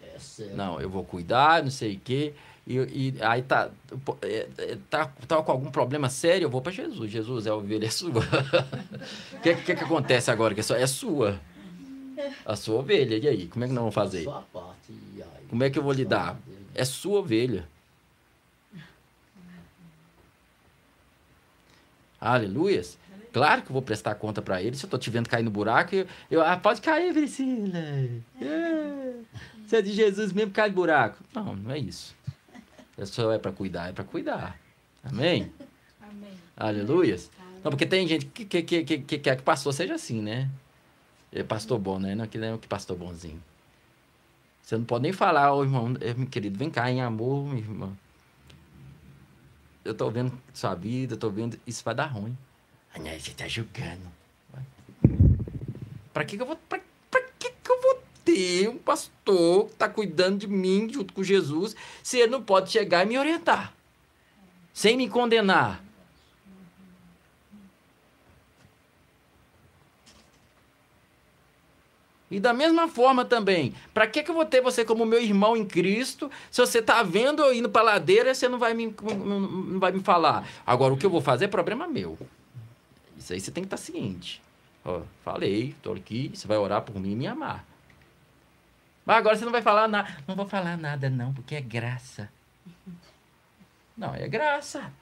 É 0.00 0.44
não, 0.54 0.80
eu 0.80 0.88
vou 0.88 1.04
cuidar, 1.04 1.62
não 1.62 1.70
sei 1.70 1.96
o 1.96 2.00
quê. 2.00 2.34
E, 2.66 2.74
e 2.76 3.14
aí 3.20 3.42
tá, 3.42 3.70
é, 4.22 4.48
é, 4.58 4.78
tá, 4.90 5.10
tá 5.26 5.42
com 5.42 5.52
algum 5.52 5.70
problema 5.70 6.08
sério, 6.08 6.46
eu 6.46 6.50
vou 6.50 6.60
para 6.60 6.72
Jesus. 6.72 7.10
Jesus, 7.10 7.46
é 7.46 7.50
a 7.50 7.54
ovelha 7.54 7.86
é 7.86 7.90
sua. 7.90 8.10
O 8.10 9.40
que, 9.42 9.54
que, 9.54 9.74
que 9.74 9.84
acontece 9.84 10.30
agora? 10.30 10.54
Que 10.54 10.60
é, 10.60 10.82
é 10.82 10.86
sua. 10.86 11.40
A 12.44 12.56
sua 12.56 12.80
ovelha. 12.80 13.16
E 13.16 13.28
aí, 13.28 13.46
como 13.48 13.64
é 13.64 13.68
que 13.68 13.74
nós 13.74 13.82
vamos 13.82 13.94
fazer? 13.94 14.26
Como 15.48 15.62
é 15.64 15.70
que 15.70 15.78
eu 15.78 15.82
vou 15.82 15.92
lidar? 15.92 16.38
É 16.74 16.84
sua 16.84 17.20
ovelha. 17.20 17.66
Aleluias. 22.20 22.98
Claro 23.32 23.62
que 23.62 23.68
eu 23.68 23.74
vou 23.74 23.82
prestar 23.82 24.14
conta 24.14 24.40
para 24.40 24.62
ele. 24.62 24.76
Se 24.76 24.86
eu 24.86 24.90
tô 24.90 24.96
te 24.96 25.10
vendo 25.10 25.28
cair 25.28 25.42
no 25.42 25.50
buraco, 25.50 25.94
eu, 25.94 26.06
eu 26.30 26.42
ah, 26.42 26.56
pode 26.56 26.80
cair, 26.80 27.12
Priscila. 27.12 27.78
É. 28.40 29.12
Você 29.66 29.76
é 29.76 29.82
de 29.82 29.92
Jesus 29.92 30.32
mesmo, 30.32 30.52
cai 30.52 30.68
no 30.70 30.74
buraco. 30.74 31.22
Não, 31.34 31.54
não 31.54 31.70
é 31.70 31.78
isso. 31.78 32.16
É 32.96 33.04
só 33.04 33.30
é 33.32 33.38
para 33.38 33.52
cuidar, 33.52 33.90
é 33.90 33.92
para 33.92 34.04
cuidar. 34.04 34.58
Amém? 35.04 35.52
Amém. 36.00 36.30
Aleluias. 36.56 37.30
Não, 37.62 37.70
porque 37.70 37.84
tem 37.84 38.08
gente 38.08 38.26
que, 38.26 38.44
que, 38.44 38.62
que, 38.62 38.84
que, 38.84 38.98
que 39.00 39.18
quer 39.18 39.36
que 39.36 39.42
pastor 39.42 39.74
seja 39.74 39.94
assim, 39.94 40.22
né? 40.22 40.48
É 41.38 41.42
pastor 41.42 41.78
bom, 41.78 41.98
né? 41.98 42.14
Não 42.14 42.26
que 42.26 42.38
nem 42.38 42.56
que 42.58 42.66
pastor 42.66 42.96
bonzinho. 42.96 43.42
Você 44.62 44.76
não 44.76 44.84
pode 44.84 45.02
nem 45.02 45.12
falar, 45.12 45.52
ô 45.52 45.58
oh, 45.58 45.64
irmão, 45.64 45.88
meu 45.88 46.26
querido, 46.26 46.58
vem 46.58 46.70
cá 46.70 46.90
em 46.90 47.00
amor, 47.00 47.46
meu 47.46 47.58
irmão 47.58 47.96
eu 49.86 49.94
tô 49.94 50.10
vendo 50.10 50.32
sua 50.52 50.74
vida, 50.74 51.14
eu 51.14 51.18
tô 51.18 51.30
vendo, 51.30 51.58
isso 51.66 51.84
vai 51.84 51.94
dar 51.94 52.06
ruim. 52.06 52.36
Aí 52.92 53.20
você 53.20 53.30
tá 53.32 53.46
julgando. 53.46 54.02
Pra 56.12 56.24
que, 56.24 56.36
que 56.36 56.42
eu 56.42 56.46
vou. 56.46 56.56
Pra, 56.56 56.80
pra 57.10 57.22
que, 57.38 57.50
que 57.50 57.70
eu 57.70 57.80
vou 57.82 58.02
ter 58.24 58.68
um 58.68 58.78
pastor 58.78 59.66
que 59.66 59.74
tá 59.74 59.88
cuidando 59.88 60.38
de 60.38 60.48
mim 60.48 60.90
junto 60.90 61.12
com 61.12 61.22
Jesus 61.22 61.76
se 62.02 62.18
ele 62.18 62.32
não 62.32 62.42
pode 62.42 62.70
chegar 62.70 63.04
e 63.04 63.08
me 63.08 63.18
orientar? 63.18 63.72
Sem 64.72 64.96
me 64.96 65.08
condenar. 65.08 65.84
E 72.30 72.40
da 72.40 72.52
mesma 72.52 72.88
forma 72.88 73.24
também, 73.24 73.72
para 73.94 74.06
que, 74.06 74.22
que 74.22 74.30
eu 74.30 74.34
vou 74.34 74.44
ter 74.44 74.60
você 74.60 74.84
como 74.84 75.06
meu 75.06 75.22
irmão 75.22 75.56
em 75.56 75.64
Cristo 75.64 76.30
se 76.50 76.60
você 76.60 76.80
está 76.80 77.02
vendo 77.02 77.42
eu 77.42 77.54
indo 77.54 77.68
para 77.68 77.82
ladeira 77.82 78.34
você 78.34 78.48
não 78.48 78.58
vai, 78.58 78.74
me, 78.74 78.92
não 79.14 79.78
vai 79.78 79.92
me 79.92 80.00
falar? 80.00 80.46
Agora, 80.66 80.92
o 80.92 80.96
que 80.96 81.06
eu 81.06 81.10
vou 81.10 81.20
fazer 81.20 81.44
é 81.44 81.48
problema 81.48 81.86
meu. 81.86 82.18
Isso 83.16 83.32
aí 83.32 83.40
você 83.40 83.52
tem 83.52 83.62
que 83.62 83.66
estar 83.72 83.76
tá 83.76 83.82
ciente. 83.82 84.42
Ó, 84.84 85.02
falei, 85.24 85.70
estou 85.70 85.94
aqui, 85.94 86.30
você 86.34 86.48
vai 86.48 86.56
orar 86.56 86.82
por 86.82 86.98
mim 86.98 87.12
e 87.12 87.16
me 87.16 87.26
amar. 87.26 87.64
Mas 89.04 89.18
agora 89.18 89.36
você 89.36 89.44
não 89.44 89.52
vai 89.52 89.62
falar 89.62 89.86
nada. 89.86 90.16
Não 90.26 90.34
vou 90.34 90.46
falar 90.46 90.76
nada, 90.76 91.08
não, 91.08 91.32
porque 91.32 91.54
é 91.54 91.60
graça. 91.60 92.28
Não, 93.96 94.14
é 94.14 94.26
graça. 94.26 94.92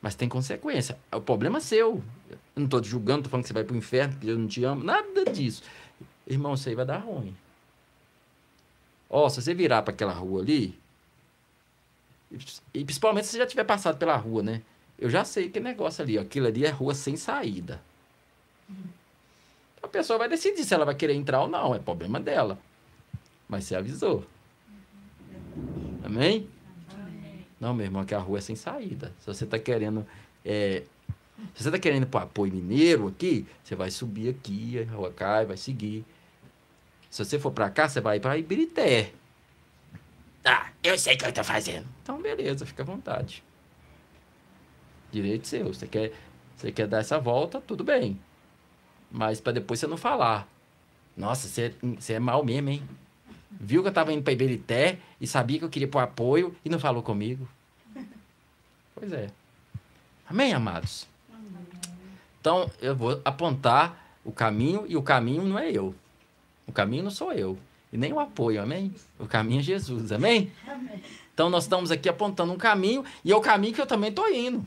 Mas 0.00 0.14
tem 0.14 0.28
consequência. 0.28 0.98
O 1.12 1.20
problema 1.20 1.58
é 1.58 1.60
seu. 1.60 2.02
Eu 2.30 2.38
não 2.56 2.64
estou 2.64 2.80
te 2.80 2.88
julgando, 2.88 3.20
estou 3.20 3.30
falando 3.30 3.44
que 3.44 3.48
você 3.48 3.54
vai 3.54 3.64
para 3.64 3.74
o 3.74 3.76
inferno, 3.76 4.14
porque 4.14 4.30
eu 4.30 4.38
não 4.38 4.48
te 4.48 4.64
amo. 4.64 4.82
Nada 4.82 5.24
disso. 5.26 5.62
Irmão, 6.32 6.54
isso 6.54 6.68
aí 6.68 6.74
vai 6.74 6.86
dar 6.86 6.98
ruim. 6.98 7.36
Ó, 9.08 9.28
se 9.28 9.42
você 9.42 9.52
virar 9.52 9.82
para 9.82 9.92
aquela 9.92 10.12
rua 10.12 10.40
ali, 10.40 10.78
e 12.72 12.84
principalmente 12.84 13.26
se 13.26 13.32
você 13.32 13.38
já 13.38 13.46
tiver 13.46 13.64
passado 13.64 13.98
pela 13.98 14.16
rua, 14.16 14.42
né? 14.42 14.62
Eu 14.98 15.10
já 15.10 15.24
sei 15.24 15.50
que 15.50 15.60
negócio 15.60 16.02
ali, 16.02 16.18
ó, 16.18 16.22
aquilo 16.22 16.46
ali 16.46 16.64
é 16.64 16.70
rua 16.70 16.94
sem 16.94 17.16
saída. 17.16 17.82
A 19.82 19.88
pessoa 19.88 20.18
vai 20.18 20.28
decidir 20.28 20.64
se 20.64 20.72
ela 20.72 20.84
vai 20.84 20.94
querer 20.94 21.14
entrar 21.14 21.42
ou 21.42 21.48
não, 21.48 21.74
é 21.74 21.78
problema 21.78 22.18
dela. 22.18 22.58
Mas 23.48 23.64
você 23.64 23.74
avisou. 23.74 24.24
Amém? 26.02 26.48
Amém. 26.94 27.46
Não, 27.60 27.74
meu 27.74 27.84
irmão, 27.84 28.04
que 28.06 28.14
a 28.14 28.18
rua 28.18 28.38
é 28.38 28.40
sem 28.40 28.56
saída. 28.56 29.12
Se 29.20 29.26
você 29.26 29.44
está 29.44 29.58
querendo 29.58 30.06
é, 30.44 30.84
se 31.54 31.62
você 31.62 31.68
está 31.68 31.78
querendo 31.78 32.06
para 32.06 32.24
apoio 32.24 32.52
mineiro 32.52 33.08
aqui, 33.08 33.46
você 33.62 33.74
vai 33.74 33.90
subir 33.90 34.30
aqui, 34.30 34.86
a 34.88 34.94
rua 34.94 35.12
cai, 35.12 35.44
vai 35.44 35.56
seguir. 35.56 36.04
Se 37.12 37.22
você 37.22 37.38
for 37.38 37.52
para 37.52 37.68
cá, 37.68 37.86
você 37.86 38.00
vai 38.00 38.18
para 38.18 38.38
Ibirité. 38.38 39.12
Ah, 40.42 40.70
eu 40.82 40.98
sei 40.98 41.14
o 41.14 41.18
que 41.18 41.26
eu 41.26 41.28
estou 41.28 41.44
fazendo. 41.44 41.86
Então, 42.02 42.22
beleza, 42.22 42.64
fica 42.64 42.82
à 42.82 42.86
vontade. 42.86 43.44
Direito 45.10 45.46
seu. 45.46 45.66
Você 45.66 45.86
quer, 45.86 46.10
você 46.56 46.72
quer 46.72 46.86
dar 46.86 47.00
essa 47.00 47.18
volta, 47.18 47.60
tudo 47.60 47.84
bem. 47.84 48.18
Mas 49.10 49.42
para 49.42 49.52
depois 49.52 49.78
você 49.78 49.86
não 49.86 49.98
falar. 49.98 50.48
Nossa, 51.14 51.48
você, 51.48 51.74
você 51.82 52.14
é 52.14 52.18
mal 52.18 52.42
mesmo, 52.42 52.70
hein? 52.70 52.82
Viu 53.50 53.82
que 53.82 53.88
eu 53.88 53.90
estava 53.90 54.10
indo 54.10 54.22
para 54.22 54.32
Ibirité 54.32 54.98
e 55.20 55.26
sabia 55.26 55.58
que 55.58 55.66
eu 55.66 55.70
queria 55.70 55.88
pôr 55.88 55.98
apoio 55.98 56.56
e 56.64 56.70
não 56.70 56.80
falou 56.80 57.02
comigo? 57.02 57.46
Pois 58.94 59.12
é. 59.12 59.28
Amém, 60.26 60.54
amados? 60.54 61.06
Então, 62.40 62.70
eu 62.80 62.96
vou 62.96 63.20
apontar 63.22 64.16
o 64.24 64.32
caminho 64.32 64.86
e 64.88 64.96
o 64.96 65.02
caminho 65.02 65.44
não 65.44 65.58
é 65.58 65.70
eu. 65.70 65.94
O 66.66 66.72
caminho 66.72 67.04
não 67.04 67.10
sou 67.10 67.32
eu. 67.32 67.58
E 67.92 67.96
nem 67.96 68.12
o 68.12 68.20
apoio, 68.20 68.62
amém? 68.62 68.94
O 69.18 69.26
caminho 69.26 69.60
é 69.60 69.62
Jesus, 69.62 70.12
amém? 70.12 70.50
amém. 70.66 71.02
Então, 71.34 71.50
nós 71.50 71.64
estamos 71.64 71.90
aqui 71.90 72.08
apontando 72.08 72.52
um 72.52 72.58
caminho 72.58 73.04
e 73.24 73.32
é 73.32 73.36
o 73.36 73.40
caminho 73.40 73.74
que 73.74 73.80
eu 73.80 73.86
também 73.86 74.10
estou 74.10 74.28
indo. 74.30 74.64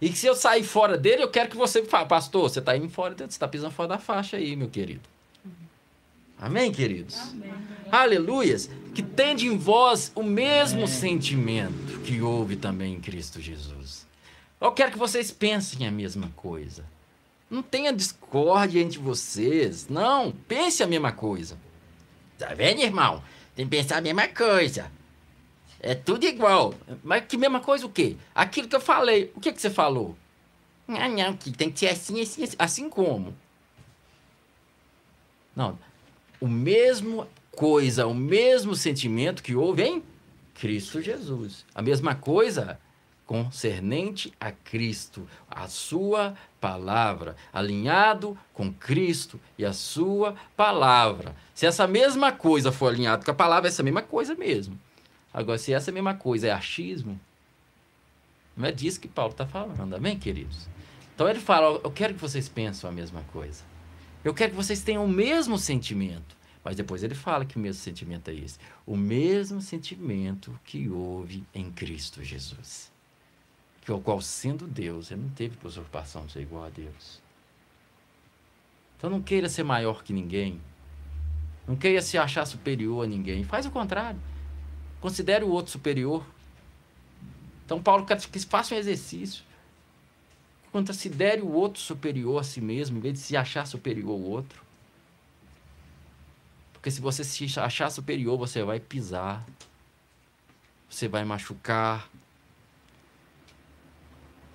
E 0.00 0.08
que 0.10 0.18
se 0.18 0.26
eu 0.26 0.34
sair 0.34 0.62
fora 0.62 0.96
dele, 0.96 1.22
eu 1.22 1.30
quero 1.30 1.48
que 1.48 1.56
você 1.56 1.84
fale, 1.84 2.06
pastor, 2.06 2.48
você 2.48 2.60
está 2.60 2.76
indo 2.76 2.88
fora, 2.88 3.14
você 3.16 3.24
está 3.24 3.48
pisando 3.48 3.72
fora 3.72 3.88
da 3.88 3.98
faixa 3.98 4.36
aí, 4.36 4.54
meu 4.54 4.68
querido. 4.68 5.02
Amém, 6.40 6.70
queridos? 6.70 7.18
Amém. 7.18 7.52
Aleluias. 7.90 8.70
Que 8.94 9.02
tende 9.02 9.48
em 9.48 9.56
vós 9.56 10.12
o 10.14 10.22
mesmo 10.22 10.84
amém. 10.84 10.86
sentimento 10.86 12.00
que 12.04 12.22
houve 12.22 12.54
também 12.54 12.94
em 12.94 13.00
Cristo 13.00 13.40
Jesus. 13.40 14.06
Eu 14.60 14.72
quero 14.72 14.92
que 14.92 14.98
vocês 14.98 15.32
pensem 15.32 15.86
a 15.86 15.90
mesma 15.90 16.30
coisa. 16.36 16.84
Não 17.50 17.62
tenha 17.62 17.92
discórdia 17.92 18.80
entre 18.80 18.98
vocês. 18.98 19.88
Não, 19.88 20.32
pense 20.46 20.82
a 20.82 20.86
mesma 20.86 21.12
coisa. 21.12 21.58
Tá 22.38 22.52
vendo, 22.54 22.82
irmão? 22.82 23.22
Tem 23.56 23.66
que 23.66 23.76
pensar 23.76 23.98
a 23.98 24.00
mesma 24.00 24.28
coisa. 24.28 24.90
É 25.80 25.94
tudo 25.94 26.24
igual. 26.24 26.74
Mas 27.02 27.24
que 27.26 27.36
mesma 27.36 27.60
coisa 27.60 27.86
o 27.86 27.90
quê? 27.90 28.16
Aquilo 28.34 28.68
que 28.68 28.76
eu 28.76 28.80
falei. 28.80 29.32
O 29.34 29.40
que, 29.40 29.52
que 29.52 29.60
você 29.60 29.70
falou? 29.70 30.16
Ah, 30.86 31.08
não, 31.08 31.36
que 31.36 31.50
tem 31.50 31.70
que 31.70 31.80
ser 31.80 31.88
assim, 31.88 32.20
assim, 32.20 32.44
assim. 32.44 32.56
Assim 32.58 32.90
como? 32.90 33.34
Não. 35.56 35.78
O 36.40 36.46
mesmo 36.46 37.26
coisa, 37.52 38.06
o 38.06 38.14
mesmo 38.14 38.74
sentimento 38.74 39.42
que 39.42 39.54
houve 39.54 39.82
em 39.82 40.02
Cristo 40.54 41.02
Jesus. 41.02 41.64
A 41.74 41.82
mesma 41.82 42.14
coisa 42.14 42.78
concernente 43.28 44.32
a 44.40 44.50
Cristo, 44.50 45.28
a 45.50 45.68
sua 45.68 46.34
palavra, 46.58 47.36
alinhado 47.52 48.38
com 48.54 48.72
Cristo 48.72 49.38
e 49.58 49.66
a 49.66 49.72
sua 49.74 50.34
palavra. 50.56 51.36
Se 51.54 51.66
essa 51.66 51.86
mesma 51.86 52.32
coisa 52.32 52.72
for 52.72 52.90
alinhada 52.90 53.22
com 53.22 53.30
a 53.30 53.34
palavra, 53.34 53.68
é 53.68 53.70
essa 53.70 53.82
mesma 53.82 54.00
coisa 54.00 54.34
mesmo. 54.34 54.80
Agora, 55.32 55.58
se 55.58 55.74
essa 55.74 55.92
mesma 55.92 56.14
coisa 56.14 56.48
é 56.48 56.50
achismo, 56.50 57.20
não 58.56 58.66
é 58.66 58.72
disso 58.72 58.98
que 58.98 59.06
Paulo 59.06 59.32
está 59.32 59.46
falando, 59.46 59.94
amém, 59.94 60.18
queridos? 60.18 60.66
Então 61.14 61.28
ele 61.28 61.38
fala: 61.38 61.78
Eu 61.84 61.90
quero 61.90 62.14
que 62.14 62.20
vocês 62.20 62.48
pensem 62.48 62.88
a 62.88 62.92
mesma 62.92 63.20
coisa. 63.30 63.62
Eu 64.24 64.32
quero 64.32 64.52
que 64.52 64.56
vocês 64.56 64.80
tenham 64.80 65.04
o 65.04 65.08
mesmo 65.08 65.58
sentimento. 65.58 66.34
Mas 66.64 66.76
depois 66.76 67.02
ele 67.02 67.14
fala 67.14 67.44
que 67.44 67.56
o 67.56 67.60
mesmo 67.60 67.82
sentimento 67.82 68.30
é 68.30 68.34
esse. 68.34 68.58
O 68.86 68.96
mesmo 68.96 69.60
sentimento 69.60 70.58
que 70.64 70.88
houve 70.88 71.44
em 71.54 71.70
Cristo 71.70 72.22
Jesus 72.24 72.90
que 73.88 73.92
o 73.92 73.98
qual, 73.98 74.20
sendo 74.20 74.66
Deus, 74.66 75.10
ele 75.10 75.22
não 75.22 75.30
teve 75.30 75.56
usurpação 75.64 76.26
de 76.26 76.32
ser 76.32 76.42
igual 76.42 76.64
a 76.64 76.68
Deus. 76.68 77.22
Então 78.98 79.08
não 79.08 79.22
queira 79.22 79.48
ser 79.48 79.62
maior 79.62 80.02
que 80.04 80.12
ninguém. 80.12 80.60
Não 81.66 81.74
queira 81.74 82.02
se 82.02 82.18
achar 82.18 82.44
superior 82.44 83.02
a 83.02 83.08
ninguém. 83.08 83.44
Faz 83.44 83.64
o 83.64 83.70
contrário. 83.70 84.20
Considere 85.00 85.42
o 85.42 85.48
outro 85.48 85.72
superior. 85.72 86.22
Então 87.64 87.82
Paulo 87.82 88.04
quer 88.04 88.20
que 88.20 88.38
faça 88.40 88.74
um 88.74 88.78
exercício. 88.78 89.42
Considere 90.70 91.40
o 91.40 91.50
outro 91.50 91.80
superior 91.80 92.40
a 92.40 92.44
si 92.44 92.60
mesmo, 92.60 92.98
em 92.98 93.00
vez 93.00 93.14
de 93.14 93.20
se 93.20 93.38
achar 93.38 93.66
superior 93.66 94.10
ao 94.10 94.20
outro. 94.20 94.62
Porque 96.74 96.90
se 96.90 97.00
você 97.00 97.24
se 97.24 97.58
achar 97.58 97.88
superior, 97.88 98.36
você 98.36 98.62
vai 98.62 98.80
pisar. 98.80 99.46
Você 100.90 101.08
vai 101.08 101.24
machucar, 101.24 102.06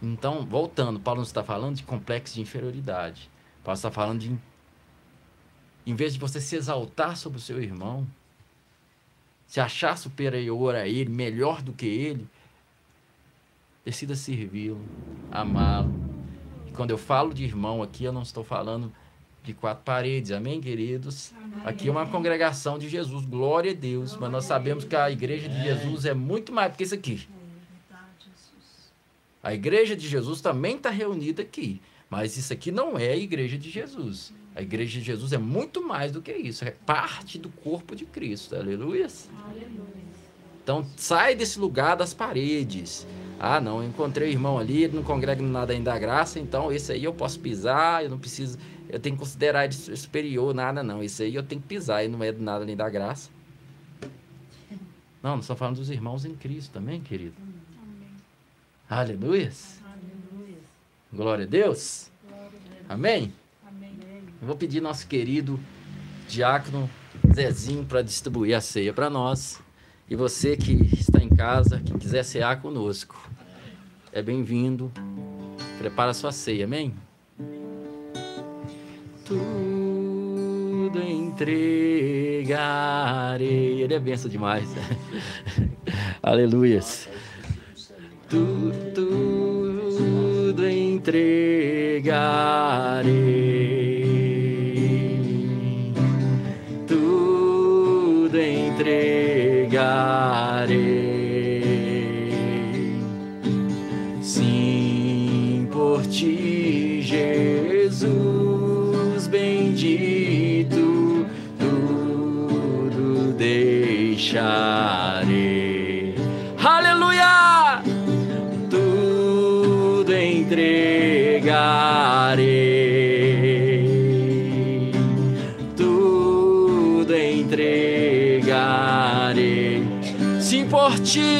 então, 0.03 0.45
voltando, 0.45 0.99
Paulo 0.99 1.21
não 1.21 1.25
está 1.25 1.41
falando 1.41 1.77
de 1.77 1.83
complexo 1.83 2.35
de 2.35 2.41
inferioridade. 2.41 3.31
Paulo 3.63 3.77
está 3.77 3.89
falando 3.89 4.19
de. 4.19 4.37
Em 5.85 5.95
vez 5.95 6.13
de 6.13 6.19
você 6.19 6.41
se 6.41 6.57
exaltar 6.57 7.15
sobre 7.15 7.37
o 7.37 7.41
seu 7.41 7.61
irmão, 7.61 8.05
se 9.47 9.61
achar 9.61 9.97
superior 9.97 10.75
a 10.75 10.85
ele, 10.85 11.09
melhor 11.09 11.61
do 11.61 11.71
que 11.71 11.85
ele, 11.85 12.27
decida 13.85 14.13
servi-lo, 14.13 14.81
amá-lo. 15.31 15.93
E 16.67 16.71
quando 16.71 16.91
eu 16.91 16.97
falo 16.97 17.33
de 17.33 17.45
irmão 17.45 17.81
aqui, 17.81 18.03
eu 18.03 18.11
não 18.11 18.23
estou 18.23 18.43
falando 18.43 18.91
de 19.41 19.53
quatro 19.53 19.83
paredes, 19.83 20.31
amém, 20.31 20.59
queridos? 20.59 21.33
Amém. 21.35 21.61
Aqui 21.65 21.87
é 21.87 21.91
uma 21.91 22.07
congregação 22.07 22.77
de 22.77 22.89
Jesus, 22.89 23.25
glória 23.25 23.71
a 23.71 23.75
Deus, 23.75 24.17
mas 24.17 24.31
nós 24.31 24.45
sabemos 24.45 24.83
que 24.83 24.95
a 24.95 25.09
igreja 25.11 25.47
de 25.47 25.63
Jesus 25.63 26.05
é 26.05 26.13
muito 26.13 26.51
mais 26.51 26.71
do 26.71 26.77
que 26.77 26.83
isso 26.83 26.95
aqui. 26.95 27.27
A 29.43 29.53
igreja 29.53 29.95
de 29.95 30.07
Jesus 30.07 30.39
também 30.39 30.77
está 30.77 30.89
reunida 30.89 31.41
aqui, 31.41 31.81
mas 32.09 32.37
isso 32.37 32.53
aqui 32.53 32.71
não 32.71 32.97
é 32.97 33.09
a 33.09 33.17
igreja 33.17 33.57
de 33.57 33.69
Jesus. 33.69 34.33
A 34.55 34.61
igreja 34.61 34.99
de 34.99 35.05
Jesus 35.05 35.33
é 35.33 35.37
muito 35.37 35.85
mais 35.85 36.11
do 36.11 36.21
que 36.21 36.31
isso, 36.31 36.63
é 36.63 36.71
parte 36.71 37.37
do 37.37 37.49
corpo 37.49 37.95
de 37.95 38.05
Cristo, 38.05 38.55
aleluia. 38.55 39.07
Então 40.63 40.87
sai 40.95 41.35
desse 41.35 41.59
lugar 41.59 41.97
das 41.97 42.13
paredes. 42.13 43.05
Ah, 43.39 43.59
não, 43.59 43.83
encontrei 43.83 44.29
o 44.29 44.31
irmão 44.31 44.57
ali, 44.57 44.83
ele 44.83 44.95
não 44.95 45.03
congrega 45.03 45.41
nada 45.43 45.73
ainda 45.73 45.91
da 45.91 45.99
graça, 45.99 46.39
então 46.39 46.71
esse 46.71 46.93
aí 46.93 47.03
eu 47.03 47.13
posso 47.13 47.37
pisar, 47.39 48.03
eu 48.03 48.09
não 48.09 48.17
preciso 48.17 48.57
eu 48.93 48.99
tenho 48.99 49.15
que 49.15 49.21
considerar 49.21 49.65
ele 49.65 49.73
superior, 49.73 50.53
nada 50.53 50.83
não. 50.83 51.03
Isso 51.03 51.23
aí 51.23 51.33
eu 51.33 51.41
tenho 51.41 51.59
que 51.59 51.67
pisar, 51.67 52.05
e 52.05 52.07
não 52.07 52.23
é 52.23 52.31
nada 52.31 52.63
nem 52.63 52.75
da 52.75 52.87
graça. 52.87 53.31
Não, 55.21 55.31
nós 55.31 55.45
estamos 55.45 55.57
falando 55.57 55.77
dos 55.77 55.89
irmãos 55.89 56.25
em 56.25 56.35
Cristo 56.35 56.71
também, 56.71 57.01
querido. 57.01 57.33
Amém. 58.93 58.95
Aleluia. 59.01 59.51
Glória 61.11 61.45
a 61.45 61.47
Deus. 61.47 62.11
Amém? 62.87 63.33
Amém. 63.67 63.91
Eu 64.41 64.47
vou 64.47 64.55
pedir 64.55 64.81
nosso 64.81 65.07
querido 65.07 65.59
diácono 66.27 66.89
Zezinho 67.33 67.85
para 67.85 68.01
distribuir 68.01 68.55
a 68.55 68.61
ceia 68.61 68.93
para 68.93 69.09
nós. 69.09 69.61
E 70.09 70.15
você 70.15 70.55
que 70.55 70.73
está 70.93 71.23
em 71.23 71.29
casa, 71.29 71.79
que 71.79 71.97
quiser 71.97 72.23
cear 72.23 72.61
conosco, 72.61 73.29
é 74.11 74.21
bem-vindo. 74.21 74.91
Prepara 75.79 76.11
a 76.11 76.13
sua 76.13 76.31
ceia, 76.31 76.65
amém? 76.65 76.93
tudo 79.25 81.01
entregarei. 81.01 83.81
Ele 83.81 83.93
é 83.93 83.99
benção 83.99 84.29
demais. 84.29 84.69
Aleluias. 86.21 87.07
Tu, 88.29 88.37
tudo 88.37 88.82
entregarei. 91.03 93.52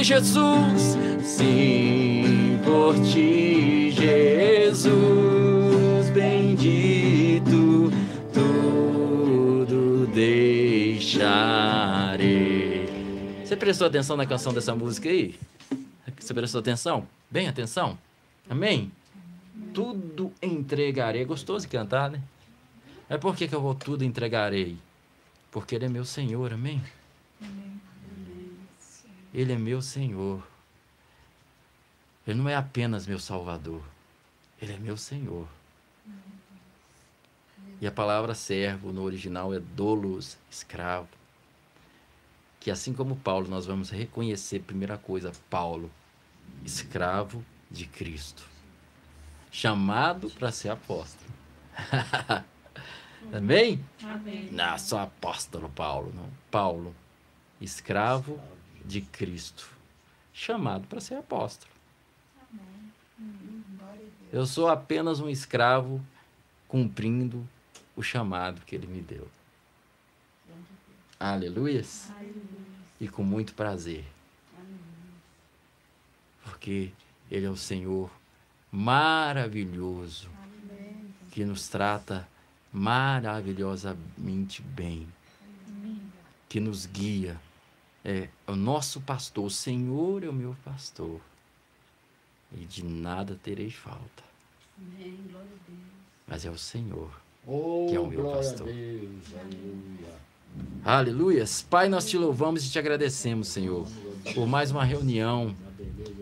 Jesus. 0.04 0.98
Sim, 1.22 2.60
por 2.64 2.96
ti, 2.96 3.92
Jesus 3.92 6.10
bendito 6.10 7.24
deixarei. 11.14 12.88
Você 13.44 13.58
prestou 13.58 13.88
atenção 13.88 14.16
na 14.16 14.26
canção 14.26 14.54
dessa 14.54 14.76
música 14.76 15.10
aí? 15.10 15.36
Você 16.20 16.34
prestou 16.34 16.60
atenção? 16.60 17.08
Bem 17.30 17.48
atenção? 17.48 17.98
Amém? 18.50 18.92
Tudo 19.74 20.32
entregarei. 20.42 21.24
É 21.24 21.26
gostoso 21.26 21.66
de 21.66 21.72
cantar, 21.72 22.10
né? 22.10 22.22
É 23.10 23.18
por 23.18 23.36
que, 23.36 23.48
que 23.48 23.56
eu 23.56 23.62
vou 23.62 23.76
tudo 23.76 24.04
entregarei? 24.04 24.78
Porque 25.52 25.76
Ele 25.76 25.86
é 25.86 25.90
meu 25.90 26.06
Senhor, 26.06 26.54
amém? 26.54 26.82
Ele 29.34 29.54
é 29.54 29.58
meu 29.58 29.82
Senhor. 29.82 30.46
Ele 32.28 32.38
não 32.38 32.48
é 32.48 32.56
apenas 32.56 33.08
meu 33.08 33.20
Salvador. 33.20 33.82
Ele 34.62 34.74
é 34.74 34.78
meu 34.78 34.96
Senhor. 34.96 35.48
E 37.82 37.88
a 37.88 37.92
palavra 37.92 38.34
servo 38.36 38.94
no 38.94 39.02
original 39.02 39.54
é 39.54 39.60
dolos, 39.60 40.38
escravo. 40.50 41.10
Que 42.60 42.72
assim 42.72 42.94
como 42.94 43.18
Paulo, 43.18 43.50
nós 43.50 43.66
vamos 43.66 43.90
reconhecer, 43.90 44.60
primeira 44.60 44.98
coisa, 44.98 45.34
Paulo, 45.50 45.92
escravo 46.64 47.44
de 47.70 47.86
Cristo. 47.86 48.48
Chamado 49.52 50.30
para 50.30 50.52
ser 50.52 50.70
apóstolo. 50.70 51.30
Amém? 53.34 53.84
Amém. 54.02 54.50
Não, 54.52 54.78
só 54.78 55.02
apóstolo 55.02 55.70
Paulo, 55.70 56.14
não. 56.16 56.30
Paulo, 56.50 56.96
escravo 57.60 58.40
de 58.86 59.02
Cristo. 59.02 59.70
Chamado 60.34 60.88
para 60.88 61.00
ser 61.00 61.16
apóstolo. 61.16 61.72
Eu 64.32 64.46
sou 64.46 64.68
apenas 64.68 65.20
um 65.20 65.30
escravo 65.30 66.04
cumprindo 66.68 67.48
o 67.96 68.02
chamado 68.02 68.62
que 68.62 68.76
ele 68.76 68.88
me 68.88 69.02
deu. 69.02 69.28
Aleluias. 71.20 72.12
E 73.00 73.08
com 73.08 73.24
muito 73.24 73.54
prazer. 73.54 74.06
Porque 76.44 76.92
ele 77.30 77.46
é 77.46 77.50
o 77.50 77.56
Senhor 77.56 78.12
maravilhoso 78.72 80.30
que 81.32 81.46
nos 81.46 81.68
trata 81.68 82.28
maravilhosamente 82.72 84.62
bem, 84.62 85.08
que 86.50 86.60
nos 86.60 86.88
guia. 86.88 87.40
É 88.06 88.28
o 88.48 88.56
nosso 88.56 89.00
pastor, 89.02 89.46
o 89.46 89.50
Senhor 89.50 90.24
é 90.24 90.30
o 90.30 90.34
meu 90.34 90.56
pastor, 90.66 91.22
e 92.52 92.66
de 92.66 92.84
nada 92.84 93.40
terei 93.42 93.70
falta. 93.70 94.24
Mas 96.28 96.46
é 96.46 96.50
o 96.50 96.58
Senhor 96.58 97.24
Oh, 97.46 97.88
que 97.90 97.96
é 97.96 98.00
o 98.00 98.08
meu 98.08 98.24
pastor. 98.32 98.70
Aleluia. 100.86 101.44
Pai, 101.70 101.90
nós 101.90 102.06
te 102.06 102.18
louvamos 102.18 102.66
e 102.66 102.72
te 102.72 102.80
agradecemos, 102.80 103.50
Senhor, 103.50 103.86
por 104.34 104.48
mais 104.48 104.72
uma 104.72 104.84
reunião. 104.84 105.54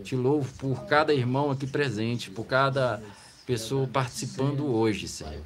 Te 0.03 0.15
louvo 0.15 0.51
por 0.55 0.85
cada 0.85 1.13
irmão 1.13 1.51
aqui 1.51 1.67
presente, 1.67 2.31
por 2.31 2.45
cada 2.45 3.01
pessoa 3.45 3.87
participando 3.87 4.65
hoje, 4.65 5.07
Senhor. 5.07 5.43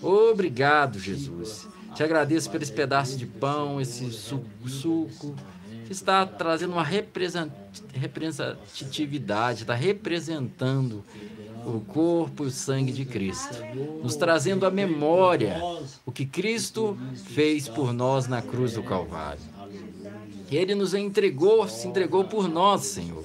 Obrigado, 0.00 0.98
Jesus. 0.98 1.68
Te 1.94 2.02
agradeço 2.02 2.50
por 2.50 2.62
esse 2.62 2.72
pedaço 2.72 3.18
de 3.18 3.26
pão, 3.26 3.80
esse 3.80 4.10
suco, 4.10 4.46
suco 4.66 5.36
está 5.92 6.26
trazendo 6.26 6.72
uma 6.72 6.82
representatividade, 6.82 9.62
está 9.62 9.74
representando 9.74 11.04
o 11.64 11.78
corpo 11.80 12.42
e 12.44 12.48
o 12.48 12.50
sangue 12.50 12.90
de 12.90 13.04
Cristo, 13.04 13.56
nos 14.02 14.16
trazendo 14.16 14.66
à 14.66 14.70
memória 14.70 15.62
o 16.04 16.10
que 16.10 16.26
Cristo 16.26 16.98
fez 17.26 17.68
por 17.68 17.92
nós 17.92 18.26
na 18.26 18.42
cruz 18.42 18.72
do 18.74 18.82
Calvário. 18.82 19.40
Ele 20.50 20.74
nos 20.74 20.92
entregou, 20.92 21.68
se 21.68 21.86
entregou 21.86 22.24
por 22.24 22.48
nós, 22.48 22.86
Senhor. 22.86 23.24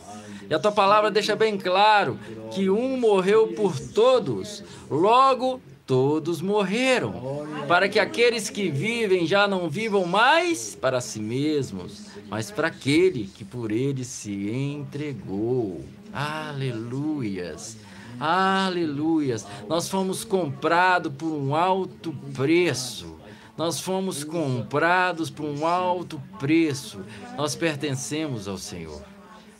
E 0.49 0.53
a 0.53 0.59
tua 0.59 0.71
palavra 0.71 1.11
deixa 1.11 1.35
bem 1.35 1.57
claro 1.57 2.17
que 2.51 2.69
um 2.69 2.97
morreu 2.97 3.49
por 3.49 3.77
todos, 3.77 4.63
logo 4.89 5.59
todos 5.87 6.41
morreram, 6.41 7.47
para 7.65 7.87
que 7.87 7.97
aqueles 7.97 8.49
que 8.49 8.69
vivem 8.69 9.25
já 9.25 9.47
não 9.47 9.69
vivam 9.69 10.05
mais 10.05 10.75
para 10.75 10.99
si 10.99 11.19
mesmos, 11.21 12.07
mas 12.29 12.51
para 12.51 12.67
aquele 12.67 13.27
que 13.27 13.45
por 13.45 13.71
eles 13.71 14.07
se 14.07 14.49
entregou. 14.49 15.83
Aleluias. 16.13 17.77
Aleluias. 18.19 19.47
Nós 19.69 19.87
fomos 19.87 20.25
comprados 20.25 21.13
por 21.13 21.31
um 21.31 21.55
alto 21.55 22.13
preço. 22.33 23.15
Nós 23.57 23.79
fomos 23.79 24.23
comprados 24.23 25.29
por 25.29 25.45
um 25.45 25.65
alto 25.65 26.21
preço. 26.37 26.99
Nós 27.37 27.55
pertencemos 27.55 28.47
ao 28.47 28.57
Senhor. 28.57 29.01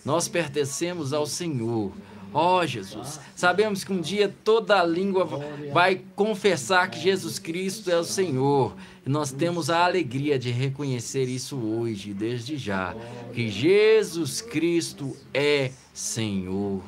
Nós 0.04 0.28
pertencemos 0.28 1.14
ao 1.14 1.26
Senhor. 1.26 1.92
Ó 2.34 2.60
oh, 2.60 2.66
Jesus, 2.66 3.20
sabemos 3.36 3.84
que 3.84 3.94
um 3.94 4.02
dia 4.02 4.34
toda 4.44 4.80
a 4.80 4.84
língua 4.84 5.26
vai 5.72 6.02
confessar 6.16 6.90
que 6.90 7.00
Jesus 7.00 7.40
Cristo 7.40 7.90
é 7.90 7.98
o 7.98 8.04
Senhor. 8.04 8.76
E 9.06 9.10
nós 9.10 9.32
temos 9.32 9.70
a 9.70 9.86
alegria 9.86 10.38
de 10.38 10.52
reconhecer 10.52 11.24
isso 11.26 11.58
hoje, 11.58 12.14
desde 12.14 12.58
já, 12.58 12.96
que 13.34 13.50
Jesus 13.50 14.42
Cristo 14.42 15.16
é 15.34 15.72
Senhor. 15.94 16.84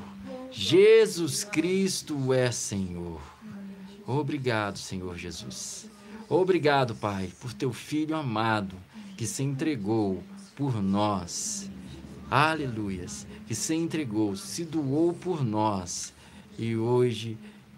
Jesus 0.52 1.44
Cristo 1.44 2.34
é 2.34 2.52
Senhor. 2.52 3.22
Obrigado, 4.06 4.78
Senhor 4.78 5.16
Jesus. 5.18 5.90
Obrigado, 6.28 6.96
Pai, 6.96 7.32
por 7.40 7.54
teu 7.54 7.72
filho 7.72 8.16
amado 8.16 8.76
que 9.16 9.26
se 9.26 9.44
entregou 9.44 10.24
por 10.56 10.82
nós. 10.82 11.69
Aleluias 12.30 13.26
que 13.48 13.56
se 13.56 13.74
entregou, 13.74 14.36
se 14.36 14.64
doou 14.64 15.14
por 15.14 15.44
nós 15.44 16.14
e 16.58 16.76
hoje 16.76 17.38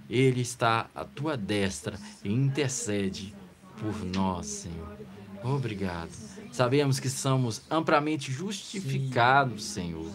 ele 0.10 0.42
está 0.42 0.90
à 0.94 1.06
tua 1.06 1.38
destra 1.38 1.98
e 2.24 2.30
intercede 2.30 3.34
por 3.80 4.04
nós, 4.04 4.48
Senhor. 4.48 4.98
Obrigado. 5.44 6.12
Sabemos 6.52 7.00
que 7.00 7.10
somos 7.10 7.62
amplamente 7.70 8.30
justificados, 8.30 9.64
Senhor, 9.64 10.12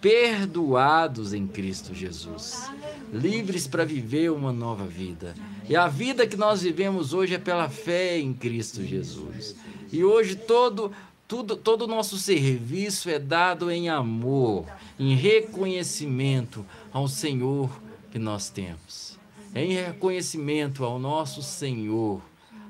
perdoados 0.00 1.32
em 1.32 1.46
Cristo 1.46 1.94
Jesus, 1.94 2.68
livres 3.12 3.68
para 3.68 3.84
viver 3.84 4.32
uma 4.32 4.52
nova 4.52 4.84
vida. 4.84 5.34
E 5.68 5.76
a 5.76 5.86
vida 5.86 6.26
que 6.26 6.36
nós 6.36 6.62
vivemos 6.62 7.14
hoje 7.14 7.34
é 7.34 7.38
pela 7.38 7.68
fé 7.68 8.18
em 8.18 8.34
Cristo 8.34 8.84
Jesus. 8.84 9.54
E 9.92 10.04
hoje 10.04 10.34
todo 10.34 10.90
tudo, 11.28 11.56
todo 11.56 11.82
o 11.82 11.86
nosso 11.86 12.16
serviço 12.18 13.10
é 13.10 13.18
dado 13.18 13.70
em 13.70 13.88
amor, 13.88 14.66
em 14.98 15.14
reconhecimento 15.14 16.64
ao 16.92 17.08
Senhor 17.08 17.70
que 18.10 18.18
nós 18.18 18.48
temos. 18.48 19.18
Em 19.54 19.72
reconhecimento 19.72 20.84
ao 20.84 20.98
nosso 20.98 21.42
Senhor. 21.42 22.20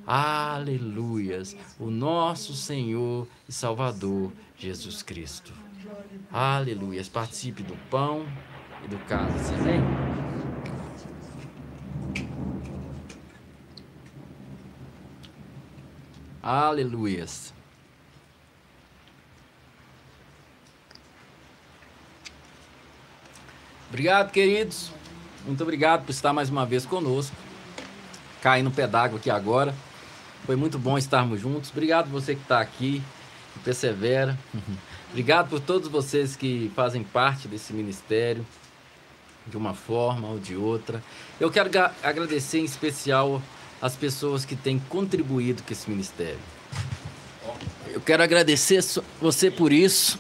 Aleluias! 0.07 1.57
O 1.80 1.90
nosso 1.90 2.54
Senhor 2.54 3.26
e 3.48 3.52
Salvador 3.52 4.32
Jesus 4.57 5.02
Cristo. 5.02 5.52
Aleluias! 6.32 7.09
Participe 7.09 7.62
do 7.62 7.76
pão 7.90 8.24
e 8.84 8.88
do 8.88 8.98
cálice. 9.07 9.52
Amém? 9.54 9.80
Aleluias! 16.40 17.55
Obrigado, 23.89 24.32
queridos. 24.32 24.91
Muito 25.47 25.62
obrigado 25.62 26.05
por 26.05 26.11
estar 26.11 26.32
mais 26.32 26.51
uma 26.51 26.66
vez 26.66 26.84
conosco. 26.84 27.34
Caindo 28.43 28.66
no 28.66 28.70
pé 28.72 28.87
d'água 28.87 29.18
aqui 29.18 29.30
agora. 29.30 29.72
Foi 30.45 30.57
muito 30.57 30.76
bom 30.78 30.99
estarmos 30.99 31.41
juntos. 31.41 31.70
Obrigado 31.70 32.11
você 32.11 32.34
que 32.34 32.43
está 32.43 32.61
aqui, 32.61 33.01
que 33.55 33.61
persevera. 33.61 34.37
obrigado 35.11 35.49
por 35.49 35.61
todos 35.61 35.89
vocês 35.89 36.34
que 36.34 36.70
fazem 36.74 37.05
parte 37.05 37.47
desse 37.47 37.72
ministério, 37.72 38.45
de 39.47 39.57
uma 39.57 39.72
forma 39.72 40.28
ou 40.28 40.39
de 40.39 40.57
outra. 40.57 41.03
Eu 41.39 41.51
quero 41.51 41.70
agradecer 42.03 42.59
em 42.59 42.64
especial 42.64 43.41
as 43.80 43.95
pessoas 43.95 44.45
que 44.45 44.57
têm 44.57 44.80
contribuído 44.89 45.62
com 45.62 45.72
esse 45.72 45.89
ministério. 45.89 46.39
Eu 47.87 48.01
quero 48.01 48.22
agradecer 48.22 48.84
você 49.20 49.49
por 49.49 49.72
isso, 49.72 50.18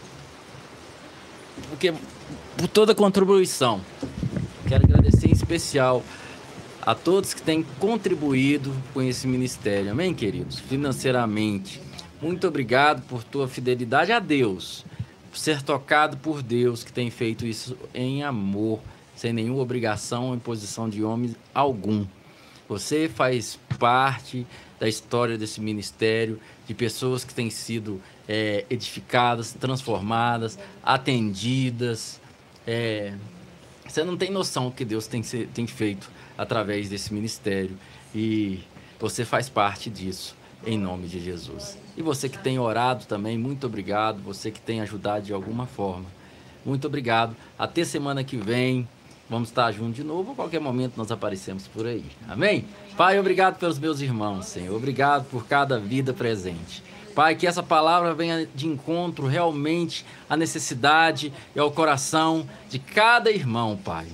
porque 1.68 1.92
por 2.56 2.68
toda 2.68 2.92
a 2.92 2.94
contribuição. 2.94 3.80
Quero 4.66 4.84
agradecer 4.84 5.28
em 5.28 5.32
especial 5.32 6.02
a 6.80 6.94
todos 6.94 7.34
que 7.34 7.42
têm 7.42 7.62
contribuído 7.78 8.72
com 8.94 9.02
esse 9.02 9.26
ministério. 9.26 9.90
Amém, 9.90 10.14
queridos? 10.14 10.58
Financeiramente. 10.60 11.80
Muito 12.20 12.48
obrigado 12.48 13.02
por 13.02 13.22
tua 13.22 13.46
fidelidade 13.46 14.10
a 14.10 14.18
Deus, 14.18 14.86
por 15.30 15.38
ser 15.38 15.62
tocado 15.62 16.16
por 16.16 16.42
Deus 16.42 16.82
que 16.82 16.92
tem 16.92 17.10
feito 17.10 17.44
isso 17.44 17.76
em 17.92 18.22
amor, 18.22 18.80
sem 19.14 19.32
nenhuma 19.32 19.60
obrigação 19.60 20.28
ou 20.28 20.34
imposição 20.34 20.88
de 20.88 21.04
homem 21.04 21.36
algum. 21.54 22.06
Você 22.68 23.08
faz 23.08 23.58
parte 23.78 24.46
da 24.80 24.88
história 24.88 25.36
desse 25.36 25.60
ministério, 25.60 26.40
de 26.66 26.74
pessoas 26.74 27.22
que 27.22 27.34
têm 27.34 27.50
sido 27.50 28.00
é, 28.26 28.64
edificadas, 28.70 29.52
transformadas, 29.52 30.58
atendidas, 30.82 32.20
é, 32.66 33.14
você 33.86 34.02
não 34.02 34.16
tem 34.16 34.30
noção 34.30 34.66
o 34.66 34.72
que 34.72 34.84
Deus 34.84 35.06
tem, 35.06 35.22
tem 35.22 35.66
feito 35.66 36.10
através 36.36 36.88
desse 36.88 37.14
ministério. 37.14 37.76
E 38.14 38.60
você 38.98 39.24
faz 39.24 39.48
parte 39.48 39.88
disso, 39.88 40.36
em 40.66 40.78
nome 40.78 41.06
de 41.06 41.22
Jesus. 41.22 41.78
E 41.96 42.02
você 42.02 42.28
que 42.28 42.38
tem 42.38 42.58
orado 42.58 43.06
também, 43.06 43.38
muito 43.38 43.66
obrigado. 43.66 44.20
Você 44.22 44.50
que 44.50 44.60
tem 44.60 44.80
ajudado 44.80 45.24
de 45.24 45.32
alguma 45.32 45.66
forma, 45.66 46.06
muito 46.64 46.86
obrigado. 46.86 47.36
Até 47.58 47.84
semana 47.84 48.24
que 48.24 48.36
vem. 48.36 48.88
Vamos 49.28 49.48
estar 49.48 49.72
juntos 49.72 49.96
de 49.96 50.04
novo. 50.04 50.32
A 50.32 50.34
qualquer 50.36 50.60
momento 50.60 50.94
nós 50.96 51.10
aparecemos 51.10 51.66
por 51.66 51.84
aí. 51.84 52.04
Amém? 52.28 52.64
Pai, 52.96 53.18
obrigado 53.18 53.58
pelos 53.58 53.76
meus 53.76 54.00
irmãos, 54.00 54.46
Senhor. 54.46 54.76
Obrigado 54.76 55.24
por 55.24 55.46
cada 55.46 55.80
vida 55.80 56.12
presente. 56.12 56.80
Pai, 57.16 57.34
que 57.34 57.46
essa 57.46 57.62
palavra 57.62 58.12
venha 58.12 58.46
de 58.54 58.66
encontro 58.66 59.26
realmente 59.26 60.04
à 60.28 60.36
necessidade 60.36 61.32
e 61.54 61.58
ao 61.58 61.70
coração 61.70 62.46
de 62.68 62.78
cada 62.78 63.30
irmão, 63.30 63.74
Pai. 63.74 64.06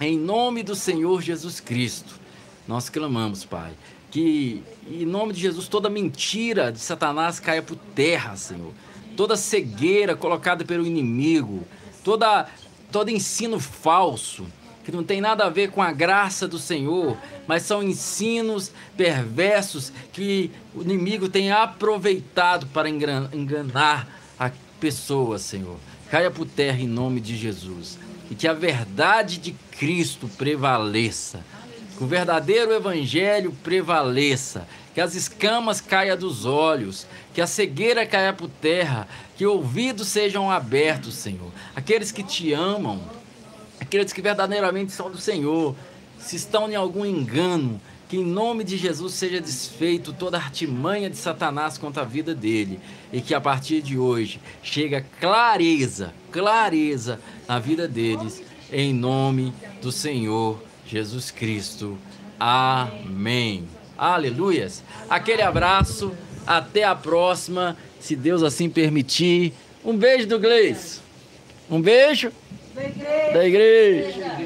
Em 0.00 0.18
nome 0.18 0.62
do 0.62 0.74
Senhor 0.74 1.20
Jesus 1.20 1.60
Cristo, 1.60 2.18
nós 2.66 2.88
clamamos, 2.88 3.44
Pai, 3.44 3.72
que 4.10 4.62
em 4.88 5.04
nome 5.04 5.34
de 5.34 5.40
Jesus 5.42 5.68
toda 5.68 5.90
mentira 5.90 6.72
de 6.72 6.78
Satanás 6.78 7.38
caia 7.38 7.62
por 7.62 7.76
terra, 7.94 8.34
Senhor. 8.36 8.72
Toda 9.14 9.36
cegueira 9.36 10.16
colocada 10.16 10.64
pelo 10.64 10.86
inimigo, 10.86 11.62
toda 12.02 12.48
todo 12.90 13.10
ensino 13.10 13.60
falso, 13.60 14.46
que 14.84 14.92
não 14.92 15.02
tem 15.02 15.20
nada 15.20 15.44
a 15.46 15.48
ver 15.48 15.70
com 15.70 15.82
a 15.82 15.90
graça 15.90 16.46
do 16.46 16.58
Senhor, 16.58 17.16
mas 17.46 17.62
são 17.62 17.82
ensinos 17.82 18.70
perversos 18.96 19.90
que 20.12 20.50
o 20.74 20.82
inimigo 20.82 21.28
tem 21.28 21.50
aproveitado 21.50 22.66
para 22.66 22.88
enganar 22.88 24.06
a 24.38 24.50
pessoa, 24.78 25.38
Senhor. 25.38 25.76
Caia 26.10 26.30
por 26.30 26.46
terra 26.46 26.78
em 26.78 26.86
nome 26.86 27.20
de 27.20 27.36
Jesus. 27.36 27.98
E 28.30 28.34
que 28.34 28.46
a 28.46 28.52
verdade 28.52 29.38
de 29.38 29.52
Cristo 29.78 30.28
prevaleça. 30.36 31.44
Que 31.96 32.04
o 32.04 32.06
verdadeiro 32.06 32.72
evangelho 32.72 33.56
prevaleça. 33.62 34.68
Que 34.94 35.00
as 35.00 35.14
escamas 35.14 35.80
caiam 35.80 36.16
dos 36.16 36.44
olhos. 36.44 37.06
Que 37.32 37.40
a 37.40 37.46
cegueira 37.46 38.06
caia 38.06 38.32
por 38.32 38.48
terra. 38.48 39.08
Que 39.36 39.46
ouvidos 39.46 40.08
sejam 40.08 40.50
abertos, 40.50 41.14
Senhor. 41.14 41.50
Aqueles 41.74 42.12
que 42.12 42.22
te 42.22 42.52
amam 42.52 43.00
aqueles 43.84 44.14
que 44.14 44.22
verdadeiramente 44.22 44.92
são 44.92 45.10
do 45.10 45.18
Senhor, 45.18 45.76
se 46.18 46.36
estão 46.36 46.70
em 46.70 46.74
algum 46.74 47.04
engano, 47.04 47.78
que 48.08 48.16
em 48.16 48.24
nome 48.24 48.64
de 48.64 48.78
Jesus 48.78 49.12
seja 49.12 49.40
desfeito 49.40 50.10
toda 50.12 50.38
a 50.38 50.40
artimanha 50.40 51.10
de 51.10 51.16
Satanás 51.16 51.76
contra 51.76 52.02
a 52.02 52.06
vida 52.06 52.34
dele 52.34 52.80
e 53.12 53.20
que 53.20 53.34
a 53.34 53.40
partir 53.40 53.82
de 53.82 53.98
hoje 53.98 54.40
chega 54.62 55.04
clareza, 55.20 56.14
clareza 56.32 57.20
na 57.46 57.58
vida 57.58 57.86
deles, 57.86 58.42
em 58.72 58.92
nome 58.94 59.52
do 59.82 59.92
Senhor 59.92 60.62
Jesus 60.86 61.30
Cristo. 61.30 61.98
Amém. 62.40 63.68
Aleluias. 63.98 64.82
Aquele 65.10 65.42
abraço, 65.42 66.12
até 66.46 66.84
a 66.84 66.94
próxima, 66.94 67.76
se 68.00 68.16
Deus 68.16 68.42
assim 68.42 68.70
permitir. 68.70 69.52
Um 69.84 69.94
beijo 69.94 70.26
do 70.26 70.38
Gleice. 70.38 71.00
Um 71.70 71.80
beijo. 71.80 72.32
Da 72.74 72.82
igreja. 72.82 73.32
Da 73.34 73.44
igreja. 73.44 74.38